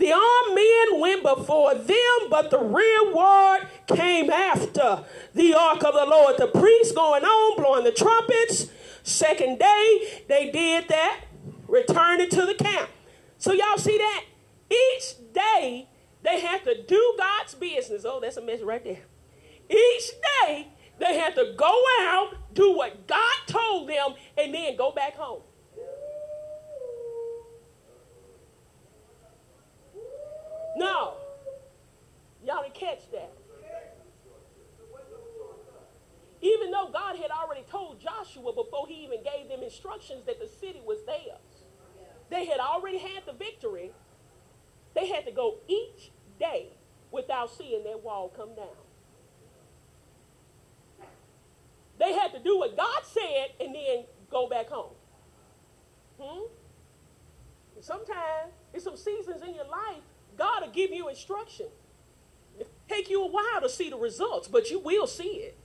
The 0.00 0.12
armed 0.12 0.54
men 0.54 0.98
went 0.98 1.22
before 1.22 1.74
them, 1.74 2.30
but 2.30 2.50
the 2.50 2.58
reward 2.58 3.68
came 3.86 4.30
after 4.30 5.04
the 5.34 5.52
ark 5.52 5.84
of 5.84 5.92
the 5.92 6.06
Lord. 6.06 6.38
The 6.38 6.46
priests 6.46 6.92
going 6.92 7.22
on, 7.22 7.62
blowing 7.62 7.84
the 7.84 7.92
trumpets. 7.92 8.68
Second 9.02 9.58
day, 9.58 10.22
they 10.26 10.50
did 10.50 10.88
that, 10.88 11.24
returning 11.68 12.30
to 12.30 12.46
the 12.46 12.54
camp. 12.54 12.88
So 13.36 13.52
y'all 13.52 13.76
see 13.76 13.98
that? 13.98 14.24
Each 14.70 15.16
day, 15.34 15.86
they 16.22 16.40
had 16.40 16.64
to 16.64 16.82
do 16.82 17.14
God's 17.18 17.54
business. 17.56 18.06
Oh, 18.06 18.20
that's 18.20 18.38
a 18.38 18.42
mess 18.42 18.62
right 18.62 18.82
there. 18.82 19.02
Each 19.68 20.10
day, 20.40 20.68
they 20.98 21.18
had 21.18 21.34
to 21.34 21.52
go 21.58 21.82
out, 22.00 22.36
do 22.54 22.74
what 22.74 23.06
God 23.06 23.36
told 23.46 23.90
them, 23.90 24.14
and 24.38 24.54
then 24.54 24.76
go 24.76 24.92
back 24.92 25.16
home. 25.16 25.42
No, 30.80 31.12
y'all 32.42 32.62
didn't 32.62 32.74
catch 32.74 33.10
that. 33.12 33.30
Even 36.40 36.70
though 36.70 36.88
God 36.90 37.16
had 37.16 37.30
already 37.30 37.64
told 37.70 38.00
Joshua 38.00 38.50
before 38.54 38.86
he 38.88 39.04
even 39.04 39.18
gave 39.22 39.50
them 39.50 39.62
instructions 39.62 40.24
that 40.24 40.40
the 40.40 40.48
city 40.48 40.80
was 40.86 41.04
theirs, 41.04 41.66
they 42.30 42.46
had 42.46 42.60
already 42.60 42.96
had 42.96 43.26
the 43.26 43.34
victory. 43.34 43.90
They 44.94 45.06
had 45.06 45.26
to 45.26 45.32
go 45.32 45.58
each 45.68 46.12
day 46.38 46.68
without 47.12 47.50
seeing 47.50 47.84
that 47.84 48.02
wall 48.02 48.32
come 48.34 48.54
down. 48.54 48.80
They 51.98 52.14
had 52.14 52.32
to 52.32 52.38
do 52.38 52.58
what 52.58 52.74
God 52.74 53.02
said 53.04 53.48
and 53.60 53.74
then 53.74 54.04
go 54.30 54.48
back 54.48 54.70
home. 54.70 54.94
Hmm? 56.18 56.46
Sometimes 57.82 58.52
there's 58.72 58.84
some 58.84 58.96
seasons 58.96 59.42
in 59.42 59.54
your 59.54 59.66
life 59.66 60.02
God 60.40 60.62
will 60.62 60.72
give 60.72 60.90
you 60.90 61.10
instruction. 61.10 61.66
It'll 62.58 62.72
take 62.88 63.10
you 63.10 63.22
a 63.22 63.26
while 63.28 63.60
to 63.60 63.68
see 63.68 63.90
the 63.90 63.98
results, 63.98 64.48
but 64.48 64.70
you 64.70 64.78
will 64.78 65.06
see 65.06 65.24
it. 65.24 65.58